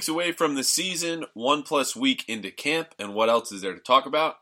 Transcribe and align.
weeks 0.00 0.08
away 0.08 0.32
from 0.32 0.54
the 0.54 0.64
season, 0.64 1.26
one 1.34 1.62
plus 1.62 1.94
week 1.94 2.24
into 2.26 2.50
camp, 2.50 2.94
and 2.98 3.12
what 3.12 3.28
else 3.28 3.52
is 3.52 3.60
there 3.60 3.74
to 3.74 3.80
talk 3.80 4.06
about? 4.06 4.36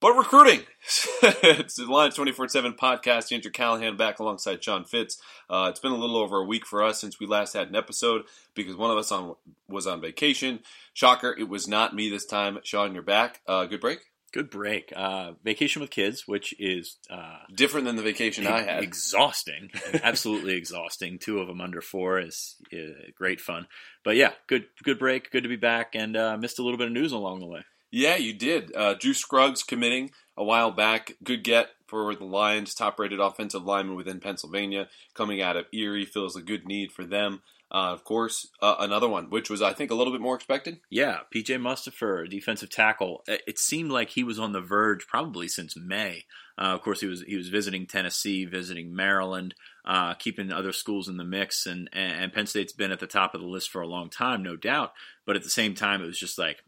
But 0.00 0.12
recruiting. 0.12 0.60
it's 1.42 1.74
the 1.74 1.86
Lions 1.86 2.14
24 2.14 2.46
7 2.46 2.74
podcast. 2.74 3.32
Andrew 3.32 3.50
Callahan 3.50 3.96
back 3.96 4.20
alongside 4.20 4.62
Sean 4.62 4.84
Fitz. 4.84 5.20
Uh, 5.50 5.66
it's 5.68 5.80
been 5.80 5.90
a 5.90 5.96
little 5.96 6.16
over 6.16 6.36
a 6.36 6.44
week 6.44 6.64
for 6.64 6.80
us 6.84 7.00
since 7.00 7.18
we 7.18 7.26
last 7.26 7.54
had 7.54 7.66
an 7.66 7.74
episode 7.74 8.22
because 8.54 8.76
one 8.76 8.92
of 8.92 8.96
us 8.96 9.10
on 9.10 9.34
was 9.68 9.88
on 9.88 10.00
vacation. 10.00 10.60
Shocker, 10.92 11.34
it 11.36 11.48
was 11.48 11.66
not 11.66 11.92
me 11.92 12.08
this 12.08 12.24
time. 12.24 12.60
Sean, 12.62 12.94
you're 12.94 13.02
back. 13.02 13.40
Uh, 13.48 13.64
good 13.64 13.80
break? 13.80 13.98
Good 14.34 14.50
break. 14.50 14.92
Uh, 14.96 15.34
vacation 15.44 15.80
with 15.80 15.90
kids, 15.90 16.26
which 16.26 16.56
is 16.58 16.96
uh, 17.08 17.38
different 17.54 17.86
than 17.86 17.94
the 17.94 18.02
vacation 18.02 18.48
I 18.48 18.62
had. 18.62 18.82
Exhausting, 18.82 19.70
absolutely 20.02 20.56
exhausting. 20.56 21.20
Two 21.20 21.38
of 21.38 21.46
them 21.46 21.60
under 21.60 21.80
four 21.80 22.18
is, 22.18 22.56
is, 22.72 22.96
great 23.14 23.40
fun. 23.40 23.68
But 24.02 24.16
yeah, 24.16 24.32
good 24.48 24.64
good 24.82 24.98
break. 24.98 25.30
Good 25.30 25.44
to 25.44 25.48
be 25.48 25.54
back, 25.54 25.94
and 25.94 26.16
uh, 26.16 26.36
missed 26.36 26.58
a 26.58 26.64
little 26.64 26.78
bit 26.78 26.88
of 26.88 26.92
news 26.92 27.12
along 27.12 27.38
the 27.38 27.46
way. 27.46 27.60
Yeah, 27.92 28.16
you 28.16 28.34
did. 28.34 28.74
Uh, 28.74 28.94
Drew 28.94 29.14
Scruggs 29.14 29.62
committing 29.62 30.10
a 30.36 30.42
while 30.42 30.72
back. 30.72 31.12
Good 31.22 31.44
get 31.44 31.68
for 31.86 32.12
the 32.16 32.24
Lions, 32.24 32.74
top-rated 32.74 33.20
offensive 33.20 33.62
lineman 33.62 33.94
within 33.94 34.18
Pennsylvania, 34.18 34.88
coming 35.14 35.40
out 35.40 35.56
of 35.56 35.66
Erie. 35.72 36.04
fills 36.04 36.34
a 36.34 36.42
good 36.42 36.66
need 36.66 36.90
for 36.90 37.04
them. 37.04 37.42
Uh, 37.74 37.92
of 37.92 38.04
course, 38.04 38.46
uh, 38.62 38.76
another 38.78 39.08
one, 39.08 39.30
which 39.30 39.50
was, 39.50 39.60
I 39.60 39.72
think, 39.72 39.90
a 39.90 39.96
little 39.96 40.12
bit 40.12 40.22
more 40.22 40.36
expected. 40.36 40.78
Yeah, 40.90 41.20
PJ 41.34 41.58
Mustipher, 41.58 42.30
defensive 42.30 42.70
tackle. 42.70 43.24
It 43.26 43.58
seemed 43.58 43.90
like 43.90 44.10
he 44.10 44.22
was 44.22 44.38
on 44.38 44.52
the 44.52 44.60
verge 44.60 45.08
probably 45.08 45.48
since 45.48 45.76
May. 45.76 46.24
Uh, 46.56 46.66
of 46.66 46.82
course, 46.82 47.00
he 47.00 47.08
was 47.08 47.22
he 47.22 47.34
was 47.34 47.48
visiting 47.48 47.88
Tennessee, 47.88 48.44
visiting 48.44 48.94
Maryland, 48.94 49.56
uh, 49.84 50.14
keeping 50.14 50.52
other 50.52 50.70
schools 50.70 51.08
in 51.08 51.16
the 51.16 51.24
mix, 51.24 51.66
and 51.66 51.90
and 51.92 52.32
Penn 52.32 52.46
State's 52.46 52.72
been 52.72 52.92
at 52.92 53.00
the 53.00 53.08
top 53.08 53.34
of 53.34 53.40
the 53.40 53.46
list 53.48 53.70
for 53.70 53.82
a 53.82 53.88
long 53.88 54.08
time, 54.08 54.44
no 54.44 54.54
doubt. 54.54 54.92
But 55.26 55.34
at 55.34 55.42
the 55.42 55.50
same 55.50 55.74
time, 55.74 56.00
it 56.00 56.06
was 56.06 56.18
just 56.18 56.38
like 56.38 56.62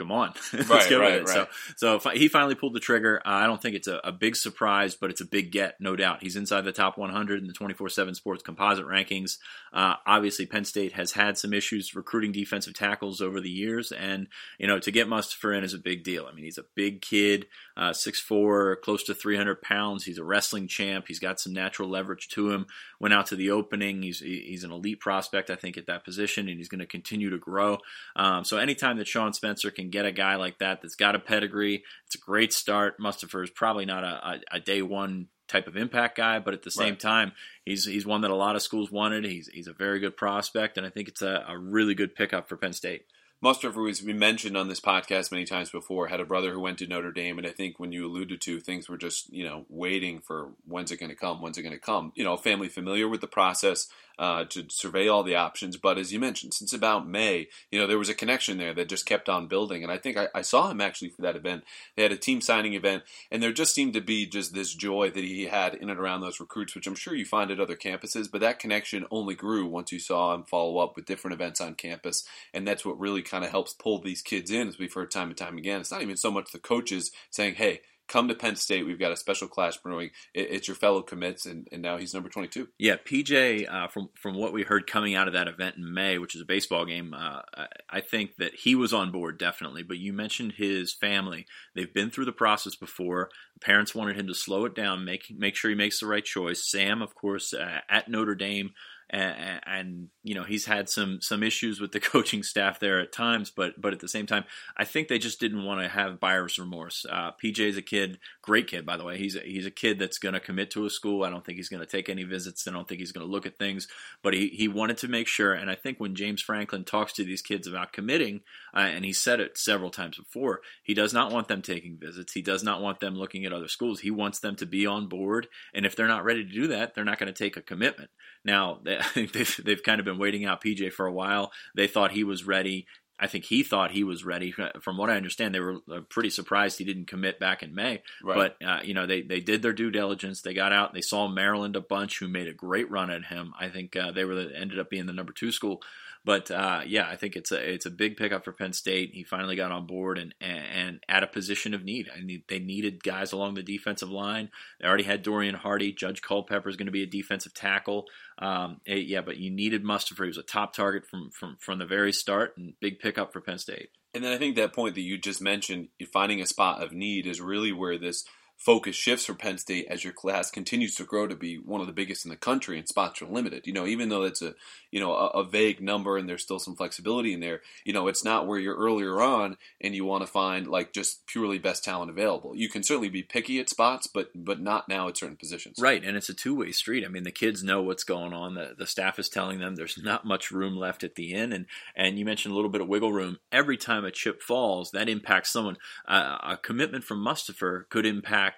come 0.00 0.10
on, 0.10 0.32
let's 0.54 0.70
right, 0.70 0.88
get 0.88 0.96
right, 0.96 1.20
with 1.22 1.30
it. 1.30 1.38
Right. 1.38 1.48
So, 1.76 1.98
so 1.98 2.10
he 2.10 2.28
finally 2.28 2.54
pulled 2.54 2.74
the 2.74 2.80
trigger. 2.80 3.20
I 3.24 3.46
don't 3.46 3.60
think 3.60 3.76
it's 3.76 3.86
a, 3.86 4.00
a, 4.02 4.12
big 4.12 4.34
surprise, 4.34 4.94
but 4.94 5.10
it's 5.10 5.20
a 5.20 5.26
big 5.26 5.52
get, 5.52 5.74
no 5.78 5.94
doubt. 5.94 6.22
He's 6.22 6.36
inside 6.36 6.62
the 6.62 6.72
top 6.72 6.96
100 6.96 7.40
in 7.40 7.46
the 7.46 7.52
24/7 7.52 8.14
Sports 8.16 8.42
Composite 8.42 8.86
rankings. 8.86 9.36
Uh, 9.72 9.96
obviously, 10.06 10.46
Penn 10.46 10.64
State 10.64 10.94
has 10.94 11.12
had 11.12 11.36
some 11.36 11.52
issues 11.52 11.94
recruiting 11.94 12.32
defensive 12.32 12.74
tackles 12.74 13.20
over 13.20 13.40
the 13.40 13.50
years, 13.50 13.92
and 13.92 14.26
you 14.58 14.66
know 14.66 14.78
to 14.78 14.90
get 14.90 15.06
Mustipher 15.06 15.56
in 15.56 15.64
is 15.64 15.74
a 15.74 15.78
big 15.78 16.02
deal. 16.02 16.26
I 16.26 16.34
mean, 16.34 16.44
he's 16.44 16.58
a 16.58 16.64
big 16.74 17.02
kid, 17.02 17.46
uh, 17.76 17.90
6'4", 17.90 18.80
close 18.80 19.04
to 19.04 19.14
300 19.14 19.60
pounds. 19.60 20.04
He's 20.04 20.18
a 20.18 20.24
wrestling 20.24 20.66
champ. 20.66 21.04
He's 21.08 21.18
got 21.18 21.40
some 21.40 21.52
natural 21.52 21.90
leverage 21.90 22.28
to 22.30 22.50
him. 22.50 22.66
Went 22.98 23.12
out 23.12 23.26
to 23.26 23.36
the 23.36 23.50
opening. 23.50 24.02
He's 24.02 24.20
he's 24.20 24.64
an 24.64 24.72
elite 24.72 25.00
prospect, 25.00 25.50
I 25.50 25.56
think, 25.56 25.76
at 25.76 25.86
that 25.86 26.04
position, 26.04 26.48
and 26.48 26.56
he's 26.56 26.68
going 26.68 26.80
to 26.80 26.86
continue 26.86 27.28
to 27.28 27.38
grow. 27.38 27.78
Um, 28.16 28.44
so 28.44 28.56
anytime 28.56 28.96
that 28.96 29.08
Sean 29.08 29.32
Spencer 29.32 29.70
can 29.70 29.89
get 29.90 30.06
a 30.06 30.12
guy 30.12 30.36
like 30.36 30.58
that 30.58 30.82
that's 30.82 30.94
got 30.94 31.14
a 31.14 31.18
pedigree, 31.18 31.82
it's 32.06 32.14
a 32.14 32.18
great 32.18 32.52
start. 32.52 32.98
Mustipher 33.00 33.42
is 33.42 33.50
probably 33.50 33.84
not 33.84 34.04
a, 34.04 34.40
a, 34.52 34.56
a 34.56 34.60
day 34.60 34.82
one 34.82 35.28
type 35.48 35.66
of 35.66 35.76
impact 35.76 36.16
guy, 36.16 36.38
but 36.38 36.54
at 36.54 36.62
the 36.62 36.70
same 36.70 36.90
right. 36.90 37.00
time, 37.00 37.32
he's 37.64 37.84
he's 37.84 38.06
one 38.06 38.20
that 38.22 38.30
a 38.30 38.36
lot 38.36 38.56
of 38.56 38.62
schools 38.62 38.90
wanted. 38.90 39.24
He's 39.24 39.48
he's 39.48 39.66
a 39.66 39.72
very 39.72 40.00
good 40.00 40.16
prospect, 40.16 40.78
and 40.78 40.86
I 40.86 40.90
think 40.90 41.08
it's 41.08 41.22
a, 41.22 41.44
a 41.48 41.58
really 41.58 41.94
good 41.94 42.14
pickup 42.14 42.48
for 42.48 42.56
Penn 42.56 42.72
State. 42.72 43.02
Mustipher, 43.42 43.72
who 43.72 43.86
has 43.86 44.02
been 44.02 44.18
mentioned 44.18 44.56
on 44.56 44.68
this 44.68 44.80
podcast 44.80 45.32
many 45.32 45.44
times 45.44 45.70
before, 45.70 46.08
had 46.08 46.20
a 46.20 46.26
brother 46.26 46.52
who 46.52 46.60
went 46.60 46.78
to 46.78 46.86
Notre 46.86 47.10
Dame, 47.10 47.38
and 47.38 47.46
I 47.46 47.50
think 47.50 47.80
when 47.80 47.90
you 47.90 48.06
alluded 48.06 48.40
to 48.42 48.60
things 48.60 48.88
were 48.88 48.98
just 48.98 49.32
you 49.32 49.44
know 49.44 49.64
waiting 49.68 50.20
for 50.20 50.50
when's 50.66 50.90
it 50.90 50.98
going 50.98 51.10
to 51.10 51.16
come, 51.16 51.40
when's 51.40 51.56
it 51.56 51.62
going 51.62 51.74
to 51.74 51.78
come. 51.78 52.12
You 52.14 52.24
know, 52.24 52.36
family 52.36 52.68
familiar 52.68 53.08
with 53.08 53.22
the 53.22 53.26
process 53.26 53.88
uh, 54.20 54.44
to 54.44 54.66
survey 54.68 55.08
all 55.08 55.22
the 55.22 55.34
options. 55.34 55.78
But 55.78 55.96
as 55.96 56.12
you 56.12 56.20
mentioned, 56.20 56.52
since 56.52 56.74
about 56.74 57.08
May, 57.08 57.48
you 57.70 57.80
know, 57.80 57.86
there 57.86 57.98
was 57.98 58.10
a 58.10 58.14
connection 58.14 58.58
there 58.58 58.74
that 58.74 58.90
just 58.90 59.06
kept 59.06 59.30
on 59.30 59.48
building. 59.48 59.82
And 59.82 59.90
I 59.90 59.96
think 59.96 60.18
I, 60.18 60.28
I, 60.34 60.42
saw 60.42 60.70
him 60.70 60.82
actually 60.82 61.08
for 61.08 61.22
that 61.22 61.36
event. 61.36 61.64
They 61.96 62.02
had 62.02 62.12
a 62.12 62.18
team 62.18 62.42
signing 62.42 62.74
event, 62.74 63.04
and 63.30 63.42
there 63.42 63.50
just 63.50 63.74
seemed 63.74 63.94
to 63.94 64.02
be 64.02 64.26
just 64.26 64.52
this 64.52 64.74
joy 64.74 65.10
that 65.10 65.24
he 65.24 65.46
had 65.46 65.74
in 65.74 65.88
and 65.88 65.98
around 65.98 66.20
those 66.20 66.38
recruits, 66.38 66.74
which 66.74 66.86
I'm 66.86 66.94
sure 66.94 67.14
you 67.14 67.24
find 67.24 67.50
at 67.50 67.60
other 67.60 67.76
campuses. 67.76 68.30
But 68.30 68.42
that 68.42 68.58
connection 68.58 69.06
only 69.10 69.34
grew 69.34 69.66
once 69.66 69.90
you 69.90 69.98
saw 69.98 70.34
him 70.34 70.44
follow 70.44 70.78
up 70.78 70.96
with 70.96 71.06
different 71.06 71.32
events 71.32 71.58
on 71.58 71.74
campus. 71.74 72.24
And 72.52 72.68
that's 72.68 72.84
what 72.84 73.00
really 73.00 73.22
kind 73.30 73.44
of 73.44 73.50
helps 73.50 73.72
pull 73.72 74.00
these 74.00 74.22
kids 74.22 74.50
in, 74.50 74.68
as 74.68 74.78
we've 74.78 74.92
heard 74.92 75.10
time 75.10 75.28
and 75.28 75.36
time 75.36 75.56
again. 75.56 75.80
It's 75.80 75.92
not 75.92 76.02
even 76.02 76.16
so 76.16 76.30
much 76.30 76.50
the 76.52 76.58
coaches 76.58 77.10
saying, 77.30 77.54
hey, 77.54 77.80
come 78.10 78.26
to 78.26 78.34
Penn 78.34 78.56
State. 78.56 78.84
We've 78.84 78.98
got 78.98 79.12
a 79.12 79.16
special 79.16 79.46
class 79.46 79.76
brewing. 79.76 80.10
it's 80.34 80.66
your 80.66 80.74
fellow 80.74 81.00
commits, 81.00 81.46
and, 81.46 81.68
and 81.70 81.80
now 81.80 81.96
he's 81.96 82.12
number 82.12 82.28
22. 82.28 82.68
Yeah, 82.76 82.96
PJ, 82.96 83.72
uh, 83.72 83.86
from 83.88 84.10
from 84.20 84.36
what 84.36 84.52
we 84.52 84.64
heard 84.64 84.86
coming 84.86 85.14
out 85.14 85.28
of 85.28 85.34
that 85.34 85.48
event 85.48 85.76
in 85.76 85.94
May, 85.94 86.18
which 86.18 86.34
is 86.34 86.42
a 86.42 86.46
baseball 86.46 86.84
game, 86.84 87.14
uh, 87.14 87.42
I 87.88 88.00
think 88.00 88.36
that 88.38 88.54
he 88.54 88.74
was 88.74 88.92
on 88.92 89.12
board 89.12 89.38
definitely. 89.38 89.84
But 89.84 89.98
you 89.98 90.12
mentioned 90.12 90.54
his 90.56 90.92
family; 90.92 91.46
they've 91.74 91.94
been 91.94 92.10
through 92.10 92.26
the 92.26 92.32
process 92.32 92.74
before. 92.74 93.30
parents 93.60 93.94
wanted 93.94 94.18
him 94.18 94.26
to 94.26 94.34
slow 94.34 94.64
it 94.64 94.74
down, 94.74 95.04
make 95.04 95.26
make 95.30 95.54
sure 95.54 95.70
he 95.70 95.76
makes 95.76 96.00
the 96.00 96.06
right 96.06 96.24
choice. 96.24 96.68
Sam, 96.68 97.00
of 97.00 97.14
course, 97.14 97.54
uh, 97.54 97.78
at 97.88 98.08
Notre 98.08 98.34
Dame 98.34 98.72
and, 99.10 99.60
and, 99.66 100.08
you 100.22 100.34
know 100.34 100.44
he's 100.44 100.66
had 100.66 100.88
some 100.88 101.20
some 101.20 101.42
issues 101.42 101.80
with 101.80 101.92
the 101.92 102.00
coaching 102.12 102.42
staff 102.42 102.78
there 102.78 103.00
at 103.00 103.12
times, 103.12 103.50
but 103.50 103.80
but 103.80 103.92
at 103.92 104.00
the 104.00 104.08
same 104.08 104.26
time, 104.26 104.44
I 104.76 104.84
think 104.84 105.08
they 105.08 105.18
just 105.18 105.40
didn't 105.40 105.64
want 105.64 105.80
to 105.82 105.88
have 105.88 106.20
buyer's 106.20 106.58
remorse. 106.58 107.04
Uh, 107.10 107.32
PJ's 107.42 107.76
a 107.76 107.82
kid, 107.82 108.18
great 108.42 108.66
kid 108.66 108.86
by 108.86 108.96
the 108.96 109.04
way. 109.04 109.18
He's 109.18 109.36
a, 109.36 109.40
he's 109.40 109.66
a 109.66 109.70
kid 109.70 109.98
that's 109.98 110.18
going 110.18 110.32
to 110.34 110.40
commit 110.40 110.70
to 110.72 110.86
a 110.86 110.90
school. 110.90 111.24
I 111.24 111.30
don't 111.30 111.44
think 111.44 111.56
he's 111.56 111.68
going 111.68 111.84
to 111.84 111.90
take 111.90 112.08
any 112.08 112.24
visits. 112.24 112.66
I 112.66 112.72
don't 112.72 112.88
think 112.88 113.00
he's 113.00 113.12
going 113.12 113.26
to 113.26 113.30
look 113.30 113.46
at 113.46 113.58
things, 113.58 113.88
but 114.22 114.34
he 114.34 114.48
he 114.48 114.68
wanted 114.68 114.98
to 114.98 115.08
make 115.08 115.26
sure. 115.26 115.52
And 115.52 115.70
I 115.70 115.74
think 115.74 115.98
when 115.98 116.14
James 116.14 116.42
Franklin 116.42 116.84
talks 116.84 117.12
to 117.14 117.24
these 117.24 117.42
kids 117.42 117.66
about 117.66 117.92
committing, 117.92 118.40
uh, 118.74 118.80
and 118.80 119.04
he 119.04 119.12
said 119.12 119.40
it 119.40 119.58
several 119.58 119.90
times 119.90 120.16
before, 120.16 120.60
he 120.82 120.94
does 120.94 121.12
not 121.12 121.32
want 121.32 121.48
them 121.48 121.62
taking 121.62 121.98
visits. 121.98 122.32
He 122.32 122.42
does 122.42 122.62
not 122.62 122.80
want 122.80 123.00
them 123.00 123.14
looking 123.14 123.44
at 123.44 123.52
other 123.52 123.68
schools. 123.68 124.00
He 124.00 124.10
wants 124.10 124.40
them 124.40 124.56
to 124.56 124.66
be 124.66 124.86
on 124.86 125.08
board, 125.08 125.48
and 125.74 125.84
if 125.84 125.96
they're 125.96 126.08
not 126.08 126.24
ready 126.24 126.44
to 126.44 126.52
do 126.52 126.68
that, 126.68 126.94
they're 126.94 127.04
not 127.04 127.18
going 127.18 127.32
to 127.32 127.44
take 127.44 127.56
a 127.56 127.62
commitment. 127.62 128.10
Now, 128.44 128.80
they've, 129.14 129.60
they've 129.64 129.82
kind 129.82 130.00
of 130.00 130.04
been 130.04 130.18
waiting 130.18 130.44
out 130.44 130.62
PJ 130.62 130.92
for 130.92 131.06
a 131.06 131.12
while. 131.12 131.52
They 131.74 131.86
thought 131.86 132.12
he 132.12 132.24
was 132.24 132.46
ready. 132.46 132.86
I 133.20 133.26
think 133.26 133.44
he 133.44 133.62
thought 133.62 133.90
he 133.90 134.02
was 134.02 134.24
ready. 134.24 134.54
From 134.80 134.96
what 134.96 135.10
I 135.10 135.16
understand, 135.16 135.54
they 135.54 135.60
were 135.60 135.78
uh, 135.92 136.00
pretty 136.08 136.30
surprised 136.30 136.78
he 136.78 136.84
didn't 136.84 137.06
commit 137.06 137.38
back 137.38 137.62
in 137.62 137.74
May. 137.74 138.02
Right. 138.24 138.54
But 138.58 138.66
uh, 138.66 138.80
you 138.82 138.94
know, 138.94 139.06
they 139.06 139.20
they 139.20 139.40
did 139.40 139.60
their 139.60 139.74
due 139.74 139.90
diligence. 139.90 140.40
They 140.40 140.54
got 140.54 140.72
out. 140.72 140.94
They 140.94 141.02
saw 141.02 141.28
Maryland 141.28 141.76
a 141.76 141.80
bunch, 141.80 142.18
who 142.18 142.28
made 142.28 142.48
a 142.48 142.54
great 142.54 142.90
run 142.90 143.10
at 143.10 143.26
him. 143.26 143.52
I 143.60 143.68
think 143.68 143.94
uh, 143.94 144.12
they 144.12 144.24
were 144.24 144.34
the, 144.34 144.58
ended 144.58 144.78
up 144.78 144.88
being 144.88 145.06
the 145.06 145.12
number 145.12 145.32
two 145.32 145.52
school. 145.52 145.82
But 146.24 146.50
uh, 146.50 146.82
yeah, 146.86 147.08
I 147.08 147.16
think 147.16 147.34
it's 147.34 147.50
a 147.50 147.72
it's 147.72 147.86
a 147.86 147.90
big 147.90 148.16
pickup 148.18 148.44
for 148.44 148.52
Penn 148.52 148.74
State. 148.74 149.12
He 149.14 149.24
finally 149.24 149.56
got 149.56 149.72
on 149.72 149.86
board 149.86 150.18
and 150.18 150.34
and 150.40 151.00
at 151.08 151.22
a 151.22 151.26
position 151.26 151.72
of 151.72 151.82
need. 151.82 152.10
I 152.14 152.20
mean, 152.20 152.42
they 152.48 152.58
needed 152.58 153.02
guys 153.02 153.32
along 153.32 153.54
the 153.54 153.62
defensive 153.62 154.10
line. 154.10 154.50
They 154.80 154.86
already 154.86 155.04
had 155.04 155.22
Dorian 155.22 155.54
Hardy. 155.54 155.92
Judge 155.92 156.20
Culpepper 156.20 156.68
is 156.68 156.76
going 156.76 156.86
to 156.86 156.92
be 156.92 157.02
a 157.02 157.06
defensive 157.06 157.54
tackle. 157.54 158.04
Um, 158.38 158.80
eh, 158.86 158.96
yeah, 158.96 159.22
but 159.22 159.38
you 159.38 159.50
needed 159.50 159.82
Mustipher. 159.82 160.24
He 160.24 160.28
was 160.28 160.36
a 160.36 160.42
top 160.42 160.74
target 160.74 161.06
from 161.06 161.30
from 161.30 161.56
from 161.58 161.78
the 161.78 161.86
very 161.86 162.12
start, 162.12 162.54
and 162.58 162.74
big 162.80 162.98
pickup 162.98 163.32
for 163.32 163.40
Penn 163.40 163.58
State. 163.58 163.88
And 164.12 164.22
then 164.22 164.32
I 164.32 164.38
think 164.38 164.56
that 164.56 164.74
point 164.74 164.96
that 164.96 165.02
you 165.02 165.16
just 165.16 165.40
mentioned, 165.40 165.88
finding 166.12 166.42
a 166.42 166.46
spot 166.46 166.82
of 166.82 166.92
need, 166.92 167.26
is 167.26 167.40
really 167.40 167.72
where 167.72 167.96
this 167.96 168.24
focus 168.60 168.94
shifts 168.94 169.24
for 169.24 169.32
Penn 169.32 169.56
State 169.56 169.86
as 169.88 170.04
your 170.04 170.12
class 170.12 170.50
continues 170.50 170.94
to 170.96 171.04
grow 171.04 171.26
to 171.26 171.34
be 171.34 171.56
one 171.56 171.80
of 171.80 171.86
the 171.86 171.94
biggest 171.94 172.26
in 172.26 172.30
the 172.30 172.36
country 172.36 172.78
and 172.78 172.86
spots 172.86 173.22
are 173.22 173.26
limited. 173.26 173.66
You 173.66 173.72
know, 173.72 173.86
even 173.86 174.10
though 174.10 174.22
it's 174.22 174.42
a 174.42 174.54
you 174.90 175.00
know 175.00 175.14
a, 175.14 175.28
a, 175.28 175.44
vague 175.44 175.80
number 175.80 176.18
and 176.18 176.28
there's 176.28 176.42
still 176.42 176.58
some 176.58 176.76
flexibility 176.76 177.32
in 177.32 177.40
there, 177.40 177.62
you 177.84 177.94
know, 177.94 178.06
it's 178.06 178.22
not 178.22 178.46
where 178.46 178.58
you're 178.58 178.76
earlier 178.76 179.22
on 179.22 179.56
and 179.80 179.94
you 179.94 180.04
want 180.04 180.22
to 180.22 180.30
find 180.30 180.66
like 180.66 180.92
just 180.92 181.26
purely 181.26 181.58
best 181.58 181.82
talent 181.82 182.10
available. 182.10 182.54
You 182.54 182.68
can 182.68 182.82
certainly 182.82 183.08
be 183.08 183.22
picky 183.22 183.58
at 183.60 183.70
spots, 183.70 184.06
but 184.06 184.30
but 184.34 184.60
not 184.60 184.90
now 184.90 185.08
at 185.08 185.16
certain 185.16 185.36
positions. 185.36 185.78
Right, 185.80 186.04
and 186.04 186.16
it's 186.16 186.28
a 186.28 186.34
two 186.34 186.54
way 186.54 186.70
street. 186.72 187.04
I 187.04 187.08
mean, 187.08 187.22
the 187.22 187.30
kids 187.30 187.64
know 187.64 187.80
what's 187.80 188.04
going 188.04 188.34
on. 188.34 188.56
The 188.56 188.74
the 188.76 188.86
staff 188.86 189.18
is 189.18 189.30
telling 189.30 189.58
them 189.58 189.76
there's 189.76 189.98
not 190.02 190.26
much 190.26 190.50
room 190.50 190.76
left 190.76 191.02
at 191.02 191.14
the 191.14 191.32
end, 191.32 191.54
and 191.54 191.64
and 191.96 192.18
you 192.18 192.26
mentioned 192.26 192.52
a 192.52 192.56
little 192.56 192.70
bit 192.70 192.82
of 192.82 192.88
wiggle 192.88 193.12
room. 193.12 193.38
Every 193.50 193.78
time 193.78 194.04
a 194.04 194.10
chip 194.10 194.42
falls, 194.42 194.90
that 194.90 195.08
impacts 195.08 195.50
someone. 195.50 195.78
Uh, 196.06 196.36
a 196.42 196.56
commitment 196.58 197.04
from 197.04 197.24
Mustipher 197.24 197.88
could 197.88 198.04
impact 198.04 198.49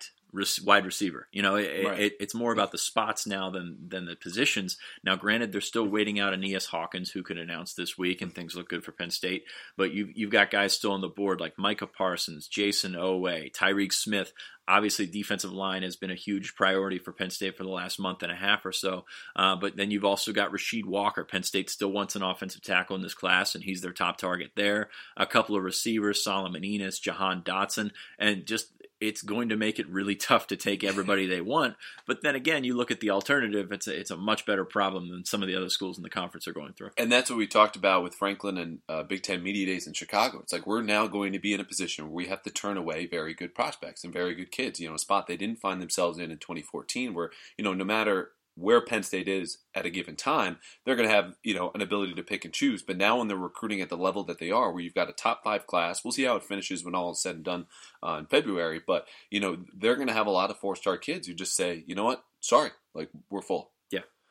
wide 0.64 0.86
receiver. 0.86 1.28
You 1.32 1.42
know, 1.42 1.56
it, 1.56 1.84
right. 1.84 2.00
it, 2.00 2.12
it's 2.20 2.34
more 2.34 2.52
about 2.52 2.72
the 2.72 2.78
spots 2.78 3.26
now 3.26 3.50
than 3.50 3.76
than 3.88 4.06
the 4.06 4.16
positions. 4.16 4.76
Now, 5.04 5.16
granted, 5.16 5.52
they're 5.52 5.60
still 5.60 5.86
waiting 5.86 6.18
out 6.18 6.32
Aeneas 6.32 6.66
Hawkins, 6.66 7.10
who 7.10 7.22
could 7.22 7.38
announce 7.38 7.74
this 7.74 7.98
week, 7.98 8.22
and 8.22 8.34
things 8.34 8.54
look 8.54 8.68
good 8.68 8.84
for 8.84 8.92
Penn 8.92 9.10
State. 9.10 9.44
But 9.76 9.92
you've 9.92 10.10
you've 10.14 10.30
got 10.30 10.50
guys 10.50 10.72
still 10.72 10.92
on 10.92 11.00
the 11.00 11.08
board 11.08 11.40
like 11.40 11.58
Micah 11.58 11.86
Parsons, 11.86 12.48
Jason 12.48 12.92
Oweh, 12.92 13.52
Tyreke 13.52 13.92
Smith. 13.92 14.32
Obviously, 14.68 15.06
defensive 15.06 15.52
line 15.52 15.82
has 15.82 15.96
been 15.96 16.12
a 16.12 16.14
huge 16.14 16.54
priority 16.54 16.98
for 16.98 17.12
Penn 17.12 17.30
State 17.30 17.56
for 17.56 17.64
the 17.64 17.68
last 17.68 17.98
month 17.98 18.22
and 18.22 18.30
a 18.30 18.36
half 18.36 18.64
or 18.64 18.70
so. 18.70 19.04
Uh, 19.34 19.56
but 19.56 19.76
then 19.76 19.90
you've 19.90 20.04
also 20.04 20.32
got 20.32 20.52
Rasheed 20.52 20.84
Walker. 20.84 21.24
Penn 21.24 21.42
State 21.42 21.68
still 21.68 21.90
wants 21.90 22.14
an 22.14 22.22
offensive 22.22 22.62
tackle 22.62 22.94
in 22.94 23.02
this 23.02 23.12
class, 23.12 23.56
and 23.56 23.64
he's 23.64 23.80
their 23.80 23.92
top 23.92 24.18
target 24.18 24.52
there. 24.54 24.88
A 25.16 25.26
couple 25.26 25.56
of 25.56 25.64
receivers, 25.64 26.22
Solomon 26.22 26.62
Enis, 26.62 27.00
Jahan 27.00 27.42
Dotson, 27.42 27.90
and 28.20 28.46
just 28.46 28.68
it's 29.02 29.20
going 29.20 29.48
to 29.48 29.56
make 29.56 29.80
it 29.80 29.88
really 29.88 30.14
tough 30.14 30.46
to 30.46 30.56
take 30.56 30.84
everybody 30.84 31.26
they 31.26 31.40
want. 31.40 31.74
But 32.06 32.22
then 32.22 32.36
again, 32.36 32.62
you 32.62 32.76
look 32.76 32.92
at 32.92 33.00
the 33.00 33.10
alternative; 33.10 33.72
it's 33.72 33.88
a, 33.88 33.98
it's 33.98 34.12
a 34.12 34.16
much 34.16 34.46
better 34.46 34.64
problem 34.64 35.10
than 35.10 35.24
some 35.24 35.42
of 35.42 35.48
the 35.48 35.56
other 35.56 35.68
schools 35.68 35.96
in 35.96 36.04
the 36.04 36.10
conference 36.10 36.46
are 36.46 36.52
going 36.52 36.72
through. 36.74 36.90
And 36.96 37.10
that's 37.10 37.28
what 37.28 37.36
we 37.36 37.48
talked 37.48 37.74
about 37.74 38.04
with 38.04 38.14
Franklin 38.14 38.56
and 38.56 38.78
uh, 38.88 39.02
Big 39.02 39.24
Ten 39.24 39.42
Media 39.42 39.66
Days 39.66 39.88
in 39.88 39.92
Chicago. 39.92 40.38
It's 40.40 40.52
like 40.52 40.66
we're 40.66 40.82
now 40.82 41.08
going 41.08 41.32
to 41.32 41.40
be 41.40 41.52
in 41.52 41.60
a 41.60 41.64
position 41.64 42.04
where 42.04 42.14
we 42.14 42.28
have 42.28 42.42
to 42.44 42.50
turn 42.50 42.76
away 42.76 43.06
very 43.06 43.34
good 43.34 43.54
prospects 43.54 44.04
and 44.04 44.12
very 44.12 44.34
good 44.34 44.52
kids. 44.52 44.78
You 44.78 44.88
know, 44.88 44.94
a 44.94 45.00
spot 45.00 45.26
they 45.26 45.36
didn't 45.36 45.60
find 45.60 45.82
themselves 45.82 46.18
in 46.18 46.30
in 46.30 46.38
2014, 46.38 47.12
where 47.12 47.30
you 47.58 47.64
know 47.64 47.74
no 47.74 47.84
matter 47.84 48.30
where 48.54 48.80
Penn 48.80 49.02
State 49.02 49.28
is 49.28 49.58
at 49.74 49.86
a 49.86 49.90
given 49.90 50.16
time, 50.16 50.58
they're 50.84 50.96
going 50.96 51.08
to 51.08 51.14
have 51.14 51.36
you 51.42 51.54
know 51.54 51.70
an 51.74 51.80
ability 51.80 52.14
to 52.14 52.22
pick 52.22 52.44
and 52.44 52.54
choose. 52.54 52.82
But 52.82 52.96
now 52.96 53.18
when 53.18 53.28
they're 53.28 53.36
recruiting 53.36 53.80
at 53.80 53.88
the 53.88 53.96
level 53.96 54.24
that 54.24 54.38
they 54.38 54.50
are, 54.50 54.70
where 54.72 54.82
you've 54.82 54.94
got 54.94 55.10
a 55.10 55.12
top 55.12 55.42
five 55.42 55.66
class, 55.66 56.04
we'll 56.04 56.12
see 56.12 56.24
how 56.24 56.36
it 56.36 56.44
finishes 56.44 56.84
when 56.84 56.94
all 56.94 57.12
is 57.12 57.22
said 57.22 57.36
and 57.36 57.44
done 57.44 57.66
uh, 58.02 58.16
in 58.20 58.26
February. 58.26 58.80
But 58.86 59.06
you 59.30 59.40
know 59.40 59.58
they're 59.74 59.96
going 59.96 60.08
to 60.08 60.14
have 60.14 60.26
a 60.26 60.30
lot 60.30 60.50
of 60.50 60.58
four 60.58 60.76
star 60.76 60.96
kids 60.96 61.26
who 61.26 61.34
just 61.34 61.56
say, 61.56 61.84
you 61.86 61.94
know 61.94 62.04
what, 62.04 62.24
sorry, 62.40 62.70
like 62.94 63.10
we're 63.30 63.42
full 63.42 63.71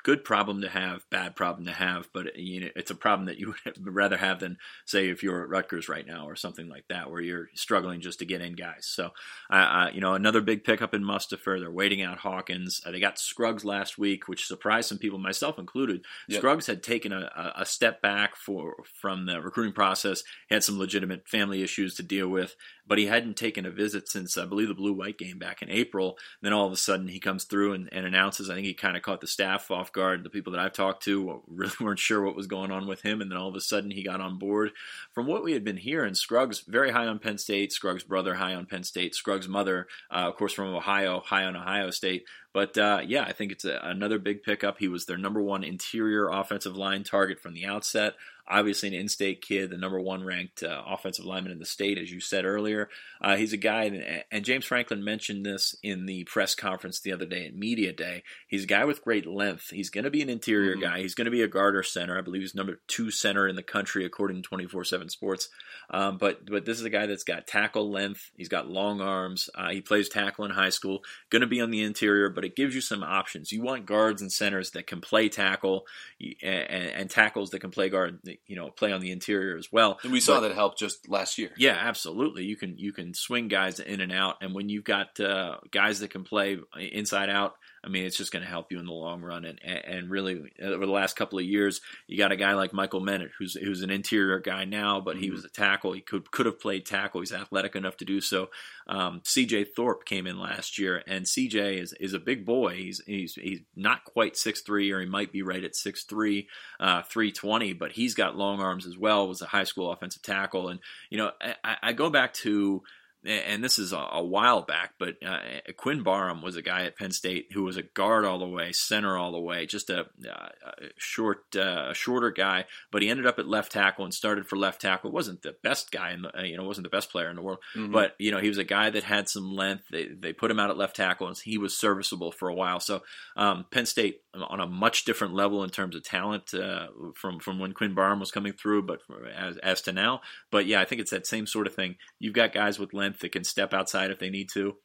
good 0.04 0.24
problem 0.24 0.62
to 0.62 0.70
have, 0.70 1.10
bad 1.10 1.36
problem 1.36 1.66
to 1.66 1.72
have, 1.72 2.10
but 2.14 2.36
you 2.38 2.62
know, 2.62 2.70
it's 2.76 2.92
a 2.92 2.96
problem 2.96 3.28
that 3.28 3.38
you 3.38 3.54
would 3.66 3.96
rather 3.96 4.18
have 4.18 4.40
than 4.40 4.58
say 4.86 5.10
if 5.10 5.24
you're 5.24 5.44
at 5.44 5.50
Rutgers 5.50 5.90
right 5.90 6.06
now 6.06 6.28
or 6.28 6.36
something 6.36 6.68
like 6.68 6.86
that, 6.90 7.10
where 7.10 7.22
you're 7.22 7.50
struggling 7.54 8.02
just 8.02 8.20
to 8.20 8.26
get 8.26 8.42
in 8.42 8.54
guys. 8.54 8.86
So, 8.86 9.12
uh, 9.50 9.90
you 9.94 10.02
know, 10.02 10.14
another 10.14 10.42
big 10.42 10.64
pickup 10.64 10.94
in 10.94 11.04
Mustipher. 11.04 11.60
They're 11.60 11.72
waiting 11.72 12.02
out 12.02 12.20
Hawkins. 12.20 12.82
Uh, 12.86 12.92
they 12.92 13.00
got 13.00 13.20
Scruggs 13.20 13.66
last 13.66 13.98
week, 13.98 14.28
which 14.28 14.48
surprised 14.48 14.90
some 14.90 14.98
people, 14.98 15.20
myself 15.20 15.60
included. 15.60 16.04
Yep. 16.28 16.40
Scruggs 16.40 16.68
had 16.68 16.84
taken 16.84 17.12
a, 17.14 17.54
a, 17.56 17.66
step 17.66 18.02
back 18.02 18.36
for 18.36 18.84
from 19.00 19.26
the 19.26 19.42
recruiting 19.42 19.74
process. 19.74 20.24
Had 20.50 20.64
some 20.64 20.80
legitimate 20.80 21.28
family 21.28 21.62
issues 21.62 21.96
to 21.96 22.04
deal 22.04 22.28
with, 22.28 22.56
but 22.92 22.98
he 22.98 23.06
hadn't 23.06 23.38
taken 23.38 23.66
a 23.66 23.72
visit 23.72 24.10
since 24.10 24.38
I 24.38 24.44
believe 24.44 24.68
the 24.68 24.74
blue 24.74 24.92
white 24.92 25.18
game 25.18 25.40
back 25.40 25.62
in 25.62 25.70
April. 25.70 26.18
Then 26.42 26.52
all 26.52 26.68
of 26.68 26.74
a 26.74 26.76
sudden 26.76 27.08
he 27.08 27.22
comes 27.22 27.46
through 27.46 27.72
and, 27.72 27.88
and 27.90 28.06
announces. 28.06 28.50
I 28.50 28.56
think 28.56 28.66
he 28.66 28.74
kind 28.74 28.98
of 28.98 29.02
caught 29.02 29.22
the 29.22 29.28
staff 29.28 29.72
off 29.72 29.94
guard. 29.94 30.26
The 30.26 30.30
people 30.30 30.52
that 30.52 30.60
I've 30.60 30.74
talked 30.74 31.04
to 31.04 31.42
really 31.48 31.72
weren't 31.80 32.00
sure 32.00 32.22
what 32.22 32.36
was 32.36 32.48
going 32.48 32.70
on 32.70 32.88
with 32.88 33.02
him, 33.02 33.22
and 33.22 33.32
then 33.32 33.38
all 33.38 33.48
of 33.48 33.56
a 33.56 33.62
sudden 33.62 33.92
he 33.92 34.04
got 34.04 34.20
on 34.20 34.38
board. 34.38 34.72
From 35.14 35.26
what 35.26 35.42
we 35.42 35.54
had 35.54 35.64
been 35.64 35.78
hearing, 35.78 36.16
Scruggs 36.16 36.60
very 36.68 36.92
high 36.92 37.08
on 37.08 37.20
Penn 37.20 37.38
State. 37.38 37.72
Scruggs' 37.72 38.04
brother 38.04 38.34
high 38.34 38.56
on 38.56 38.66
Penn 38.66 38.84
State. 38.84 39.16
Scruggs' 39.16 39.48
mother, 39.48 39.88
uh, 40.14 40.28
of 40.28 40.36
course, 40.36 40.52
from 40.52 40.76
Ohio, 40.76 41.22
high 41.22 41.46
on 41.46 41.56
Ohio 41.56 41.92
State. 41.92 42.26
But 42.54 42.78
uh, 42.78 43.04
yeah, 43.08 43.24
I 43.24 43.32
think 43.32 43.54
it's 43.54 43.64
a, 43.64 43.80
another 43.84 44.20
big 44.20 44.44
pickup. 44.44 44.80
He 44.80 44.90
was 44.90 45.06
their 45.06 45.18
number 45.18 45.42
one 45.42 45.64
interior 45.64 46.28
offensive 46.28 46.76
line 46.76 47.06
target 47.06 47.40
from 47.40 47.54
the 47.54 47.66
outset 47.66 48.16
obviously 48.52 48.90
an 48.90 48.96
in-state 48.96 49.42
kid, 49.42 49.70
the 49.70 49.78
number 49.78 50.00
one 50.00 50.24
ranked 50.24 50.62
uh, 50.62 50.84
offensive 50.86 51.26
lineman 51.26 51.52
in 51.52 51.60
the 51.60 51.66
state, 51.66 51.98
as 51.98 52.12
you 52.12 52.20
said 52.20 52.46
earlier. 52.46 52.90
Uh, 53.22 53.38
he's 53.38 53.54
a 53.54 53.58
guy, 53.58 53.90
that, 53.90 54.26
and 54.32 54.44
James 54.44 54.66
Franklin 54.66 55.04
mentioned 55.04 55.46
this 55.46 55.76
in 55.82 56.06
the 56.06 56.24
press 56.26 56.54
conference 56.54 57.00
the 57.00 57.14
other 57.14 57.26
day 57.26 57.46
at 57.46 57.56
media 57.56 57.94
day. 57.94 58.24
He's 58.48 58.66
a 58.66 58.68
guy 58.68 58.84
with 58.86 59.04
great 59.04 59.26
length. 59.26 59.70
He's 59.70 59.90
going 59.90 60.04
to 60.04 60.10
be 60.10 60.22
an 60.22 60.30
interior 60.30 60.74
mm-hmm. 60.74 60.82
guy. 60.82 61.00
He's 61.00 61.16
going 61.16 61.26
to 61.26 61.32
be 61.32 61.42
a 61.42 61.48
guard 61.48 61.76
or 61.76 61.84
center. 61.84 62.18
I 62.18 62.22
believe 62.22 62.42
he's 62.42 62.56
number 62.56 62.82
two 62.88 63.10
center 63.12 63.48
in 63.48 63.56
the 63.56 63.64
country 63.64 64.06
according 64.06 64.42
to 64.42 64.50
24/7 64.50 65.10
Sports. 65.10 65.50
Um, 65.90 66.18
but 66.18 66.46
but 66.46 66.66
this 66.66 66.80
is 66.80 66.86
a 66.86 66.90
guy 66.90 67.06
that's 67.06 67.24
got 67.24 67.48
tackle 67.48 67.90
length. 67.90 68.32
He's 68.36 68.50
got 68.50 68.70
long 68.70 69.02
arms. 69.02 69.50
Uh, 69.56 69.70
he 69.70 69.82
plays 69.82 70.10
tackle 70.10 70.46
in 70.46 70.52
high 70.52 70.70
school. 70.70 71.02
Going 71.30 71.42
to 71.42 71.48
be 71.48 71.62
on 71.62 71.72
the 71.72 71.84
interior, 71.84 72.30
but 72.30 72.46
it 72.46 72.56
gives 72.56 72.76
you 72.76 72.82
some 72.82 73.04
options. 73.04 73.52
You 73.52 73.62
want 73.62 73.86
guards 73.86 74.22
and 74.22 74.32
centers 74.32 74.72
that 74.72 74.88
can 74.88 75.02
play 75.02 75.30
tackle 75.30 75.86
and, 76.20 76.70
and 76.72 77.10
tackles 77.10 77.52
that 77.52 77.60
can 77.60 77.72
play 77.72 77.90
guard 77.90 78.20
you 78.48 78.56
know 78.56 78.70
play 78.70 78.92
on 78.92 79.02
the 79.02 79.12
interior 79.12 79.58
as 79.58 79.72
well. 79.72 80.00
And 80.04 80.12
we 80.12 80.20
saw 80.20 80.36
but, 80.40 80.50
that 80.50 80.56
help 80.56 80.78
just 80.78 81.08
last 81.10 81.38
year. 81.38 81.52
Yeah, 81.58 81.78
absolutely. 81.80 82.44
You 82.44 82.56
can 82.56 82.78
you 82.78 82.94
can 82.94 83.14
swing 83.14 83.48
guys 83.48 83.80
in 83.80 84.02
and 84.02 84.12
out, 84.12 84.38
and 84.42 84.54
when 84.54 84.70
you've 84.70 84.84
got 84.84 85.20
uh, 85.20 85.58
guys 85.72 86.00
that 86.00 86.12
can 86.12 86.24
play 86.24 86.58
inside 86.78 87.30
out, 87.30 87.56
I 87.84 87.90
mean, 87.90 88.06
it's 88.06 88.18
just 88.18 88.32
going 88.32 88.44
to 88.44 88.50
help 88.50 88.72
you 88.72 88.80
in 88.80 88.86
the 88.86 88.92
long 88.92 89.22
run. 89.22 89.44
And 89.44 89.60
and 89.64 90.10
really, 90.10 90.52
over 90.62 90.86
the 90.86 90.92
last 90.92 91.16
couple 91.16 91.40
of 91.40 91.46
years, 91.46 91.82
you 92.08 92.18
got 92.18 92.32
a 92.32 92.36
guy 92.36 92.54
like 92.54 92.74
Michael 92.74 93.02
Menet, 93.02 93.32
who's 93.40 93.56
who's 93.56 93.82
an 93.82 93.90
interior 93.90 94.40
guy 94.40 94.66
now, 94.66 95.02
but 95.02 95.18
he 95.18 95.26
mm-hmm. 95.26 95.36
was 95.36 95.46
a 95.46 95.50
tackle. 95.50 95.94
He 95.94 96.02
could 96.02 96.30
could 96.30 96.46
have 96.46 96.60
played 96.60 96.86
tackle. 96.86 97.22
He's 97.22 97.34
athletic 97.34 97.76
enough 97.76 97.98
to 97.98 98.06
do 98.06 98.22
so. 98.22 98.50
Um, 98.88 99.22
C.J. 99.24 99.66
Thorpe 99.66 100.06
came 100.06 100.28
in 100.28 100.40
last 100.40 100.78
year, 100.78 101.04
and 101.08 101.28
C.J. 101.28 101.80
is 101.80 101.94
is 102.00 102.14
a 102.14 102.20
big 102.20 102.46
boy. 102.46 102.76
He's 102.76 103.02
he's 103.06 103.34
he's 103.34 103.62
not 103.76 104.06
quite 104.06 104.38
six 104.38 104.62
three, 104.62 104.92
or 104.92 105.00
he 105.00 105.08
might 105.08 105.32
be 105.32 105.42
right 105.42 105.64
at 105.64 105.76
six 105.76 106.04
three, 106.04 106.48
uh, 106.80 107.02
three 107.02 107.32
twenty, 107.32 107.74
but 107.74 107.94
he's 107.94 108.14
got 108.14 108.38
long 108.38 108.60
arms 108.60 108.86
as 108.86 108.98
well. 108.98 109.28
Was 109.28 109.42
a 109.42 109.48
high 109.48 109.64
school 109.64 109.92
offensive 109.92 110.22
tackle, 110.22 110.70
and 110.70 110.80
you 111.10 111.18
know, 111.18 111.32
I, 111.64 111.78
I 111.82 111.94
go 111.94 112.12
back 112.12 112.34
to 112.36 112.84
and 113.24 113.64
this 113.64 113.78
is 113.78 113.94
a, 113.94 114.08
a 114.14 114.24
while 114.24 114.62
back, 114.62 114.94
but 114.98 115.16
uh, 115.24 115.40
Quinn 115.78 116.02
Barham 116.02 116.42
was 116.42 116.56
a 116.56 116.62
guy 116.62 116.86
at 116.86 116.98
Penn 116.98 117.12
State 117.12 117.48
who 117.54 117.64
was 117.64 117.78
a 117.78 117.84
guard 117.84 118.26
all 118.26 118.40
the 118.40 118.48
way, 118.48 118.72
center 118.72 119.18
all 119.18 119.32
the 119.32 119.40
way, 119.40 119.66
just 119.66 119.90
a, 119.90 120.02
uh, 120.02 120.50
a 120.64 120.88
short, 120.98 121.56
uh, 121.56 121.94
shorter 121.94 122.32
guy. 122.32 122.66
But 122.92 123.04
he 123.04 123.10
ended 123.10 123.28
up 123.28 123.38
at 123.38 123.48
left 123.48 123.72
tackle 123.72 124.06
and 124.06 124.14
started 124.14 124.48
for 124.48 124.56
left 124.56 124.82
tackle. 124.82 125.12
wasn't 125.12 125.44
the 125.44 125.56
best 125.62 125.92
guy 125.92 126.14
in 126.14 126.24
the, 126.24 126.40
uh, 126.40 126.44
you 126.44 126.58
know, 126.58 126.64
wasn't 126.64 126.86
the 126.86 126.90
best 126.90 127.12
player 127.12 127.30
in 127.30 127.36
the 127.36 127.42
world, 127.44 127.60
mm-hmm. 127.76 127.92
but 127.92 128.16
you 128.18 128.32
know, 128.32 128.40
he 128.40 128.50
was 128.50 128.58
a 128.58 128.64
guy 128.64 128.90
that 128.90 129.04
had 129.04 129.30
some 129.30 129.56
length. 129.56 129.84
They 129.92 130.08
they 130.08 130.34
put 130.34 130.50
him 130.50 130.60
out 130.60 130.72
at 130.72 130.78
left 130.78 130.96
tackle, 130.96 131.28
and 131.28 131.38
he 131.38 131.58
was 131.58 131.78
serviceable 131.78 132.32
for 132.32 132.50
a 132.50 132.56
while. 132.56 132.80
So 132.80 133.04
um, 133.36 133.66
Penn 133.70 133.86
State 133.86 134.21
on 134.34 134.60
a 134.60 134.68
much 134.68 135.04
different 135.04 135.34
level 135.34 135.64
in 135.64 135.70
terms 135.70 135.96
of 135.96 136.04
talent 136.04 136.54
uh, 136.54 136.88
from 137.16 137.40
from 137.40 137.60
when 137.60 137.74
Quinn 137.74 137.94
Barham 137.94 138.20
was 138.20 138.32
coming 138.32 138.54
through, 138.54 138.84
but 138.84 139.00
as 139.36 139.58
as 139.58 139.82
to 139.84 139.92
now. 139.92 140.22
But 140.52 140.66
yeah, 140.66 140.82
I 140.82 140.86
think 140.86 141.02
it's 141.02 141.12
that 141.12 141.28
same 141.28 141.46
sort 141.46 141.68
of 141.68 141.76
thing. 141.76 141.98
You've 142.20 142.34
got 142.34 142.54
guys 142.54 142.80
with 142.80 142.94
length 142.94 143.20
that 143.20 143.32
can 143.32 143.44
step 143.44 143.74
outside 143.74 144.12
if 144.12 144.20
they 144.20 144.30
need 144.30 144.50
to. 144.54 144.78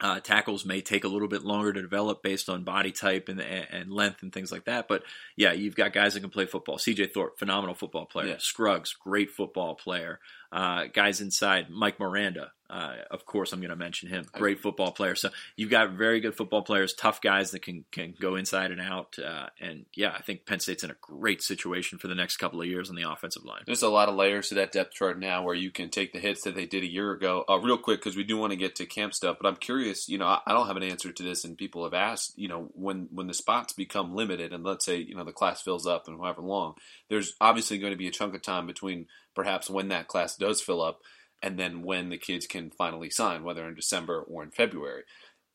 Uh, 0.00 0.18
tackles 0.20 0.66
may 0.66 0.80
take 0.80 1.04
a 1.04 1.08
little 1.08 1.28
bit 1.28 1.44
longer 1.44 1.72
to 1.72 1.80
develop 1.80 2.22
based 2.22 2.48
on 2.48 2.64
body 2.64 2.90
type 2.90 3.28
and, 3.28 3.40
and 3.40 3.92
length 3.92 4.22
and 4.22 4.32
things 4.32 4.50
like 4.50 4.64
that. 4.64 4.86
But 4.88 5.04
yeah, 5.36 5.52
you've 5.52 5.76
got 5.76 5.92
guys 5.92 6.14
that 6.14 6.20
can 6.20 6.30
play 6.30 6.46
football. 6.46 6.78
CJ 6.78 7.12
Thorpe, 7.12 7.38
phenomenal 7.38 7.76
football 7.76 8.04
player. 8.04 8.30
Yeah. 8.30 8.38
Scruggs, 8.38 8.92
great 8.92 9.30
football 9.30 9.76
player. 9.76 10.18
Uh, 10.50 10.86
guys 10.92 11.20
inside, 11.20 11.70
Mike 11.70 12.00
Miranda, 12.00 12.50
uh, 12.74 12.96
of 13.12 13.24
course, 13.24 13.52
I'm 13.52 13.60
going 13.60 13.70
to 13.70 13.76
mention 13.76 14.08
him. 14.08 14.26
Great 14.32 14.58
football 14.58 14.90
player. 14.90 15.14
So 15.14 15.28
you've 15.54 15.70
got 15.70 15.92
very 15.92 16.18
good 16.18 16.34
football 16.34 16.62
players, 16.62 16.92
tough 16.92 17.20
guys 17.20 17.52
that 17.52 17.62
can 17.62 17.84
can 17.92 18.14
go 18.20 18.34
inside 18.34 18.72
and 18.72 18.80
out. 18.80 19.16
Uh, 19.16 19.46
and 19.60 19.86
yeah, 19.94 20.12
I 20.12 20.22
think 20.22 20.44
Penn 20.44 20.58
State's 20.58 20.82
in 20.82 20.90
a 20.90 20.96
great 21.00 21.40
situation 21.40 22.00
for 22.00 22.08
the 22.08 22.16
next 22.16 22.38
couple 22.38 22.60
of 22.60 22.66
years 22.66 22.90
on 22.90 22.96
the 22.96 23.08
offensive 23.08 23.44
line. 23.44 23.62
There's 23.64 23.84
a 23.84 23.88
lot 23.88 24.08
of 24.08 24.16
layers 24.16 24.48
to 24.48 24.56
that 24.56 24.72
depth 24.72 24.92
chart 24.94 25.20
now, 25.20 25.44
where 25.44 25.54
you 25.54 25.70
can 25.70 25.88
take 25.88 26.12
the 26.12 26.18
hits 26.18 26.42
that 26.42 26.56
they 26.56 26.66
did 26.66 26.82
a 26.82 26.90
year 26.90 27.12
ago. 27.12 27.44
Uh, 27.48 27.60
real 27.60 27.78
quick, 27.78 28.00
because 28.00 28.16
we 28.16 28.24
do 28.24 28.36
want 28.36 28.50
to 28.50 28.56
get 28.56 28.74
to 28.76 28.86
camp 28.86 29.14
stuff, 29.14 29.36
but 29.40 29.46
I'm 29.46 29.56
curious. 29.56 30.08
You 30.08 30.18
know, 30.18 30.26
I, 30.26 30.40
I 30.44 30.52
don't 30.52 30.66
have 30.66 30.76
an 30.76 30.82
answer 30.82 31.12
to 31.12 31.22
this, 31.22 31.44
and 31.44 31.56
people 31.56 31.84
have 31.84 31.94
asked. 31.94 32.36
You 32.36 32.48
know, 32.48 32.72
when 32.74 33.06
when 33.12 33.28
the 33.28 33.34
spots 33.34 33.72
become 33.72 34.16
limited, 34.16 34.52
and 34.52 34.64
let's 34.64 34.84
say 34.84 34.96
you 34.96 35.14
know 35.14 35.22
the 35.22 35.30
class 35.30 35.62
fills 35.62 35.86
up 35.86 36.08
and 36.08 36.18
however 36.18 36.42
long, 36.42 36.74
there's 37.08 37.34
obviously 37.40 37.78
going 37.78 37.92
to 37.92 37.96
be 37.96 38.08
a 38.08 38.12
chunk 38.12 38.34
of 38.34 38.42
time 38.42 38.66
between 38.66 39.06
perhaps 39.32 39.70
when 39.70 39.88
that 39.88 40.08
class 40.08 40.36
does 40.36 40.60
fill 40.60 40.82
up 40.82 41.02
and 41.44 41.58
then 41.58 41.82
when 41.82 42.08
the 42.08 42.16
kids 42.16 42.46
can 42.46 42.70
finally 42.70 43.10
sign, 43.10 43.44
whether 43.44 43.68
in 43.68 43.74
December 43.74 44.22
or 44.22 44.42
in 44.42 44.50
February. 44.50 45.02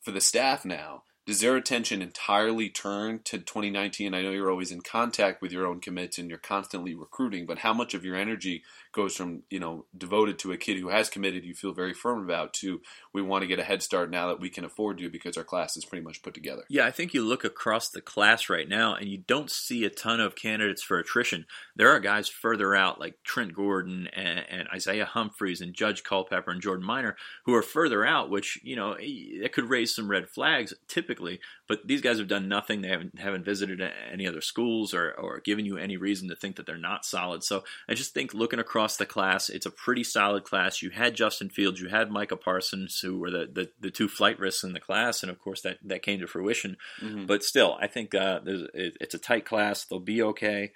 For 0.01 0.11
the 0.11 0.21
staff 0.21 0.63
now, 0.63 1.01
does 1.25 1.41
their 1.41 1.55
attention 1.55 2.03
entirely 2.03 2.69
turn 2.69 3.21
to 3.25 3.39
2019? 3.39 4.13
I 4.13 4.21
know 4.21 4.29
you're 4.29 4.51
always 4.51 4.71
in 4.71 4.81
contact 4.81 5.41
with 5.41 5.51
your 5.51 5.65
own 5.65 5.81
commits 5.81 6.19
and 6.19 6.29
you're 6.29 6.37
constantly 6.37 6.93
recruiting, 6.93 7.47
but 7.47 7.59
how 7.59 7.73
much 7.73 7.95
of 7.95 8.05
your 8.05 8.15
energy 8.15 8.61
goes 8.91 9.15
from, 9.15 9.43
you 9.49 9.59
know, 9.59 9.85
devoted 9.97 10.39
to 10.39 10.51
a 10.51 10.57
kid 10.57 10.77
who 10.77 10.89
has 10.89 11.09
committed, 11.09 11.43
you 11.43 11.53
feel 11.53 11.73
very 11.73 11.93
firm 11.93 12.23
about, 12.23 12.53
to 12.55 12.81
we 13.13 13.21
want 13.21 13.41
to 13.41 13.47
get 13.47 13.59
a 13.59 13.63
head 13.63 13.83
start 13.83 14.09
now 14.09 14.27
that 14.27 14.39
we 14.39 14.49
can 14.49 14.65
afford 14.65 14.97
to 14.97 15.09
because 15.09 15.37
our 15.37 15.43
class 15.43 15.77
is 15.77 15.85
pretty 15.85 16.03
much 16.03 16.21
put 16.21 16.33
together? 16.33 16.63
Yeah, 16.69 16.85
I 16.85 16.91
think 16.91 17.13
you 17.13 17.23
look 17.23 17.43
across 17.43 17.89
the 17.89 18.01
class 18.01 18.49
right 18.49 18.67
now 18.67 18.95
and 18.95 19.07
you 19.07 19.17
don't 19.17 19.51
see 19.51 19.83
a 19.83 19.89
ton 19.89 20.19
of 20.19 20.35
candidates 20.35 20.81
for 20.81 20.97
attrition. 20.97 21.45
There 21.75 21.89
are 21.89 21.99
guys 21.99 22.29
further 22.29 22.75
out 22.75 22.99
like 22.99 23.15
Trent 23.23 23.53
Gordon 23.53 24.07
and, 24.13 24.45
and 24.49 24.67
Isaiah 24.73 25.05
Humphries 25.05 25.61
and 25.61 25.73
Judge 25.73 26.03
Culpepper 26.03 26.51
and 26.51 26.61
Jordan 26.61 26.85
Minor 26.85 27.15
who 27.45 27.53
are 27.53 27.61
further 27.61 28.05
out, 28.05 28.29
which, 28.29 28.59
you 28.63 28.75
know, 28.75 28.95
it 28.99 29.53
could 29.53 29.69
raise 29.69 29.93
some 29.93 30.09
red 30.09 30.29
flags 30.29 30.73
typically 30.87 31.39
but 31.69 31.85
these 31.85 32.01
guys 32.01 32.17
have 32.17 32.27
done 32.27 32.49
nothing. 32.49 32.81
They 32.81 32.87
haven't 32.87 33.19
haven't 33.19 33.45
visited 33.45 33.79
any 34.11 34.27
other 34.27 34.41
schools 34.41 34.93
or 34.93 35.11
or 35.11 35.39
given 35.39 35.65
you 35.65 35.77
any 35.77 35.95
reason 35.95 36.27
to 36.29 36.35
think 36.35 36.55
that 36.55 36.65
they're 36.65 36.77
not 36.77 37.05
solid. 37.05 37.43
So 37.43 37.63
I 37.87 37.93
just 37.93 38.13
think 38.13 38.33
looking 38.33 38.59
across 38.59 38.88
the 38.97 39.05
class, 39.05 39.49
it's 39.49 39.65
a 39.65 39.71
pretty 39.71 40.03
solid 40.03 40.43
class. 40.43 40.81
You 40.81 40.89
had 40.89 41.15
Justin 41.15 41.49
Fields, 41.49 41.79
you 41.79 41.89
had 41.89 42.11
Micah 42.11 42.37
Parsons, 42.37 42.99
who 42.99 43.19
were 43.19 43.31
the 43.31 43.49
the, 43.51 43.69
the 43.79 43.91
two 43.91 44.07
flight 44.07 44.39
risks 44.39 44.63
in 44.63 44.73
the 44.73 44.79
class, 44.79 45.23
and 45.23 45.29
of 45.29 45.39
course 45.39 45.61
that 45.61 45.77
that 45.83 46.03
came 46.03 46.19
to 46.19 46.27
fruition. 46.27 46.77
Mm-hmm. 47.01 47.25
But 47.25 47.43
still, 47.43 47.77
I 47.79 47.87
think 47.87 48.15
uh, 48.15 48.41
it, 48.45 48.97
it's 48.99 49.15
a 49.15 49.19
tight 49.19 49.45
class. 49.45 49.85
They'll 49.85 49.99
be 49.99 50.21
okay 50.23 50.71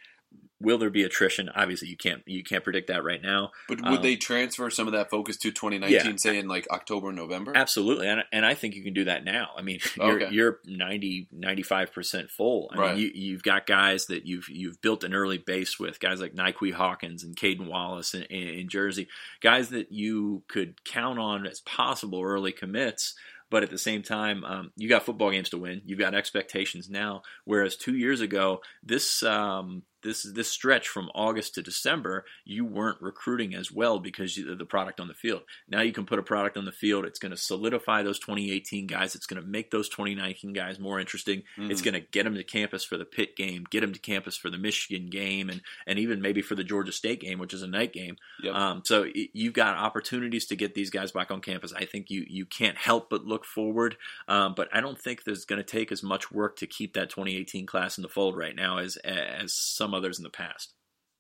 Will 0.62 0.78
there 0.78 0.90
be 0.90 1.04
attrition? 1.04 1.50
Obviously, 1.50 1.90
you 1.90 1.98
can't 1.98 2.22
you 2.26 2.44
can't 2.44 2.64
predict 2.64 2.88
that 2.88 3.04
right 3.04 3.22
now. 3.22 3.52
But 3.68 3.82
would 3.82 3.98
um, 3.98 4.02
they 4.02 4.16
transfer 4.16 4.70
some 4.70 4.88
of 4.88 4.94
that 4.94 5.10
focus 5.10 5.38
to 5.38 5.52
2019, 5.52 5.92
yeah, 5.92 6.16
say 6.18 6.38
in 6.38 6.48
like 6.48 6.68
October, 6.72 7.12
November? 7.12 7.52
Absolutely, 7.56 8.08
and, 8.08 8.24
and 8.32 8.46
I 8.46 8.54
think 8.54 8.76
you 8.76 8.84
can 8.84 8.94
do 8.94 9.06
that 9.06 9.26
now. 9.26 9.50
I 9.58 9.62
mean, 9.62 9.80
you're, 9.98 10.24
okay. 10.24 10.34
you're 10.34 10.60
90 10.66 11.28
95 11.32 11.94
percent 11.94 12.30
full. 12.30 12.70
I 12.74 12.78
right. 12.78 12.96
mean, 12.96 13.12
you, 13.14 13.34
have 13.34 13.44
got 13.44 13.66
guys 13.66 14.06
that 14.06 14.26
you've 14.26 14.48
you've 14.50 14.82
built 14.82 15.04
an 15.04 15.14
early 15.14 15.38
base 15.38 15.80
with, 15.80 16.00
guys 16.00 16.22
like 16.22 16.34
Nike 16.34 16.72
Hawkins 16.72 17.24
and 17.24 17.36
Caedan 17.36 17.68
Wallace 17.68 18.14
in, 18.14 18.24
in, 18.24 18.48
in 18.60 18.70
Jersey, 18.70 19.08
guys 19.42 19.70
that 19.70 19.92
you 19.92 20.44
could 20.48 20.84
count 20.86 21.20
on 21.20 21.46
as 21.46 21.60
possible 21.62 22.22
early 22.22 22.52
commits 22.52 23.16
but 23.54 23.62
at 23.62 23.70
the 23.70 23.78
same 23.78 24.02
time, 24.02 24.44
um, 24.46 24.72
you 24.76 24.90
got 24.90 25.04
football 25.04 25.30
games 25.30 25.52
to 25.52 25.60
win. 25.60 25.84
You've 25.86 26.00
got 26.00 26.16
expectations 26.16 26.90
now. 26.90 27.22
Whereas 27.46 27.76
two 27.76 27.96
years 27.96 28.20
ago, 28.20 28.62
this 28.82 29.22
um, 29.22 29.84
this 30.04 30.24
this 30.24 30.50
stretch 30.50 30.88
from 30.88 31.10
August 31.16 31.56
to 31.56 31.62
December, 31.62 32.26
you 32.46 32.66
weren't 32.66 33.02
recruiting 33.02 33.56
as 33.56 33.72
well 33.72 34.00
because 34.00 34.38
of 34.38 34.58
the 34.58 34.66
product 34.66 35.00
on 35.00 35.08
the 35.08 35.14
field. 35.14 35.42
Now 35.68 35.82
you 35.82 35.92
can 35.92 36.06
put 36.06 36.20
a 36.20 36.24
product 36.24 36.58
on 36.58 36.66
the 36.66 36.72
field. 36.72 37.06
It's 37.06 37.20
going 37.20 37.32
to 37.32 37.38
solidify 37.38 38.04
those 38.04 38.20
2018 38.20 38.88
guys. 38.88 39.16
It's 39.16 39.26
going 39.26 39.42
to 39.42 39.48
make 39.48 39.72
those 39.72 39.90
2019 39.90 40.54
guys 40.54 40.80
more 40.80 41.00
interesting. 41.00 41.44
Mm-hmm. 41.58 41.72
It's 41.72 41.82
going 41.82 41.94
to 41.94 42.02
get 42.02 42.24
them 42.24 42.36
to 42.36 42.44
campus 42.44 42.84
for 42.84 42.98
the 42.98 43.06
Pitt 43.06 43.36
game, 43.36 43.66
get 43.70 43.82
them 43.82 43.94
to 43.94 44.00
campus 44.00 44.38
for 44.38 44.50
the 44.50 44.58
Michigan 44.58 45.10
game, 45.10 45.50
and 45.50 45.62
and 45.88 46.00
even 46.00 46.22
maybe 46.22 46.42
for 46.42 46.56
the 46.56 46.64
Georgia 46.64 46.92
State 46.92 47.22
game, 47.22 47.40
which 47.40 47.54
is 47.54 47.64
a 47.64 47.68
night 47.68 47.94
game. 47.94 48.18
Yep. 48.44 48.56
Um, 48.56 48.82
so 48.86 49.04
it, 49.04 49.30
you've 49.34 49.54
got 49.54 49.78
opportunities 49.78 50.46
to 50.48 50.56
get 50.56 50.76
these 50.76 50.90
guys 50.90 51.12
back 51.12 51.32
on 51.32 51.42
campus. 51.42 51.74
I 51.74 51.86
think 51.86 52.10
you 52.10 52.26
you 52.28 52.46
can't 52.46 52.78
help 52.78 53.10
but 53.10 53.26
look 53.26 53.46
forward. 53.46 53.98
Um, 54.28 54.54
but 54.56 54.70
I 54.74 54.82
don't 54.82 55.00
think 55.00 55.24
there's 55.24 55.46
going 55.46 55.62
to 55.62 55.64
take 55.64 55.92
as 55.92 56.04
much 56.04 56.32
work 56.32 56.58
to 56.58 56.68
keep 56.68 56.94
that 56.94 57.10
2018 57.10 57.66
class 57.66 57.98
in 57.98 58.02
the 58.02 58.10
fold 58.10 58.38
right 58.38 58.56
now 58.56 58.78
as 58.78 58.98
as 58.98 59.54
some 59.54 59.93
others 59.94 60.18
in 60.18 60.24
the 60.24 60.30
past. 60.30 60.74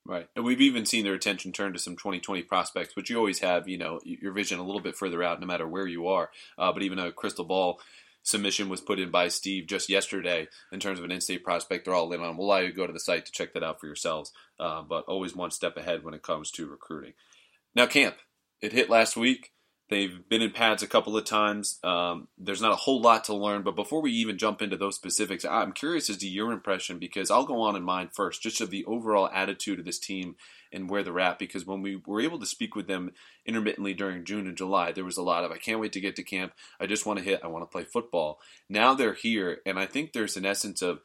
Right. 0.05 0.27
And 0.35 0.43
we've 0.43 0.59
even 0.59 0.85
seen 0.85 1.05
their 1.05 1.13
attention 1.13 1.53
turn 1.53 1.71
to 1.73 1.79
some 1.79 1.95
2020 1.95 2.43
prospects, 2.43 2.95
which 2.95 3.09
you 3.09 3.17
always 3.17 3.39
have, 3.39 3.69
you 3.69 3.77
know, 3.77 4.01
your 4.03 4.33
vision 4.33 4.59
a 4.59 4.63
little 4.63 4.81
bit 4.81 4.97
further 4.97 5.23
out 5.23 5.39
no 5.39 5.47
matter 5.47 5.67
where 5.67 5.87
you 5.87 6.07
are. 6.07 6.29
Uh, 6.57 6.73
but 6.73 6.83
even 6.83 6.99
a 6.99 7.11
crystal 7.11 7.45
ball 7.45 7.79
submission 8.21 8.67
was 8.67 8.81
put 8.81 8.99
in 8.99 9.11
by 9.11 9.29
Steve 9.29 9.65
just 9.65 9.87
yesterday 9.87 10.47
in 10.73 10.79
terms 10.81 10.99
of 10.99 11.05
an 11.05 11.11
in-state 11.11 11.43
prospect. 11.43 11.85
They're 11.85 11.93
all 11.93 12.11
in 12.11 12.19
on. 12.19 12.35
We'll 12.35 12.47
allow 12.47 12.59
you 12.59 12.67
to 12.67 12.75
go 12.75 12.85
to 12.85 12.91
the 12.91 12.99
site 12.99 13.25
to 13.25 13.31
check 13.31 13.53
that 13.53 13.63
out 13.63 13.79
for 13.79 13.85
yourselves. 13.85 14.33
Uh, 14.59 14.81
but 14.81 15.05
always 15.05 15.35
one 15.35 15.51
step 15.51 15.77
ahead 15.77 16.03
when 16.03 16.13
it 16.13 16.21
comes 16.21 16.51
to 16.51 16.67
recruiting. 16.67 17.13
Now, 17.73 17.85
camp. 17.85 18.15
It 18.61 18.73
hit 18.73 18.89
last 18.89 19.15
week. 19.15 19.52
They've 19.93 20.27
been 20.27 20.41
in 20.41 20.49
pads 20.49 20.81
a 20.81 20.87
couple 20.87 21.15
of 21.15 21.23
times. 21.23 21.77
Um, 21.83 22.27
there's 22.35 22.63
not 22.63 22.71
a 22.71 22.77
whole 22.77 22.99
lot 22.99 23.25
to 23.25 23.35
learn, 23.35 23.61
but 23.61 23.75
before 23.75 24.01
we 24.01 24.11
even 24.13 24.39
jump 24.39 24.59
into 24.63 24.75
those 24.75 24.95
specifics, 24.95 25.45
I'm 25.45 25.71
curious 25.71 26.09
as 26.09 26.17
to 26.17 26.27
your 26.27 26.51
impression 26.51 26.97
because 26.97 27.29
I'll 27.29 27.45
go 27.45 27.61
on 27.61 27.75
in 27.75 27.83
mine 27.83 28.09
first, 28.11 28.41
just 28.41 28.59
of 28.59 28.71
the 28.71 28.83
overall 28.85 29.29
attitude 29.31 29.77
of 29.77 29.85
this 29.85 29.99
team 29.99 30.35
and 30.71 30.89
where 30.89 31.03
they're 31.03 31.19
at. 31.19 31.37
Because 31.37 31.67
when 31.67 31.83
we 31.83 32.01
were 32.07 32.21
able 32.21 32.39
to 32.39 32.45
speak 32.47 32.75
with 32.75 32.87
them 32.87 33.11
intermittently 33.45 33.93
during 33.93 34.25
June 34.25 34.47
and 34.47 34.57
July, 34.57 34.91
there 34.91 35.05
was 35.05 35.17
a 35.17 35.21
lot 35.21 35.43
of 35.43 35.51
I 35.51 35.59
can't 35.59 35.79
wait 35.79 35.93
to 35.93 36.01
get 36.01 36.15
to 36.15 36.23
camp. 36.23 36.53
I 36.79 36.87
just 36.87 37.05
want 37.05 37.19
to 37.19 37.25
hit. 37.25 37.41
I 37.43 37.47
want 37.47 37.61
to 37.61 37.71
play 37.71 37.83
football. 37.83 38.39
Now 38.67 38.95
they're 38.95 39.13
here, 39.13 39.59
and 39.63 39.77
I 39.77 39.85
think 39.85 40.13
there's 40.13 40.37
an 40.37 40.45
essence 40.47 40.81
of 40.81 41.01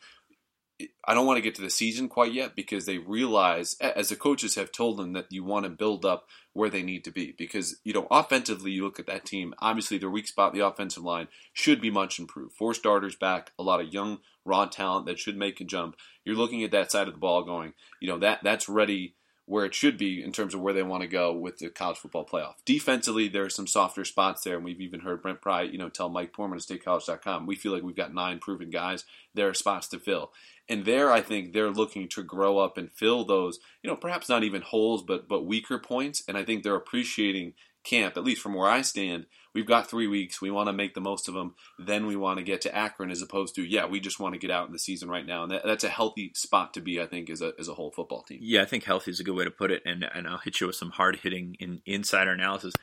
I 1.04 1.14
don't 1.14 1.26
want 1.26 1.38
to 1.38 1.42
get 1.42 1.54
to 1.56 1.62
the 1.62 1.70
season 1.70 2.08
quite 2.08 2.32
yet 2.32 2.54
because 2.54 2.86
they 2.86 2.98
realize, 2.98 3.76
as 3.80 4.10
the 4.10 4.16
coaches 4.16 4.54
have 4.54 4.70
told 4.70 4.98
them, 4.98 5.12
that 5.14 5.26
you 5.30 5.42
want 5.42 5.64
to 5.64 5.70
build 5.70 6.04
up 6.04 6.26
where 6.52 6.70
they 6.70 6.82
need 6.82 7.04
to 7.04 7.10
be. 7.10 7.34
Because, 7.36 7.76
you 7.82 7.92
know, 7.92 8.06
offensively, 8.10 8.70
you 8.70 8.84
look 8.84 9.00
at 9.00 9.06
that 9.06 9.24
team, 9.24 9.54
obviously 9.58 9.98
their 9.98 10.10
weak 10.10 10.28
spot, 10.28 10.52
the 10.52 10.64
offensive 10.64 11.02
line, 11.02 11.28
should 11.52 11.80
be 11.80 11.90
much 11.90 12.18
improved. 12.18 12.54
Four 12.54 12.74
starters 12.74 13.16
back, 13.16 13.50
a 13.58 13.62
lot 13.62 13.80
of 13.80 13.92
young, 13.92 14.18
raw 14.44 14.66
talent 14.66 15.06
that 15.06 15.18
should 15.18 15.36
make 15.36 15.60
a 15.60 15.64
jump. 15.64 15.96
You're 16.24 16.36
looking 16.36 16.62
at 16.62 16.70
that 16.70 16.92
side 16.92 17.08
of 17.08 17.14
the 17.14 17.20
ball 17.20 17.42
going, 17.42 17.74
you 18.00 18.08
know, 18.08 18.18
that 18.18 18.40
that's 18.42 18.68
ready 18.68 19.14
where 19.48 19.64
it 19.64 19.74
should 19.74 19.96
be 19.96 20.22
in 20.22 20.30
terms 20.30 20.52
of 20.52 20.60
where 20.60 20.74
they 20.74 20.82
want 20.82 21.00
to 21.00 21.08
go 21.08 21.32
with 21.32 21.56
the 21.56 21.70
college 21.70 21.96
football 21.96 22.26
playoff. 22.26 22.54
Defensively, 22.66 23.28
there 23.28 23.44
are 23.44 23.50
some 23.50 23.66
softer 23.66 24.04
spots 24.04 24.44
there, 24.44 24.56
and 24.56 24.64
we've 24.64 24.80
even 24.80 25.00
heard 25.00 25.22
Brent 25.22 25.40
Pry, 25.40 25.62
you 25.62 25.78
know, 25.78 25.88
tell 25.88 26.10
Mike 26.10 26.34
Poorman 26.34 26.56
at 26.56 26.82
StateCollege.com, 26.82 27.46
we 27.46 27.56
feel 27.56 27.72
like 27.72 27.82
we've 27.82 27.96
got 27.96 28.12
nine 28.12 28.40
proven 28.40 28.68
guys. 28.68 29.04
There 29.34 29.48
are 29.48 29.54
spots 29.54 29.88
to 29.88 29.98
fill. 29.98 30.32
And 30.68 30.84
there, 30.84 31.10
I 31.10 31.22
think 31.22 31.52
they're 31.52 31.70
looking 31.70 32.08
to 32.10 32.22
grow 32.22 32.58
up 32.58 32.76
and 32.76 32.92
fill 32.92 33.24
those, 33.24 33.58
you 33.82 33.88
know, 33.88 33.96
perhaps 33.96 34.28
not 34.28 34.44
even 34.44 34.60
holes, 34.60 35.02
but 35.02 35.26
but 35.26 35.46
weaker 35.46 35.78
points. 35.78 36.22
And 36.28 36.36
I 36.36 36.44
think 36.44 36.62
they're 36.62 36.74
appreciating 36.74 37.54
camp, 37.88 38.16
at 38.16 38.24
least 38.24 38.42
from 38.42 38.54
where 38.54 38.68
I 38.68 38.82
stand. 38.82 39.26
We've 39.54 39.66
got 39.66 39.88
three 39.88 40.06
weeks. 40.06 40.40
We 40.40 40.50
want 40.50 40.68
to 40.68 40.72
make 40.72 40.94
the 40.94 41.00
most 41.00 41.26
of 41.26 41.34
them. 41.34 41.54
Then 41.78 42.06
we 42.06 42.16
want 42.16 42.38
to 42.38 42.44
get 42.44 42.60
to 42.62 42.74
Akron, 42.74 43.10
as 43.10 43.22
opposed 43.22 43.54
to 43.54 43.62
yeah, 43.62 43.86
we 43.86 43.98
just 43.98 44.20
want 44.20 44.34
to 44.34 44.38
get 44.38 44.50
out 44.50 44.66
in 44.66 44.72
the 44.72 44.78
season 44.78 45.08
right 45.08 45.26
now. 45.26 45.42
And 45.42 45.52
that, 45.52 45.62
that's 45.64 45.84
a 45.84 45.88
healthy 45.88 46.32
spot 46.34 46.74
to 46.74 46.80
be, 46.80 47.00
I 47.00 47.06
think, 47.06 47.30
as 47.30 47.40
a 47.40 47.52
as 47.58 47.68
a 47.68 47.74
whole 47.74 47.90
football 47.90 48.22
team. 48.22 48.38
Yeah, 48.42 48.62
I 48.62 48.66
think 48.66 48.84
healthy 48.84 49.10
is 49.10 49.20
a 49.20 49.24
good 49.24 49.34
way 49.34 49.44
to 49.44 49.50
put 49.50 49.70
it. 49.70 49.82
And 49.84 50.04
and 50.14 50.28
I'll 50.28 50.38
hit 50.38 50.60
you 50.60 50.66
with 50.66 50.76
some 50.76 50.90
hard 50.90 51.16
hitting 51.22 51.56
in, 51.58 51.80
insider 51.86 52.32
analysis. 52.32 52.74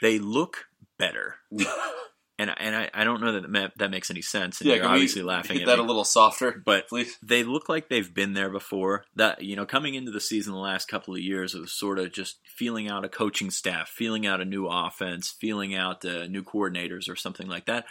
They 0.00 0.18
look 0.18 0.66
better. 0.98 1.36
and 2.42 2.54
and 2.58 2.76
I, 2.76 2.90
I 2.92 3.04
don't 3.04 3.20
know 3.20 3.40
that 3.40 3.72
that 3.76 3.90
makes 3.90 4.10
any 4.10 4.22
sense. 4.22 4.60
And 4.60 4.68
yeah, 4.68 4.76
you're 4.76 4.86
obviously 4.86 5.22
laughing 5.22 5.60
at 5.60 5.66
that 5.66 5.78
me. 5.78 5.84
a 5.84 5.86
little 5.86 6.04
softer, 6.04 6.60
but 6.64 6.88
please. 6.88 7.16
they 7.22 7.44
look 7.44 7.68
like 7.68 7.88
they've 7.88 8.12
been 8.12 8.34
there 8.34 8.50
before. 8.50 9.04
That 9.16 9.42
you 9.42 9.56
know, 9.56 9.66
coming 9.66 9.94
into 9.94 10.10
the 10.10 10.20
season 10.20 10.52
the 10.52 10.58
last 10.58 10.88
couple 10.88 11.14
of 11.14 11.20
years, 11.20 11.54
it 11.54 11.60
was 11.60 11.72
sort 11.72 11.98
of 11.98 12.12
just 12.12 12.38
feeling 12.44 12.88
out 12.88 13.04
a 13.04 13.08
coaching 13.08 13.50
staff, 13.50 13.88
feeling 13.88 14.26
out 14.26 14.40
a 14.40 14.44
new 14.44 14.66
offense, 14.66 15.30
feeling 15.30 15.74
out 15.74 16.04
uh, 16.04 16.26
new 16.26 16.42
coordinators 16.42 17.08
or 17.08 17.16
something 17.16 17.48
like 17.48 17.66
that. 17.66 17.84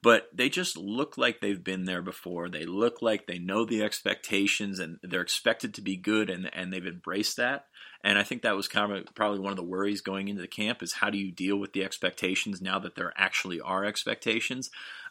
But 0.00 0.28
they 0.32 0.48
just 0.48 0.76
look 0.76 1.18
like 1.18 1.40
they've 1.40 1.62
been 1.62 1.84
there 1.84 2.02
before. 2.02 2.48
They 2.48 2.64
look 2.64 3.02
like 3.02 3.26
they 3.26 3.38
know 3.38 3.64
the 3.64 3.82
expectations 3.82 4.78
and 4.78 4.98
they're 5.02 5.22
expected 5.22 5.74
to 5.74 5.82
be 5.82 5.96
good, 5.96 6.30
and 6.30 6.48
and 6.54 6.72
they've 6.72 6.86
embraced 6.86 7.36
that. 7.36 7.66
And 8.04 8.18
I 8.18 8.22
think 8.22 8.42
that 8.42 8.56
was 8.56 8.68
kind 8.68 8.92
of 8.92 9.14
probably 9.14 9.40
one 9.40 9.50
of 9.50 9.56
the 9.56 9.62
worries 9.62 10.00
going 10.00 10.28
into 10.28 10.40
the 10.40 10.48
camp 10.48 10.82
is 10.82 10.94
how 10.94 11.10
do 11.10 11.18
you 11.18 11.32
deal 11.32 11.56
with 11.56 11.72
the 11.72 11.84
expectations 11.84 12.62
now 12.62 12.78
that 12.78 12.94
there 12.94 13.12
actually 13.16 13.60
are 13.60 13.84
expectations. 13.84 14.70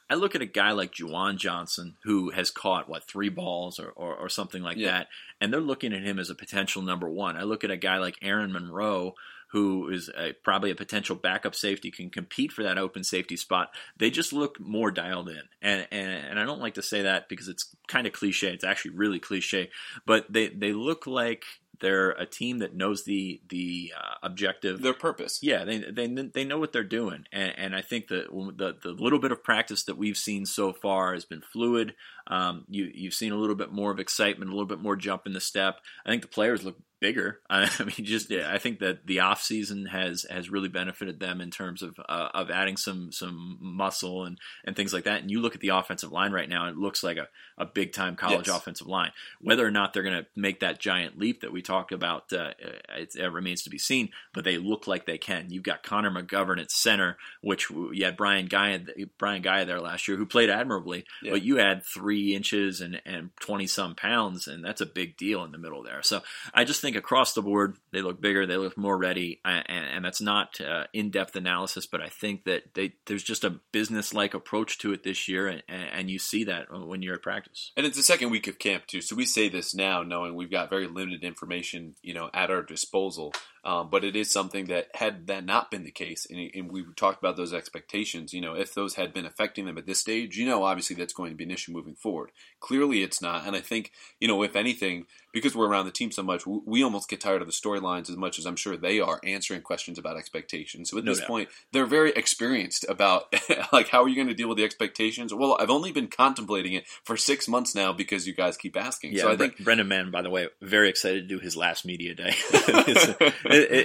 I 0.10 0.16
look 0.16 0.36
at 0.36 0.42
a 0.42 0.46
guy 0.46 0.72
like 0.72 0.94
Juwan 0.94 1.38
Johnson 1.38 1.98
who 2.04 2.30
has 2.30 2.50
caught 2.50 2.88
what 2.88 3.04
three 3.04 3.30
balls 3.30 3.78
or, 3.78 3.90
or, 3.90 4.16
or 4.16 4.30
something 4.30 4.64
like 4.64 4.78
yeah. 4.78 4.92
that, 4.92 5.08
and 5.42 5.52
they're 5.52 5.60
looking 5.60 5.92
at 5.92 6.04
him 6.04 6.18
as 6.18 6.30
a 6.30 6.36
potential 6.36 6.82
number 6.82 7.10
one. 7.10 7.36
I 7.36 7.44
look 7.44 7.66
at 7.66 7.72
a 7.72 7.78
guy 7.78 7.98
like 7.98 8.20
Ayron 8.22 8.52
Monroe 8.52 9.16
who 9.52 9.90
is 9.90 10.10
a, 10.18 10.34
probably 10.44 10.72
a 10.72 10.76
potential 10.76 11.16
backup 11.16 11.56
safety, 11.56 11.90
can 11.90 12.10
compete 12.10 12.52
for 12.52 12.64
that 12.64 12.78
open 12.78 13.04
safety 13.04 13.38
spot. 13.38 13.70
They 13.98 14.10
just 14.10 14.34
look 14.34 14.60
more 14.60 14.92
dialed 14.92 15.30
in, 15.30 15.42
and 15.62 15.88
and, 15.92 16.12
and 16.12 16.40
I 16.40 16.44
don't 16.44 16.60
like 16.60 16.76
to 16.76 16.82
say 16.82 17.04
that 17.04 17.30
because 17.30 17.48
it's 17.48 17.74
kind 17.88 18.06
of 18.06 18.14
cliche. 18.14 18.54
It's 18.54 18.66
actually 18.66 18.92
really 18.92 19.20
cliche, 19.20 19.70
but 20.06 20.32
they 20.32 20.50
they 20.50 20.74
look 20.74 21.08
like 21.08 21.46
they're 21.80 22.12
a 22.12 22.26
team 22.26 22.60
that 22.60 22.76
knows 22.76 23.04
the 23.04 23.42
the 23.50 23.94
uh, 23.98 24.16
objective, 24.24 24.82
their 24.82 24.94
purpose. 24.94 25.40
Yeah, 25.42 25.64
they 25.64 25.80
they 25.80 26.08
they 26.08 26.44
know 26.44 26.60
what 26.60 26.74
they're 26.74 26.84
doing, 26.84 27.26
and, 27.32 27.54
and 27.58 27.76
I 27.76 27.82
think 27.82 28.08
that 28.08 28.28
the 28.30 28.76
the 28.82 28.92
little 28.92 29.20
bit 29.20 29.32
of 29.32 29.44
practice 29.44 29.84
that 29.84 29.98
we've 29.98 30.18
seen 30.18 30.46
so 30.46 30.74
far 30.74 31.14
has 31.14 31.26
been 31.26 31.42
fluid. 31.42 31.96
Um, 32.28 32.66
you 32.70 32.92
you've 32.94 33.14
seen 33.14 33.32
a 33.32 33.38
little 33.38 33.56
bit 33.56 33.72
more 33.72 33.92
of 33.92 34.00
excitement, 34.00 34.52
a 34.52 34.54
little 34.54 34.68
bit 34.68 34.82
more 34.82 34.96
jump 34.96 35.26
in 35.26 35.34
the 35.34 35.42
step. 35.42 35.80
I 36.06 36.10
think 36.10 36.22
the 36.22 36.28
players 36.28 36.64
look 36.64 36.78
bigger. 37.00 37.40
I 37.50 37.70
mean, 37.80 38.06
just 38.06 38.30
yeah, 38.30 38.52
I 38.52 38.58
think 38.58 38.80
that 38.80 39.06
the 39.06 39.20
off 39.20 39.42
season 39.42 39.88
has 39.88 40.26
has 40.30 40.50
really 40.50 40.70
benefited 40.70 41.20
them 41.20 41.42
in 41.42 41.52
terms 41.52 41.82
of 41.82 42.00
uh, 42.08 42.30
of 42.34 42.50
adding 42.50 42.78
some 42.78 43.12
some 43.12 43.58
muscle 43.60 44.26
and 44.26 44.38
and 44.66 44.76
things 44.76 44.94
like 44.94 45.04
that. 45.06 45.22
And 45.22 45.32
you 45.32 45.42
look 45.42 45.56
at 45.56 45.62
the 45.62 45.70
offensive 45.70 46.12
line 46.12 46.32
right 46.32 46.50
now, 46.50 46.68
it 46.68 46.78
looks 46.78 47.04
like 47.04 47.18
a, 47.18 47.28
a 47.58 47.66
big 47.66 47.94
time 47.94 48.16
college 48.16 48.48
yes. 48.48 48.58
offensive 48.58 48.88
line. 48.88 49.12
Whether 49.42 49.66
or 49.66 49.72
not 49.72 49.94
they're 49.94 50.04
going 50.04 50.24
to 50.24 50.28
make 50.36 50.60
that 50.62 50.80
giant 50.80 51.18
leap 51.18 51.42
that 51.42 51.52
we 51.52 51.62
talked 51.62 51.92
about, 51.92 52.32
uh, 52.34 52.52
it, 52.96 53.16
it, 53.16 53.32
remains 53.32 53.64
to 53.64 53.70
be 53.70 53.80
seen. 53.80 54.10
But 54.34 54.44
they 54.44 54.58
look 54.58 54.88
like 54.88 55.06
they 55.06 55.18
can. 55.18 55.48
You've 55.50 55.64
got 55.64 55.84
Connor 55.84 56.12
McGovern 56.12 56.62
at 56.62 56.72
center, 56.72 57.18
which 57.42 57.70
you 57.70 58.06
had 58.06 58.18
Brian 58.18 58.48
Gaia 58.48 58.80
Brian 59.18 59.42
Gaia 59.42 59.66
there 59.66 59.82
last 59.82 60.08
year, 60.08 60.18
who 60.18 60.26
played 60.26 60.50
admirably. 60.50 61.06
Yeah. 61.22 61.32
But 61.32 61.44
you 61.44 61.58
had 61.58 61.84
three 61.84 62.17
inches 62.36 62.82
and 62.82 63.02
and 63.06 63.30
twenty 63.40 63.68
some 63.68 63.96
pounds, 63.96 64.48
and 64.48 64.64
that's 64.64 64.82
a 64.82 64.86
big 64.86 65.18
deal 65.18 65.44
in 65.44 65.52
the 65.52 65.58
middle 65.58 65.84
there. 65.84 66.02
So 66.02 66.22
I 66.54 66.64
just 66.64 66.82
think 66.82 66.96
across 66.96 67.34
the 67.34 67.42
board 67.42 67.78
they 67.92 68.02
look 68.02 68.22
bigger, 68.22 68.46
they 68.46 68.58
look 68.58 68.78
more 68.78 68.98
ready, 68.98 69.40
and, 69.46 69.66
and 69.68 70.06
that's 70.06 70.22
not 70.22 70.60
uh, 70.62 70.86
in-depth 70.94 71.36
analysis, 71.36 71.86
but 71.86 72.02
I 72.02 72.10
think 72.10 72.44
that 72.46 72.74
they, 72.74 72.94
there's 73.06 73.24
just 73.24 73.44
a 73.44 73.60
business-like 73.72 74.34
approach 74.34 74.78
to 74.80 74.94
it 74.94 75.04
this 75.04 75.28
year, 75.28 75.48
and, 75.48 75.64
and, 75.68 76.08
you 76.10 76.20
see 76.20 76.46
that 76.46 76.68
when 76.72 77.02
you're 77.02 77.16
at 77.16 77.22
practice. 77.22 77.72
And 77.76 77.86
it's 77.86 77.98
the 77.98 78.04
second 78.04 78.30
week 78.30 78.48
of 78.48 78.60
camp 78.60 78.88
too, 78.88 79.02
so 79.02 79.16
we 79.16 79.26
say 79.26 79.50
this 79.50 79.76
now, 79.76 80.04
knowing 80.04 80.36
we've 80.36 80.52
got 80.52 80.70
very 80.70 80.88
limited 80.88 81.24
information, 81.24 81.96
you 82.02 82.14
know, 82.14 82.30
at 82.34 82.52
our 82.52 82.64
disposal. 82.64 83.34
Um, 83.64 83.90
but 83.90 84.04
it 84.04 84.16
is 84.16 84.32
something 84.32 84.66
that 84.66 84.88
had 84.94 85.28
that 85.28 85.46
not 85.46 85.72
been 85.72 85.84
the 85.84 85.92
case, 85.92 86.26
and, 86.30 86.50
and, 86.54 86.72
we 86.72 86.86
talked 86.96 87.20
about 87.20 87.38
those 87.38 87.54
expectations. 87.54 88.34
You 88.34 88.42
know, 88.42 88.54
if 88.54 88.74
those 88.74 88.96
had 88.96 89.14
been 89.14 89.26
affecting 89.26 89.66
them 89.66 89.78
at 89.78 89.86
this 89.86 90.00
stage, 90.00 90.38
you 90.38 90.46
know, 90.46 90.64
obviously 90.64 90.96
that's 90.96 91.14
going 91.14 91.32
to 91.32 91.36
be 91.36 91.44
an 91.44 91.52
issue 91.52 91.72
moving 91.72 91.96
forward. 91.96 92.32
Clearly, 92.60 93.04
it's 93.04 93.22
not, 93.22 93.46
and 93.46 93.56
I 93.56 93.60
think 93.60 93.92
you 94.20 94.28
know, 94.28 94.42
if 94.44 94.56
anything, 94.56 95.06
because 95.34 95.56
we're 95.56 95.68
around 95.68 95.86
the 95.86 95.92
team 95.92 96.12
so 96.12 96.24
much, 96.24 96.46
we 96.46 96.84
almost 96.84 97.10
get 97.10 97.22
tired 97.22 97.42
of 97.42 97.48
the 97.48 97.54
storylines 97.54 98.10
as 98.10 98.18
much 98.18 98.40
as 98.40 98.46
I'm 98.46 98.56
sure 98.56 98.76
they 98.76 99.00
are 99.00 99.20
answering 99.24 99.62
questions 99.62 100.00
about 100.00 100.18
expectations. 100.18 100.90
So 100.90 100.98
at 100.98 101.04
no 101.04 101.12
this 101.12 101.20
doubt. 101.20 101.28
point, 101.28 101.50
they're 101.72 101.86
very 101.86 102.12
experienced 102.12 102.86
about 102.90 103.34
like 103.72 103.90
how 103.90 104.04
are 104.04 104.08
you 104.08 104.16
going 104.16 104.28
to 104.28 104.34
deal 104.34 104.50
with 104.50 104.58
the 104.58 104.64
expectations? 104.64 105.34
Well, 105.34 105.58
I've 105.60 105.70
only 105.70 105.92
been 105.92 106.08
contemplating 106.08 106.74
it 106.74 106.86
for 107.04 107.16
six 107.16 107.48
months 107.48 107.76
now 107.76 107.94
because 107.94 108.28
you 108.28 108.34
guys 108.34 108.58
keep 108.58 108.76
asking. 108.76 109.14
Yeah, 109.14 109.24
so 109.24 109.32
I 109.32 109.38
think 109.38 109.64
Brendan 109.64 109.88
Mahon, 109.88 110.12
by 110.12 110.22
the 110.22 110.30
way, 110.30 110.48
very 110.62 110.90
excited 110.90 111.28
to 111.28 111.36
do 111.36 111.40
his 111.40 111.56
last 111.56 111.86
media 111.86 112.16
day. 112.16 112.34
it, 112.52 113.32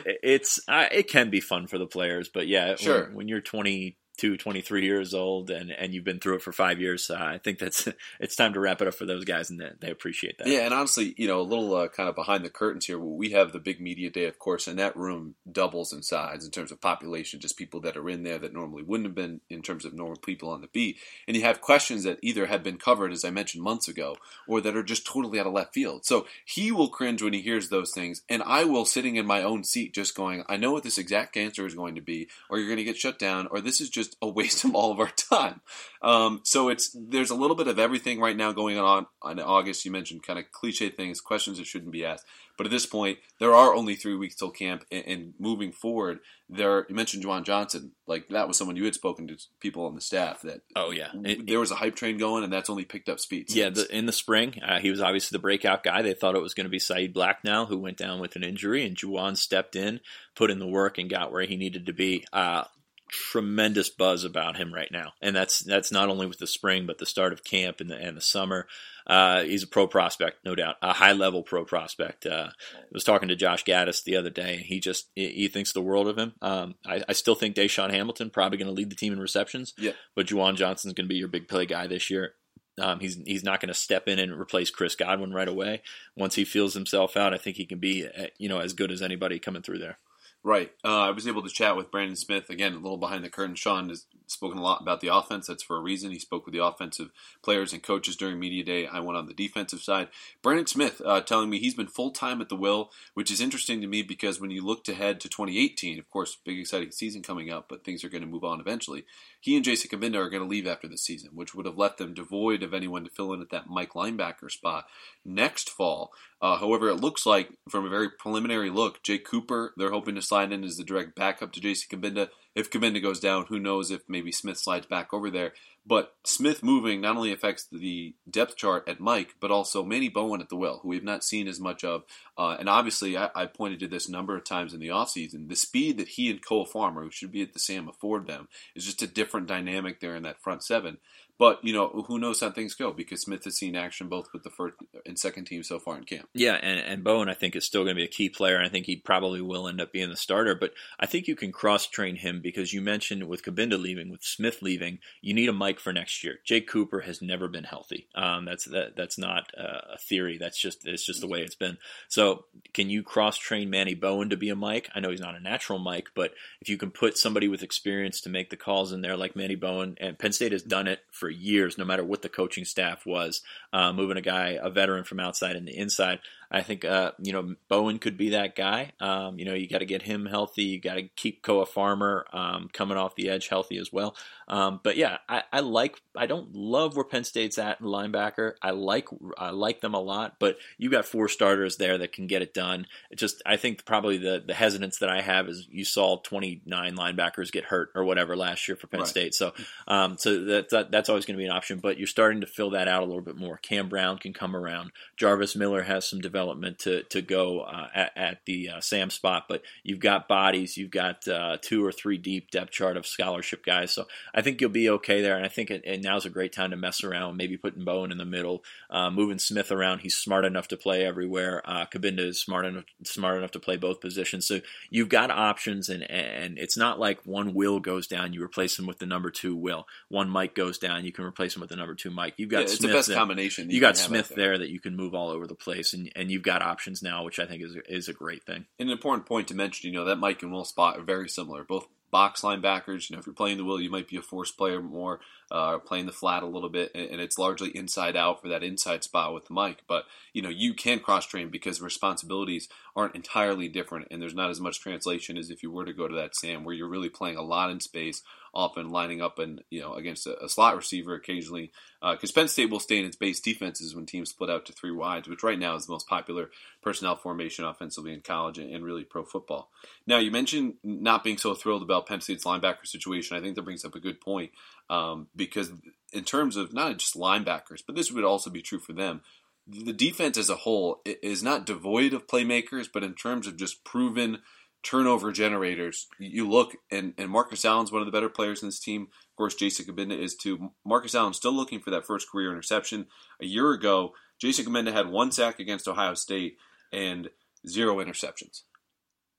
it, 0.06 0.18
it's 0.22 0.60
uh, 0.68 0.86
it 0.90 1.08
can 1.08 1.30
be 1.30 1.40
fun 1.40 1.66
for 1.66 1.78
the 1.78 1.86
players, 1.86 2.30
but 2.32 2.46
yeah, 2.46 2.76
sure. 2.76 3.04
when, 3.06 3.14
when 3.14 3.28
you're 3.28 3.40
20 3.40 3.96
22, 4.22 4.36
23 4.36 4.84
years 4.84 5.14
old 5.14 5.50
and, 5.50 5.72
and 5.72 5.92
you've 5.92 6.04
been 6.04 6.20
through 6.20 6.36
it 6.36 6.42
for 6.42 6.52
five 6.52 6.80
years, 6.80 7.10
I 7.10 7.38
think 7.38 7.58
that's 7.58 7.88
it's 8.20 8.36
time 8.36 8.52
to 8.52 8.60
wrap 8.60 8.80
it 8.80 8.88
up 8.88 8.94
for 8.94 9.04
those 9.04 9.24
guys, 9.24 9.50
and 9.50 9.60
they, 9.60 9.70
they 9.80 9.90
appreciate 9.90 10.38
that. 10.38 10.46
Yeah, 10.46 10.60
and 10.60 10.72
honestly, 10.72 11.14
you 11.16 11.26
know, 11.26 11.40
a 11.40 11.42
little 11.42 11.74
uh, 11.74 11.88
kind 11.88 12.08
of 12.08 12.14
behind 12.14 12.44
the 12.44 12.50
curtains 12.50 12.86
here. 12.86 12.98
We 12.98 13.30
have 13.30 13.52
the 13.52 13.58
big 13.58 13.80
media 13.80 14.10
day, 14.10 14.26
of 14.26 14.38
course, 14.38 14.68
and 14.68 14.78
that 14.78 14.96
room 14.96 15.34
doubles 15.50 15.92
in 15.92 16.02
size 16.02 16.44
in 16.44 16.50
terms 16.50 16.70
of 16.70 16.80
population, 16.80 17.40
just 17.40 17.56
people 17.56 17.80
that 17.80 17.96
are 17.96 18.08
in 18.08 18.22
there 18.22 18.38
that 18.38 18.52
normally 18.52 18.82
wouldn't 18.82 19.08
have 19.08 19.14
been 19.14 19.40
in 19.50 19.62
terms 19.62 19.84
of 19.84 19.92
normal 19.92 20.16
people 20.16 20.48
on 20.48 20.60
the 20.60 20.68
beat. 20.68 20.98
And 21.26 21.36
you 21.36 21.42
have 21.42 21.60
questions 21.60 22.04
that 22.04 22.18
either 22.22 22.46
have 22.46 22.62
been 22.62 22.78
covered, 22.78 23.12
as 23.12 23.24
I 23.24 23.30
mentioned 23.30 23.64
months 23.64 23.88
ago, 23.88 24.16
or 24.46 24.60
that 24.60 24.76
are 24.76 24.82
just 24.82 25.06
totally 25.06 25.40
out 25.40 25.46
of 25.46 25.52
left 25.52 25.74
field. 25.74 26.04
So 26.04 26.26
he 26.44 26.70
will 26.70 26.88
cringe 26.88 27.22
when 27.22 27.32
he 27.32 27.40
hears 27.40 27.68
those 27.68 27.92
things, 27.92 28.22
and 28.28 28.42
I 28.44 28.64
will 28.64 28.84
sitting 28.84 29.16
in 29.16 29.26
my 29.26 29.42
own 29.42 29.64
seat 29.64 29.94
just 29.94 30.14
going, 30.14 30.44
I 30.48 30.56
know 30.56 30.72
what 30.72 30.84
this 30.84 30.98
exact 30.98 31.36
answer 31.36 31.66
is 31.66 31.74
going 31.74 31.96
to 31.96 32.00
be, 32.00 32.28
or 32.48 32.58
you're 32.58 32.68
going 32.68 32.76
to 32.78 32.84
get 32.84 32.96
shut 32.96 33.18
down, 33.18 33.48
or 33.50 33.60
this 33.60 33.80
is 33.80 33.90
just 33.90 34.11
a 34.20 34.28
waste 34.28 34.64
of 34.64 34.74
all 34.74 34.92
of 34.92 35.00
our 35.00 35.10
time. 35.10 35.60
Um, 36.02 36.40
so 36.44 36.68
it's 36.68 36.96
there's 36.98 37.30
a 37.30 37.34
little 37.34 37.56
bit 37.56 37.68
of 37.68 37.78
everything 37.78 38.20
right 38.20 38.36
now 38.36 38.52
going 38.52 38.78
on 38.78 39.06
in 39.30 39.40
August. 39.40 39.84
You 39.84 39.90
mentioned 39.90 40.22
kind 40.22 40.38
of 40.38 40.50
cliche 40.50 40.90
things, 40.90 41.20
questions 41.20 41.58
that 41.58 41.66
shouldn't 41.66 41.92
be 41.92 42.04
asked. 42.04 42.26
But 42.58 42.66
at 42.66 42.70
this 42.70 42.86
point, 42.86 43.18
there 43.38 43.54
are 43.54 43.74
only 43.74 43.94
three 43.94 44.14
weeks 44.14 44.34
till 44.34 44.50
camp, 44.50 44.84
and, 44.92 45.04
and 45.06 45.34
moving 45.38 45.72
forward, 45.72 46.20
there 46.48 46.86
you 46.88 46.94
mentioned 46.94 47.24
Juwan 47.24 47.44
Johnson. 47.44 47.92
Like 48.06 48.28
that 48.28 48.46
was 48.46 48.58
someone 48.58 48.76
you 48.76 48.84
had 48.84 48.94
spoken 48.94 49.26
to 49.28 49.36
people 49.60 49.86
on 49.86 49.94
the 49.94 50.00
staff 50.00 50.42
that. 50.42 50.60
Oh 50.76 50.90
yeah, 50.90 51.08
it, 51.24 51.46
there 51.46 51.60
was 51.60 51.70
a 51.70 51.76
hype 51.76 51.96
train 51.96 52.18
going, 52.18 52.44
and 52.44 52.52
that's 52.52 52.68
only 52.68 52.84
picked 52.84 53.08
up 53.08 53.20
speed. 53.20 53.48
Since. 53.48 53.56
Yeah, 53.56 53.70
the, 53.70 53.96
in 53.96 54.06
the 54.06 54.12
spring, 54.12 54.60
uh, 54.66 54.78
he 54.80 54.90
was 54.90 55.00
obviously 55.00 55.34
the 55.34 55.42
breakout 55.42 55.82
guy. 55.82 56.02
They 56.02 56.14
thought 56.14 56.36
it 56.36 56.42
was 56.42 56.54
going 56.54 56.66
to 56.66 56.70
be 56.70 56.78
Saeed 56.78 57.14
Blacknall, 57.14 57.66
who 57.66 57.78
went 57.78 57.96
down 57.96 58.20
with 58.20 58.36
an 58.36 58.44
injury, 58.44 58.84
and 58.84 58.96
Juwan 58.96 59.36
stepped 59.36 59.74
in, 59.74 60.00
put 60.34 60.50
in 60.50 60.58
the 60.58 60.66
work, 60.66 60.98
and 60.98 61.08
got 61.08 61.32
where 61.32 61.46
he 61.46 61.56
needed 61.56 61.86
to 61.86 61.92
be. 61.92 62.24
Uh, 62.32 62.64
tremendous 63.12 63.90
buzz 63.90 64.24
about 64.24 64.56
him 64.56 64.72
right 64.72 64.90
now, 64.90 65.12
and 65.20 65.36
that's 65.36 65.60
that's 65.60 65.92
not 65.92 66.08
only 66.08 66.26
with 66.26 66.38
the 66.38 66.46
spring 66.46 66.86
but 66.86 66.98
the 66.98 67.06
start 67.06 67.32
of 67.32 67.44
camp 67.44 67.80
and 67.80 67.90
the 67.90 67.96
and 67.96 68.16
the 68.16 68.22
summer. 68.22 68.66
Uh, 69.06 69.42
he's 69.42 69.64
a 69.64 69.66
pro 69.66 69.86
prospect, 69.86 70.44
no 70.44 70.54
doubt, 70.54 70.76
a 70.80 70.92
high 70.92 71.12
level 71.12 71.42
pro 71.42 71.64
prospect. 71.64 72.24
Uh, 72.24 72.48
I 72.50 72.84
was 72.92 73.04
talking 73.04 73.28
to 73.28 73.36
Josh 73.36 73.64
Gattis 73.64 74.02
the 74.02 74.16
other 74.16 74.30
day, 74.30 74.54
and 74.54 74.64
he 74.64 74.80
just 74.80 75.08
he 75.14 75.48
thinks 75.48 75.72
the 75.72 75.82
world 75.82 76.08
of 76.08 76.16
him. 76.16 76.32
Um, 76.40 76.76
I, 76.86 77.02
I, 77.08 77.12
still 77.12 77.34
think 77.34 77.56
DaeSean 77.56 77.90
Hamilton 77.90 78.30
probably 78.30 78.58
going 78.58 78.68
to 78.68 78.72
lead 78.72 78.90
the 78.90 78.96
team 78.96 79.12
in 79.12 79.18
receptions, 79.18 79.74
yeah. 79.76 79.92
but 80.14 80.26
Juwan 80.26 80.56
Johnson's 80.56 80.94
going 80.94 81.06
to 81.06 81.12
be 81.12 81.18
your 81.18 81.28
big 81.28 81.48
play 81.48 81.66
guy 81.66 81.88
this 81.88 82.10
year. 82.10 82.34
Um, 82.80 83.00
he's 83.00 83.16
he's 83.26 83.44
not 83.44 83.60
going 83.60 83.68
to 83.68 83.74
step 83.74 84.08
in 84.08 84.18
and 84.18 84.32
replace 84.32 84.70
Chris 84.70 84.94
Godwin 84.94 85.34
right 85.34 85.48
away. 85.48 85.82
Once 86.16 86.36
he 86.36 86.44
feels 86.44 86.74
himself 86.74 87.16
out, 87.16 87.34
I 87.34 87.38
think 87.38 87.56
he 87.56 87.66
can 87.66 87.78
be 87.80 88.06
uh, 88.06 88.26
you 88.38 88.48
know 88.48 88.60
as 88.60 88.72
good 88.72 88.90
as 88.90 89.02
anybody 89.02 89.38
coming 89.38 89.62
through 89.62 89.78
there. 89.78 89.98
Right. 90.44 90.72
Uh, 90.84 91.02
I 91.02 91.10
was 91.10 91.28
able 91.28 91.42
to 91.42 91.48
chat 91.48 91.76
with 91.76 91.90
Brandon 91.90 92.16
Smith 92.16 92.50
again, 92.50 92.72
a 92.72 92.78
little 92.78 92.96
behind 92.96 93.24
the 93.24 93.30
curtain. 93.30 93.54
Sean 93.54 93.88
has 93.90 94.06
spoken 94.32 94.58
a 94.58 94.62
lot 94.62 94.80
about 94.80 95.00
the 95.00 95.14
offense. 95.14 95.46
That's 95.46 95.62
for 95.62 95.76
a 95.76 95.80
reason. 95.80 96.10
He 96.10 96.18
spoke 96.18 96.46
with 96.46 96.54
the 96.54 96.64
offensive 96.64 97.10
players 97.42 97.72
and 97.72 97.82
coaches 97.82 98.16
during 98.16 98.38
media 98.38 98.64
day. 98.64 98.86
I 98.86 99.00
went 99.00 99.16
on 99.18 99.26
the 99.26 99.34
defensive 99.34 99.80
side. 99.80 100.08
Brandon 100.42 100.66
Smith 100.66 101.00
uh, 101.04 101.20
telling 101.20 101.50
me 101.50 101.58
he's 101.58 101.74
been 101.74 101.86
full 101.86 102.10
time 102.10 102.40
at 102.40 102.48
the 102.48 102.56
Will, 102.56 102.90
which 103.14 103.30
is 103.30 103.40
interesting 103.40 103.80
to 103.80 103.86
me 103.86 104.02
because 104.02 104.40
when 104.40 104.50
you 104.50 104.64
looked 104.64 104.88
ahead 104.88 105.20
to 105.20 105.28
2018, 105.28 105.98
of 105.98 106.10
course, 106.10 106.36
big 106.44 106.58
exciting 106.58 106.90
season 106.90 107.22
coming 107.22 107.50
up, 107.50 107.66
but 107.68 107.84
things 107.84 108.04
are 108.04 108.08
going 108.08 108.22
to 108.22 108.28
move 108.28 108.44
on 108.44 108.60
eventually. 108.60 109.04
He 109.40 109.56
and 109.56 109.64
Jason 109.64 109.90
Cabinda 109.90 110.16
are 110.16 110.30
going 110.30 110.42
to 110.42 110.48
leave 110.48 110.66
after 110.66 110.86
the 110.86 110.98
season, 110.98 111.30
which 111.34 111.54
would 111.54 111.66
have 111.66 111.78
left 111.78 111.98
them 111.98 112.14
devoid 112.14 112.62
of 112.62 112.72
anyone 112.72 113.04
to 113.04 113.10
fill 113.10 113.32
in 113.32 113.40
at 113.40 113.50
that 113.50 113.68
Mike 113.68 113.92
linebacker 113.92 114.50
spot 114.50 114.86
next 115.24 115.68
fall. 115.68 116.12
Uh, 116.40 116.56
however, 116.56 116.88
it 116.88 116.96
looks 116.96 117.24
like 117.24 117.50
from 117.68 117.84
a 117.84 117.88
very 117.88 118.08
preliminary 118.08 118.70
look, 118.70 119.02
Jake 119.02 119.24
Cooper, 119.24 119.72
they're 119.76 119.92
hoping 119.92 120.16
to 120.16 120.22
slide 120.22 120.52
in 120.52 120.64
as 120.64 120.76
the 120.76 120.84
direct 120.84 121.14
backup 121.14 121.52
to 121.52 121.60
Jason 121.60 122.00
Cabinda. 122.00 122.28
If 122.54 122.70
Cabinda 122.70 123.02
goes 123.02 123.20
down, 123.20 123.46
who 123.48 123.58
knows 123.58 123.90
if 123.90 124.02
maybe 124.08 124.32
Smith 124.32 124.58
slides 124.58 124.86
back 124.86 125.14
over 125.14 125.30
there. 125.30 125.52
But 125.84 126.14
Smith 126.24 126.62
moving 126.62 127.00
not 127.00 127.16
only 127.16 127.32
affects 127.32 127.66
the 127.72 128.14
depth 128.30 128.56
chart 128.56 128.88
at 128.88 129.00
Mike, 129.00 129.34
but 129.40 129.50
also 129.50 129.82
Manny 129.82 130.08
Bowen 130.08 130.40
at 130.40 130.48
the 130.48 130.56
will, 130.56 130.78
who 130.78 130.88
we've 130.88 131.02
not 131.02 131.24
seen 131.24 131.48
as 131.48 131.58
much 131.58 131.82
of. 131.82 132.04
Uh, 132.38 132.56
and 132.58 132.68
obviously, 132.68 133.16
I, 133.16 133.30
I, 133.34 133.46
pointed 133.46 133.80
to 133.80 133.88
this 133.88 134.08
number 134.08 134.36
of 134.36 134.44
times 134.44 134.72
in 134.72 134.80
the 134.80 134.88
offseason. 134.88 135.48
The 135.48 135.56
speed 135.56 135.98
that 135.98 136.08
he 136.08 136.30
and 136.30 136.44
Koa 136.44 136.66
Farmer, 136.66 137.02
who 137.02 137.10
should 137.10 137.32
be 137.32 137.42
at 137.42 137.52
the 137.52 137.58
Sam, 137.58 137.88
afford 137.88 138.28
them 138.28 138.48
is 138.76 138.84
just 138.84 139.02
a 139.02 139.08
different 139.08 139.48
dynamic 139.48 139.98
there 139.98 140.14
in 140.14 140.22
that 140.22 140.40
front 140.40 140.62
seven. 140.62 140.98
But 141.42 141.58
you 141.64 141.72
know, 141.72 142.04
who 142.06 142.20
knows 142.20 142.38
how 142.38 142.52
things 142.52 142.74
go 142.74 142.92
because 142.92 143.22
Smith 143.22 143.42
has 143.42 143.56
seen 143.56 143.74
action 143.74 144.06
both 144.06 144.28
with 144.32 144.44
the 144.44 144.50
first 144.50 144.76
and 145.04 145.18
second 145.18 145.46
team 145.46 145.64
so 145.64 145.80
far 145.80 145.98
in 145.98 146.04
camp. 146.04 146.28
Yeah, 146.34 146.52
and, 146.54 146.78
and 146.78 147.02
Bowen 147.02 147.28
I 147.28 147.34
think 147.34 147.56
is 147.56 147.66
still 147.66 147.82
going 147.82 147.96
to 147.96 148.00
be 148.00 148.04
a 148.04 148.08
key 148.08 148.28
player. 148.28 148.62
I 148.62 148.68
think 148.68 148.86
he 148.86 148.94
probably 148.94 149.40
will 149.40 149.66
end 149.66 149.80
up 149.80 149.92
being 149.92 150.08
the 150.08 150.16
starter. 150.16 150.54
But 150.54 150.72
I 151.00 151.06
think 151.06 151.26
you 151.26 151.34
can 151.34 151.50
cross 151.50 151.88
train 151.88 152.14
him 152.14 152.42
because 152.42 152.72
you 152.72 152.80
mentioned 152.80 153.24
with 153.24 153.42
Cabinda 153.42 153.76
leaving, 153.76 154.08
with 154.08 154.22
Smith 154.22 154.62
leaving, 154.62 155.00
you 155.20 155.34
need 155.34 155.48
a 155.48 155.52
Mike 155.52 155.80
for 155.80 155.92
next 155.92 156.22
year. 156.22 156.38
Jake 156.44 156.68
Cooper 156.68 157.00
has 157.00 157.20
never 157.20 157.48
been 157.48 157.64
healthy. 157.64 158.06
Um, 158.14 158.44
that's 158.44 158.66
that, 158.66 158.94
that's 158.94 159.18
not 159.18 159.50
uh, 159.58 159.94
a 159.94 159.98
theory. 159.98 160.38
That's 160.38 160.60
just 160.60 160.86
it's 160.86 161.04
just 161.04 161.22
the 161.22 161.26
way 161.26 161.40
it's 161.40 161.56
been. 161.56 161.76
So 162.06 162.44
can 162.72 162.88
you 162.88 163.02
cross 163.02 163.36
train 163.36 163.68
Manny 163.68 163.94
Bowen 163.94 164.30
to 164.30 164.36
be 164.36 164.50
a 164.50 164.54
Mike? 164.54 164.90
I 164.94 165.00
know 165.00 165.10
he's 165.10 165.18
not 165.18 165.34
a 165.34 165.40
natural 165.40 165.80
Mike, 165.80 166.10
but 166.14 166.34
if 166.60 166.68
you 166.68 166.76
can 166.76 166.92
put 166.92 167.18
somebody 167.18 167.48
with 167.48 167.64
experience 167.64 168.20
to 168.20 168.30
make 168.30 168.50
the 168.50 168.56
calls 168.56 168.92
in 168.92 169.00
there 169.00 169.16
like 169.16 169.34
Manny 169.34 169.56
Bowen, 169.56 169.96
and 170.00 170.16
Penn 170.16 170.30
State 170.30 170.52
has 170.52 170.62
done 170.62 170.86
it 170.86 171.00
for 171.10 171.31
years, 171.32 171.78
no 171.78 171.84
matter 171.84 172.04
what 172.04 172.22
the 172.22 172.28
coaching 172.28 172.64
staff 172.64 173.04
was, 173.06 173.42
uh, 173.72 173.92
moving 173.92 174.16
a 174.16 174.22
guy, 174.22 174.58
a 174.60 174.70
veteran 174.70 175.04
from 175.04 175.20
outside 175.20 175.56
into 175.56 175.72
inside. 175.72 176.20
I 176.52 176.60
think 176.60 176.84
uh, 176.84 177.12
you 177.18 177.32
know 177.32 177.54
Bowen 177.68 177.98
could 177.98 178.18
be 178.18 178.30
that 178.30 178.54
guy. 178.54 178.92
Um, 179.00 179.38
you 179.38 179.46
know, 179.46 179.54
you 179.54 179.66
got 179.68 179.78
to 179.78 179.86
get 179.86 180.02
him 180.02 180.26
healthy. 180.26 180.64
You 180.64 180.80
got 180.80 180.94
to 180.94 181.08
keep 181.16 181.42
Koa 181.42 181.64
Farmer 181.64 182.26
um, 182.30 182.68
coming 182.70 182.98
off 182.98 183.16
the 183.16 183.30
edge 183.30 183.48
healthy 183.48 183.78
as 183.78 183.90
well. 183.90 184.14
Um, 184.48 184.80
but 184.82 184.98
yeah, 184.98 185.18
I, 185.28 185.44
I, 185.50 185.60
like. 185.60 186.00
I 186.14 186.26
don't 186.26 186.54
love 186.54 186.94
where 186.94 187.06
Penn 187.06 187.24
State's 187.24 187.56
at 187.56 187.80
in 187.80 187.86
linebacker. 187.86 188.52
I 188.60 188.72
like. 188.72 189.08
I 189.38 189.48
like 189.48 189.80
them 189.80 189.94
a 189.94 190.00
lot. 190.00 190.36
But 190.38 190.58
you 190.76 190.90
got 190.90 191.06
four 191.06 191.26
starters 191.28 191.78
there 191.78 191.96
that 191.96 192.12
can 192.12 192.26
get 192.26 192.42
it 192.42 192.52
done. 192.52 192.86
It 193.10 193.18
just 193.18 193.42
I 193.46 193.56
think 193.56 193.86
probably 193.86 194.18
the 194.18 194.44
the 194.46 194.54
hesitance 194.54 194.98
that 194.98 195.08
I 195.08 195.22
have 195.22 195.48
is 195.48 195.66
you 195.70 195.86
saw 195.86 196.18
29 196.18 196.94
linebackers 196.94 197.50
get 197.50 197.64
hurt 197.64 197.92
or 197.94 198.04
whatever 198.04 198.36
last 198.36 198.68
year 198.68 198.76
for 198.76 198.88
Penn 198.88 199.00
right. 199.00 199.08
State. 199.08 199.34
So 199.34 199.54
um, 199.88 200.18
so 200.18 200.44
that, 200.44 200.68
that 200.68 200.90
that's 200.90 201.08
always 201.08 201.24
going 201.24 201.36
to 201.36 201.42
be 201.42 201.46
an 201.46 201.56
option. 201.56 201.78
But 201.78 201.96
you're 201.96 202.06
starting 202.06 202.42
to 202.42 202.46
fill 202.46 202.70
that 202.70 202.88
out 202.88 203.02
a 203.02 203.06
little 203.06 203.22
bit 203.22 203.38
more. 203.38 203.56
Cam 203.56 203.88
Brown 203.88 204.18
can 204.18 204.34
come 204.34 204.54
around. 204.54 204.92
Jarvis 205.16 205.56
Miller 205.56 205.84
has 205.84 206.06
some 206.06 206.20
development 206.20 206.41
development 206.42 206.78
to 206.80 207.02
to 207.04 207.22
go 207.22 207.60
uh, 207.60 207.88
at, 207.94 208.12
at, 208.16 208.38
the 208.46 208.68
uh, 208.70 208.80
Sam 208.80 209.10
spot. 209.10 209.44
But 209.48 209.62
you've 209.82 210.00
got 210.00 210.28
bodies, 210.28 210.76
you've 210.76 210.90
got 210.90 211.26
uh, 211.28 211.58
two 211.60 211.84
or 211.84 211.92
three 211.92 212.18
deep 212.18 212.50
depth 212.50 212.70
chart 212.70 212.96
of 212.96 213.06
scholarship 213.06 213.64
guys. 213.64 213.92
So 213.92 214.06
I 214.34 214.42
think 214.42 214.60
you'll 214.60 214.70
be 214.70 214.90
okay 214.90 215.22
there. 215.22 215.36
And 215.36 215.44
I 215.44 215.48
think 215.48 215.70
it, 215.70 215.82
and 215.86 216.02
now's 216.02 216.26
a 216.26 216.30
great 216.30 216.52
time 216.52 216.70
to 216.70 216.76
mess 216.76 217.04
around. 217.04 217.36
Maybe 217.36 217.56
putting 217.56 217.84
Bowen 217.84 218.12
in 218.12 218.18
the 218.18 218.24
middle, 218.24 218.64
uh, 218.90 219.10
moving 219.10 219.38
Smith 219.38 219.70
around. 219.70 220.00
He's 220.00 220.16
smart 220.16 220.44
enough 220.44 220.68
to 220.68 220.76
play 220.76 221.04
everywhere. 221.04 221.62
Uh, 221.64 221.86
Cabinda 221.86 222.20
is 222.20 222.40
smart 222.40 222.64
enough 222.64 222.84
smart 223.04 223.38
enough 223.38 223.52
to 223.52 223.60
play 223.60 223.76
both 223.76 224.00
positions. 224.00 224.46
So 224.46 224.60
you've 224.90 225.08
got 225.08 225.30
options, 225.30 225.88
and 225.88 226.08
and 226.10 226.58
it's 226.58 226.76
not 226.76 226.98
like 226.98 227.20
one 227.24 227.54
will 227.54 227.80
goes 227.80 228.06
down, 228.06 228.32
you 228.32 228.42
replace 228.42 228.78
him 228.78 228.86
with 228.86 228.98
the 228.98 229.06
number 229.06 229.30
two 229.30 229.54
will. 229.54 229.86
One 230.08 230.28
Mike 230.28 230.54
goes 230.54 230.78
down, 230.78 231.04
you 231.04 231.12
can 231.12 231.24
replace 231.24 231.56
him 231.56 231.60
with 231.60 231.70
the 231.70 231.76
number 231.76 231.94
two 231.94 232.10
Mike. 232.10 232.34
You've 232.36 232.50
got 232.50 232.58
yeah, 232.58 232.64
it's 232.64 232.78
Smith 232.78 232.90
the 232.90 232.96
best 232.96 233.08
there. 233.08 233.16
combination. 233.16 233.70
You, 233.70 233.76
you 233.76 233.80
got 233.80 233.96
Smith 233.96 234.28
there. 234.28 234.36
there 234.36 234.58
that 234.58 234.70
you 234.70 234.80
can 234.80 234.96
move 234.96 235.14
all 235.14 235.30
over 235.30 235.46
the 235.46 235.54
place, 235.54 235.92
and 235.92 236.10
and 236.16 236.30
you've 236.32 236.42
got 236.42 236.62
options 236.62 237.02
now, 237.02 237.24
which 237.24 237.38
I 237.38 237.46
think 237.46 237.62
is 237.62 237.76
is 237.88 238.08
a 238.08 238.12
great 238.12 238.44
thing. 238.44 238.66
An 238.78 238.88
important 238.90 239.26
point 239.26 239.48
to 239.48 239.54
mention, 239.54 239.90
you 239.90 239.98
know, 239.98 240.04
that 240.06 240.16
Mike 240.16 240.42
and 240.42 240.52
Will 240.52 240.64
spot 240.64 240.98
are 240.98 241.02
very 241.02 241.28
similar. 241.28 241.62
Both 241.64 241.86
box 242.12 242.42
linebackers. 242.42 243.08
You 243.08 243.16
know, 243.16 243.20
if 243.20 243.26
you're 243.26 243.34
playing 243.34 243.56
the 243.56 243.64
will, 243.64 243.80
you 243.80 243.90
might 243.90 244.06
be 244.06 244.18
a 244.18 244.22
force 244.22 244.52
player 244.52 244.80
more, 244.80 245.20
uh, 245.50 245.78
playing 245.78 246.06
the 246.06 246.12
flat 246.12 246.44
a 246.44 246.46
little 246.46 246.68
bit, 246.68 246.92
and, 246.94 247.10
and, 247.10 247.20
it's 247.20 247.38
largely 247.38 247.70
inside 247.70 248.14
out 248.16 248.40
for 248.40 248.48
that 248.48 248.62
inside 248.62 249.02
spot 249.02 249.34
with 249.34 249.46
the 249.46 249.54
Mike. 249.54 249.82
But 249.88 250.04
you 250.32 250.42
know, 250.42 250.50
you 250.50 250.74
can 250.74 251.00
cross 251.00 251.26
train 251.26 251.48
because 251.48 251.80
responsibilities 251.80 252.68
aren't 252.94 253.16
entirely 253.16 253.66
different, 253.66 254.08
and 254.10 254.22
there's 254.22 254.34
not 254.34 254.50
as 254.50 254.60
much 254.60 254.78
translation 254.78 255.36
as 255.36 255.50
if 255.50 255.62
you 255.62 255.72
were 255.72 255.86
to 255.86 255.92
go 255.92 256.06
to 256.06 256.14
that 256.14 256.36
Sam, 256.36 256.64
where 256.64 256.74
you're 256.74 256.88
really 256.88 257.08
playing 257.08 257.38
a 257.38 257.42
lot 257.42 257.70
in 257.70 257.80
space, 257.80 258.22
often 258.54 258.90
lining 258.90 259.22
up 259.22 259.38
and 259.38 259.62
you 259.70 259.80
know 259.80 259.94
against 259.94 260.26
a, 260.26 260.44
a 260.44 260.48
slot 260.48 260.76
receiver 260.76 261.14
occasionally. 261.14 261.72
Because 262.00 262.30
uh, 262.30 262.34
Penn 262.34 262.48
State 262.48 262.70
will 262.70 262.80
stay 262.80 262.98
in 262.98 263.04
its 263.04 263.16
base 263.16 263.40
defenses 263.40 263.94
when 263.94 264.06
teams 264.06 264.30
split 264.30 264.50
out 264.50 264.66
to 264.66 264.72
three 264.72 264.90
wides, 264.90 265.28
which 265.28 265.42
right 265.42 265.58
now 265.58 265.74
is 265.74 265.86
the 265.86 265.92
most 265.92 266.08
popular 266.08 266.50
personnel 266.82 267.16
formation 267.16 267.64
offensively 267.64 268.12
in 268.12 268.20
college 268.20 268.58
and, 268.58 268.74
and 268.74 268.84
really 268.84 269.04
pro 269.04 269.24
football. 269.24 269.70
Now 270.06 270.18
you 270.18 270.30
mentioned 270.30 270.74
not 270.82 271.24
being 271.24 271.38
so 271.38 271.54
thrilled 271.54 271.82
about 271.82 272.06
Penn 272.06 272.20
State's 272.20 272.44
linebacker 272.44 272.86
situation. 272.86 273.36
I 273.36 273.40
think 273.40 273.56
that 273.56 273.62
brings 273.62 273.84
up 273.84 273.94
a 273.94 274.00
good 274.00 274.20
point 274.20 274.50
um, 274.90 275.28
because 275.36 275.72
in 276.12 276.24
terms 276.24 276.56
of 276.56 276.72
not 276.72 276.98
just 276.98 277.16
linebackers, 277.16 277.82
but 277.86 277.96
this 277.96 278.10
would 278.10 278.24
also 278.24 278.50
be 278.50 278.62
true 278.62 278.80
for 278.80 278.92
them 278.92 279.22
the 279.66 279.92
defense 279.92 280.36
as 280.36 280.50
a 280.50 280.56
whole 280.56 281.00
is 281.04 281.42
not 281.42 281.66
devoid 281.66 282.12
of 282.12 282.26
playmakers, 282.26 282.88
but 282.92 283.04
in 283.04 283.14
terms 283.14 283.46
of 283.46 283.56
just 283.56 283.84
proven 283.84 284.38
turnover 284.82 285.32
generators, 285.32 286.08
you 286.18 286.48
look 286.48 286.76
and, 286.90 287.14
and 287.16 287.30
Marcus 287.30 287.64
Allen's 287.64 287.92
one 287.92 288.02
of 288.02 288.06
the 288.06 288.12
better 288.12 288.28
players 288.28 288.62
in 288.62 288.68
this 288.68 288.80
team. 288.80 289.02
Of 289.02 289.36
course, 289.36 289.54
Jason 289.54 289.86
Cabinda 289.86 290.18
is 290.18 290.34
too. 290.34 290.72
Marcus 290.84 291.14
Allen 291.14 291.34
still 291.34 291.52
looking 291.52 291.80
for 291.80 291.90
that 291.90 292.06
first 292.06 292.30
career 292.30 292.50
interception. 292.50 293.06
A 293.40 293.46
year 293.46 293.72
ago, 293.72 294.12
Jason 294.40 294.64
Cabinda 294.64 294.92
had 294.92 295.08
one 295.08 295.32
sack 295.32 295.58
against 295.58 295.88
Ohio 295.88 296.14
State 296.14 296.56
and 296.92 297.30
zero 297.66 297.96
interceptions. 297.96 298.62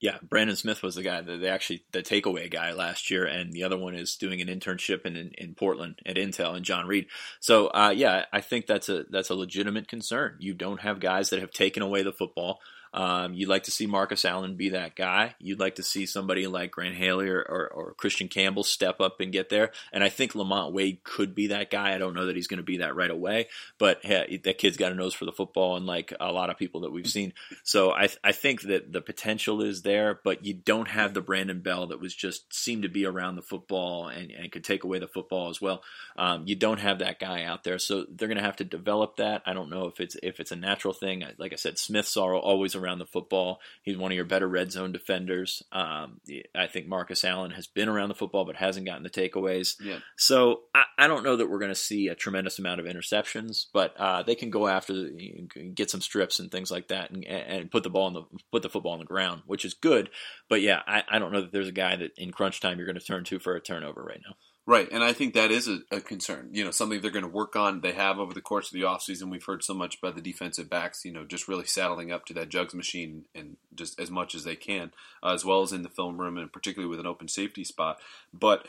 Yeah, 0.04 0.18
Brandon 0.22 0.58
Smith 0.58 0.84
was 0.84 0.96
the 0.96 1.02
guy 1.02 1.22
that 1.22 1.38
they 1.40 1.48
actually 1.48 1.86
the 1.94 2.04
takeaway 2.04 2.52
guy 2.52 2.74
last 2.74 3.10
year, 3.10 3.24
and 3.24 3.54
the 3.54 3.64
other 3.64 3.78
one 3.78 3.96
is 3.96 4.18
doing 4.18 4.42
an 4.42 4.50
internship 4.50 5.06
in 5.06 5.16
in, 5.16 5.32
in 5.38 5.56
Portland 5.56 6.00
at 6.06 6.18
Intel 6.18 6.56
and 6.56 6.66
John 6.66 6.88
Reid. 6.88 7.08
So 7.40 7.68
uh, 7.68 7.94
yeah, 7.96 8.26
I 8.34 8.42
think 8.42 8.66
that's 8.66 8.90
a 8.90 9.06
that's 9.10 9.30
a 9.30 9.36
legitimate 9.36 9.88
concern. 9.88 10.36
You 10.40 10.56
don't 10.56 10.82
have 10.82 11.00
guys 11.00 11.30
that 11.30 11.40
have 11.40 11.52
taken 11.52 11.82
away 11.82 12.04
the 12.04 12.12
football. 12.12 12.60
Um, 12.94 13.34
you'd 13.34 13.50
like 13.50 13.64
to 13.64 13.72
see 13.72 13.88
Marcus 13.88 14.24
Allen 14.24 14.56
be 14.56 14.70
that 14.70 14.96
guy. 14.96 15.36
You'd 15.40 15.60
like 15.60 15.76
to 15.76 15.84
see 15.84 16.06
somebody 16.06 16.46
like 16.46 16.72
Grant 16.72 16.96
Haley 16.96 17.28
or, 17.28 17.40
or, 17.40 17.68
or, 17.68 17.94
Christian 17.96 18.28
Campbell 18.28 18.64
step 18.64 19.02
up 19.02 19.20
and 19.20 19.32
get 19.32 19.50
there. 19.50 19.72
And 19.92 20.04
I 20.04 20.10
think 20.10 20.36
Lamont 20.36 20.74
Wade 20.74 21.04
could 21.04 21.34
be 21.34 21.48
that 21.48 21.72
guy. 21.72 21.96
I 21.96 21.98
don't 21.98 22.14
know 22.14 22.28
that 22.28 22.36
he's 22.36 22.48
going 22.48 22.58
to 22.58 22.64
be 22.64 22.78
that 22.78 22.96
right 22.96 23.10
away, 23.10 23.48
but 23.80 24.00
hey, 24.04 24.40
that 24.44 24.60
kid's 24.60 24.78
got 24.78 24.92
a 24.92 24.96
nose 24.96 25.16
for 25.16 25.26
the 25.26 25.32
football, 25.32 25.76
and 25.76 25.88
like 25.88 26.14
a 26.20 26.32
lot 26.32 26.52
of 26.52 26.58
people 26.58 26.82
that 26.82 26.92
we've 26.92 27.08
seen. 27.08 27.34
So 27.64 27.92
I, 27.92 28.10
I 28.24 28.32
think 28.32 28.62
that 28.64 28.92
the 28.92 29.02
potential 29.02 29.64
is 29.64 29.82
there, 29.82 30.20
but 30.24 30.46
you 30.46 30.54
don't 30.54 30.88
have 30.88 31.14
the 31.14 31.22
Brandon 31.22 31.62
Bell 31.62 31.88
that 31.88 32.00
was 32.00 32.14
just 32.14 32.54
seemed 32.54 32.84
to 32.84 32.90
be 32.90 33.06
around 33.06 33.36
the 33.36 33.42
football 33.42 34.08
and, 34.08 34.30
and 34.30 34.52
could 34.52 34.64
take 34.64 34.84
away 34.84 35.00
the 35.00 35.08
football 35.08 35.50
as 35.50 35.60
well. 35.60 35.82
Um, 36.16 36.44
you 36.46 36.56
don't 36.56 36.80
have 36.80 37.00
that 37.00 37.20
guy 37.20 37.44
out 37.44 37.64
there, 37.64 37.80
so 37.80 38.06
they're 38.10 38.28
going 38.28 38.38
to 38.38 38.44
have 38.44 38.58
to 38.58 38.64
develop 38.64 39.18
that. 39.18 39.42
I 39.48 39.54
don't 39.54 39.70
know 39.70 39.88
if 39.88 40.00
it's 40.00 40.16
if 40.22 40.40
it's 40.40 40.52
a 40.52 40.56
natural 40.56 40.94
thing. 40.94 41.24
Like 41.38 41.54
I 41.54 41.58
said, 41.58 41.80
Smith's 41.80 42.18
are 42.18 42.36
always 42.36 42.76
around 42.76 42.83
the 43.00 43.06
football. 43.06 43.60
He's 43.82 43.98
one 43.98 44.12
of 44.12 44.16
your 44.16 44.26
better 44.26 44.48
red 44.48 44.72
zone 44.72 44.92
defenders. 44.92 45.64
Um, 45.72 46.22
I 46.56 46.68
think 46.68 46.88
Marcus 46.88 47.24
Allen 47.24 47.52
has 47.52 47.68
been 47.68 47.90
around 47.90 48.10
the 48.10 48.16
football 48.16 48.46
but 48.46 48.56
hasn't 48.56 48.86
gotten 48.86 49.04
the 49.04 49.10
takeaways. 49.10 49.76
Yeah. 49.82 50.00
So 50.18 50.62
I, 50.74 50.84
I 50.98 51.08
don't 51.08 51.24
know 51.24 51.36
that 51.36 51.50
we're 51.50 51.60
going 51.60 51.72
to 51.72 51.76
see 51.76 52.08
a 52.08 52.16
tremendous 52.16 52.60
amount 52.60 52.80
of 52.80 52.86
interceptions, 52.86 53.66
but 53.74 53.96
uh, 53.98 54.24
they 54.24 54.36
can 54.36 54.50
go 54.50 54.68
after 54.68 55.10
get 55.74 55.90
some 55.90 56.02
strips 56.02 56.40
and 56.40 56.52
things 56.52 56.72
like 56.72 56.90
that 56.90 57.12
and, 57.12 57.26
and 57.26 57.72
put 57.72 57.84
the 57.84 57.90
ball 57.90 58.08
in 58.08 58.14
the 58.14 58.24
put 58.52 58.64
the 58.64 58.70
football 58.70 58.94
on 58.94 59.00
the 59.00 59.06
ground, 59.06 59.42
which 59.46 59.66
is 59.66 59.74
good. 59.74 60.10
But 60.50 60.62
yeah, 60.62 60.82
I, 60.86 61.04
I 61.10 61.20
don't 61.20 61.32
know 61.32 61.42
that 61.42 61.52
there's 61.52 61.68
a 61.68 61.74
guy 61.74 61.96
that 61.96 62.12
in 62.18 62.32
crunch 62.32 62.60
time 62.60 62.78
you're 62.78 62.88
going 62.88 63.00
to 63.00 63.06
turn 63.06 63.24
to 63.26 63.40
for 63.40 63.56
a 63.56 63.62
turnover 63.62 64.04
right 64.04 64.22
now. 64.26 64.36
Right, 64.66 64.88
and 64.94 65.04
I 65.04 65.12
think 65.12 65.34
that 65.34 65.52
is 65.52 65.68
a, 65.68 65.80
a, 65.92 66.00
concern. 66.00 66.50
You 66.54 66.64
know, 66.64 66.72
something 66.72 67.02
they're 67.02 67.12
going 67.12 67.26
to 67.26 67.30
work 67.30 67.58
on. 67.58 67.82
They 67.82 67.92
have 67.92 68.18
over 68.18 68.34
the 68.34 68.40
course 68.40 68.68
of 68.68 68.74
the 68.74 68.86
offseason. 68.86 69.30
We've 69.30 69.44
heard 69.44 69.62
so 69.62 69.74
much 69.74 69.98
about 69.98 70.16
the 70.16 70.22
defensive 70.22 70.70
backs, 70.70 71.04
you 71.04 71.12
know, 71.12 71.26
just 71.26 71.50
really 71.50 71.66
saddling 71.66 72.14
up 72.14 72.26
to 72.28 72.34
that 72.36 72.48
jugs 72.48 72.74
machine 72.74 73.26
and 73.36 73.58
just 73.76 74.00
as 74.00 74.10
much 74.10 74.34
as 74.34 74.46
they 74.46 74.56
can, 74.56 74.94
uh, 75.22 75.34
as 75.34 75.44
well 75.44 75.64
as 75.64 75.74
in 75.74 75.82
the 75.82 75.90
film 75.90 76.18
room 76.18 76.38
and 76.38 76.54
particularly 76.54 76.90
with 76.90 77.02
an 77.02 77.08
open 77.08 77.28
safety 77.28 77.66
spot. 77.66 78.00
But 78.34 78.66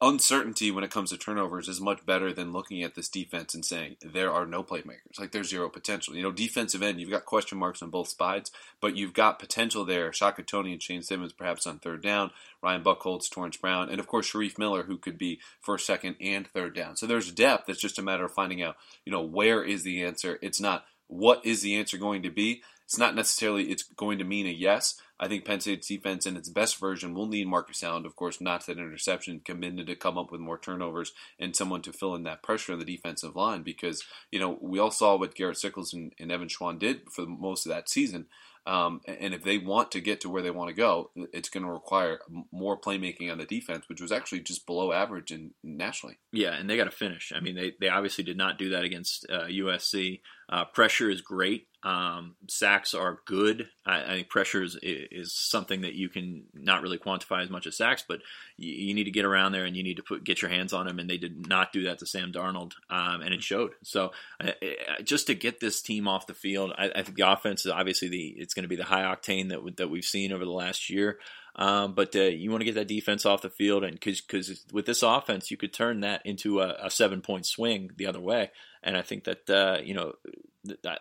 uncertainty 0.00 0.70
when 0.70 0.84
it 0.84 0.90
comes 0.90 1.10
to 1.10 1.16
turnovers 1.16 1.68
is 1.68 1.80
much 1.80 2.04
better 2.04 2.32
than 2.32 2.52
looking 2.52 2.82
at 2.82 2.94
this 2.94 3.08
defense 3.08 3.54
and 3.54 3.64
saying 3.64 3.96
there 4.02 4.30
are 4.30 4.44
no 4.44 4.62
playmakers. 4.62 5.18
Like 5.18 5.32
there's 5.32 5.48
zero 5.48 5.70
potential. 5.70 6.14
You 6.14 6.22
know, 6.22 6.32
defensive 6.32 6.82
end, 6.82 7.00
you've 7.00 7.10
got 7.10 7.24
question 7.24 7.56
marks 7.56 7.80
on 7.80 7.88
both 7.88 8.08
sides, 8.08 8.50
but 8.80 8.94
you've 8.94 9.14
got 9.14 9.38
potential 9.38 9.84
there. 9.84 10.12
Shaka 10.12 10.42
Toney 10.42 10.72
and 10.72 10.82
Shane 10.82 11.02
Simmons 11.02 11.32
perhaps 11.32 11.66
on 11.66 11.78
third 11.78 12.02
down, 12.02 12.30
Ryan 12.62 12.84
Buchholz, 12.84 13.30
Torrance 13.30 13.56
Brown, 13.56 13.88
and 13.88 13.98
of 13.98 14.06
course 14.06 14.30
Shareef 14.30 14.58
Miller, 14.58 14.82
who 14.82 14.98
could 14.98 15.16
be 15.16 15.40
first, 15.60 15.86
second, 15.86 16.16
and 16.20 16.46
third 16.46 16.74
down. 16.74 16.96
So 16.96 17.06
there's 17.06 17.32
depth. 17.32 17.68
It's 17.70 17.80
just 17.80 17.98
a 17.98 18.02
matter 18.02 18.26
of 18.26 18.34
finding 18.34 18.62
out, 18.62 18.76
you 19.06 19.12
know, 19.12 19.22
where 19.22 19.64
is 19.64 19.82
the 19.82 20.02
answer. 20.02 20.38
It's 20.42 20.60
not 20.60 20.84
what 21.08 21.44
is 21.46 21.62
the 21.62 21.74
answer 21.76 21.96
going 21.96 22.22
to 22.22 22.30
be. 22.30 22.62
It's 22.84 22.98
not 22.98 23.14
necessarily 23.14 23.70
it's 23.70 23.82
going 23.82 24.18
to 24.18 24.24
mean 24.24 24.46
a 24.46 24.50
yes 24.50 25.00
I 25.18 25.28
think 25.28 25.44
Penn 25.44 25.60
State's 25.60 25.88
defense 25.88 26.26
in 26.26 26.36
its 26.36 26.48
best 26.48 26.78
version 26.78 27.14
will 27.14 27.26
need 27.26 27.46
Marcus 27.46 27.82
Allen, 27.82 28.06
of 28.06 28.16
course, 28.16 28.40
not 28.40 28.66
that 28.66 28.78
interception, 28.78 29.40
committed 29.44 29.86
to 29.86 29.96
come 29.96 30.18
up 30.18 30.30
with 30.30 30.40
more 30.40 30.58
turnovers 30.58 31.12
and 31.38 31.56
someone 31.56 31.82
to 31.82 31.92
fill 31.92 32.14
in 32.14 32.24
that 32.24 32.42
pressure 32.42 32.72
on 32.72 32.78
the 32.78 32.84
defensive 32.84 33.34
line 33.34 33.62
because, 33.62 34.04
you 34.30 34.38
know, 34.38 34.58
we 34.60 34.78
all 34.78 34.90
saw 34.90 35.16
what 35.16 35.34
Garrett 35.34 35.58
Sickles 35.58 35.94
and, 35.94 36.12
and 36.18 36.30
Evan 36.30 36.48
Schwan 36.48 36.78
did 36.78 37.02
for 37.10 37.26
most 37.26 37.66
of 37.66 37.70
that 37.70 37.88
season. 37.88 38.26
Um, 38.66 39.00
and 39.06 39.32
if 39.32 39.44
they 39.44 39.58
want 39.58 39.92
to 39.92 40.00
get 40.00 40.20
to 40.22 40.28
where 40.28 40.42
they 40.42 40.50
want 40.50 40.70
to 40.70 40.74
go, 40.74 41.10
it's 41.32 41.48
going 41.48 41.64
to 41.64 41.70
require 41.70 42.18
more 42.50 42.78
playmaking 42.78 43.30
on 43.30 43.38
the 43.38 43.44
defense, 43.44 43.88
which 43.88 44.00
was 44.00 44.10
actually 44.10 44.40
just 44.40 44.66
below 44.66 44.92
average 44.92 45.30
in 45.30 45.52
nationally. 45.62 46.18
Yeah, 46.32 46.54
and 46.54 46.68
they 46.68 46.76
got 46.76 46.84
to 46.84 46.90
finish. 46.90 47.32
I 47.34 47.38
mean, 47.38 47.54
they, 47.54 47.74
they 47.80 47.88
obviously 47.88 48.24
did 48.24 48.36
not 48.36 48.58
do 48.58 48.70
that 48.70 48.82
against 48.82 49.24
uh, 49.30 49.44
USC. 49.44 50.20
Uh, 50.48 50.64
pressure 50.64 51.08
is 51.08 51.20
great. 51.20 51.68
Um, 51.86 52.34
sacks 52.48 52.94
are 52.94 53.20
good. 53.26 53.68
I, 53.86 54.02
I, 54.02 54.08
think 54.16 54.28
pressure 54.28 54.60
is, 54.60 54.76
is 54.82 55.32
something 55.32 55.82
that 55.82 55.94
you 55.94 56.08
can 56.08 56.42
not 56.52 56.82
really 56.82 56.98
quantify 56.98 57.44
as 57.44 57.48
much 57.48 57.64
as 57.68 57.76
sacks, 57.76 58.02
but 58.08 58.22
you, 58.56 58.72
you, 58.72 58.94
need 58.94 59.04
to 59.04 59.12
get 59.12 59.24
around 59.24 59.52
there 59.52 59.64
and 59.64 59.76
you 59.76 59.84
need 59.84 59.98
to 59.98 60.02
put 60.02 60.24
get 60.24 60.42
your 60.42 60.50
hands 60.50 60.72
on 60.72 60.88
him. 60.88 60.98
And 60.98 61.08
they 61.08 61.16
did 61.16 61.46
not 61.46 61.72
do 61.72 61.84
that 61.84 62.00
to 62.00 62.06
Sam 62.06 62.32
Darnold, 62.32 62.72
um, 62.90 63.20
and 63.20 63.32
it 63.32 63.40
showed. 63.40 63.74
So 63.84 64.10
uh, 64.42 64.48
uh 64.48 65.02
just 65.04 65.28
to 65.28 65.36
get 65.36 65.60
this 65.60 65.80
team 65.80 66.08
off 66.08 66.26
the 66.26 66.34
field, 66.34 66.72
I, 66.76 66.90
I 66.92 67.02
think 67.02 67.16
the 67.16 67.30
offense 67.30 67.64
is 67.64 67.70
obviously 67.70 68.08
the 68.08 68.34
it's 68.36 68.52
going 68.54 68.64
to 68.64 68.68
be 68.68 68.74
the 68.74 68.82
high 68.82 69.02
octane 69.02 69.50
that 69.50 69.76
that 69.76 69.88
we've 69.88 70.04
seen 70.04 70.32
over 70.32 70.44
the 70.44 70.50
last 70.50 70.90
year. 70.90 71.20
Um, 71.54 71.94
but 71.94 72.16
uh, 72.16 72.22
you 72.22 72.50
want 72.50 72.62
to 72.62 72.66
get 72.66 72.74
that 72.74 72.88
defense 72.88 73.24
off 73.24 73.42
the 73.42 73.48
field, 73.48 73.84
and 73.84 73.92
because 73.98 74.64
with 74.72 74.86
this 74.86 75.04
offense, 75.04 75.52
you 75.52 75.56
could 75.56 75.72
turn 75.72 76.00
that 76.00 76.20
into 76.26 76.60
a, 76.60 76.76
a 76.82 76.90
seven 76.90 77.22
point 77.22 77.46
swing 77.46 77.92
the 77.96 78.06
other 78.06 78.20
way. 78.20 78.50
And 78.82 78.96
I 78.96 79.02
think 79.02 79.24
that 79.24 79.48
uh, 79.48 79.78
you 79.84 79.94
know 79.94 80.14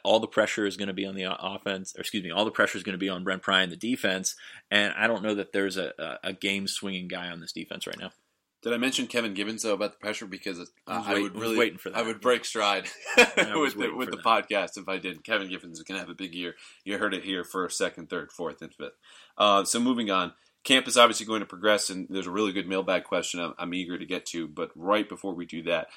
all 0.03 0.19
the 0.19 0.27
pressure 0.27 0.65
is 0.65 0.77
going 0.77 0.87
to 0.87 0.93
be 0.93 1.05
on 1.05 1.15
the 1.15 1.25
offense, 1.27 1.95
or 1.97 2.01
excuse 2.01 2.23
me, 2.23 2.31
all 2.31 2.45
the 2.45 2.51
pressure 2.51 2.77
is 2.77 2.83
going 2.83 2.93
to 2.93 2.99
be 2.99 3.09
on 3.09 3.23
Brent 3.23 3.41
Pry 3.41 3.61
and 3.61 3.71
the 3.71 3.77
defense. 3.77 4.35
And 4.69 4.93
I 4.97 5.07
don't 5.07 5.23
know 5.23 5.35
that 5.35 5.53
there's 5.53 5.77
a, 5.77 6.19
a 6.23 6.33
game 6.33 6.67
swinging 6.67 7.07
guy 7.07 7.29
on 7.29 7.39
this 7.39 7.51
defense 7.51 7.87
right 7.87 7.99
now. 7.99 8.11
Did 8.65 8.73
I 8.73 8.77
mention 8.77 9.05
Kevin 9.05 9.35
Givens 9.35 9.61
though 9.61 9.75
about 9.75 9.91
the 9.91 9.99
pressure? 9.99 10.25
Because 10.25 10.59
uh, 10.59 10.65
I, 10.87 11.13
wait, 11.13 11.21
would 11.21 11.35
really, 11.35 11.55
waiting 11.55 11.77
for 11.77 11.91
that. 11.91 11.99
I 11.99 12.01
would 12.01 12.19
break 12.19 12.43
stride 12.45 12.85
with 13.17 13.77
the, 13.77 13.93
with 13.95 14.09
the 14.09 14.17
podcast 14.17 14.77
if 14.77 14.89
I 14.89 14.97
did. 14.97 15.23
Kevin 15.23 15.49
Givens 15.49 15.77
is 15.77 15.83
going 15.83 15.97
to 15.97 16.01
have 16.01 16.09
a 16.09 16.15
big 16.15 16.33
year. 16.33 16.55
You 16.83 16.97
heard 16.97 17.13
it 17.13 17.23
here: 17.23 17.43
first, 17.43 17.77
second, 17.77 18.09
third, 18.09 18.31
fourth, 18.31 18.63
and 18.63 18.73
fifth. 18.73 18.95
Uh, 19.37 19.65
so 19.65 19.79
moving 19.79 20.09
on, 20.09 20.33
camp 20.63 20.87
is 20.87 20.97
obviously 20.97 21.27
going 21.27 21.41
to 21.41 21.45
progress, 21.45 21.91
and 21.91 22.07
there's 22.09 22.25
a 22.25 22.31
really 22.31 22.53
good 22.53 22.67
mailbag 22.67 23.03
question 23.03 23.39
I'm, 23.39 23.53
I'm 23.59 23.73
eager 23.75 23.99
to 23.99 24.05
get 24.05 24.25
to. 24.27 24.47
But 24.47 24.71
right 24.75 25.07
before 25.07 25.35
we 25.35 25.45
do 25.45 25.61
that, 25.63 25.89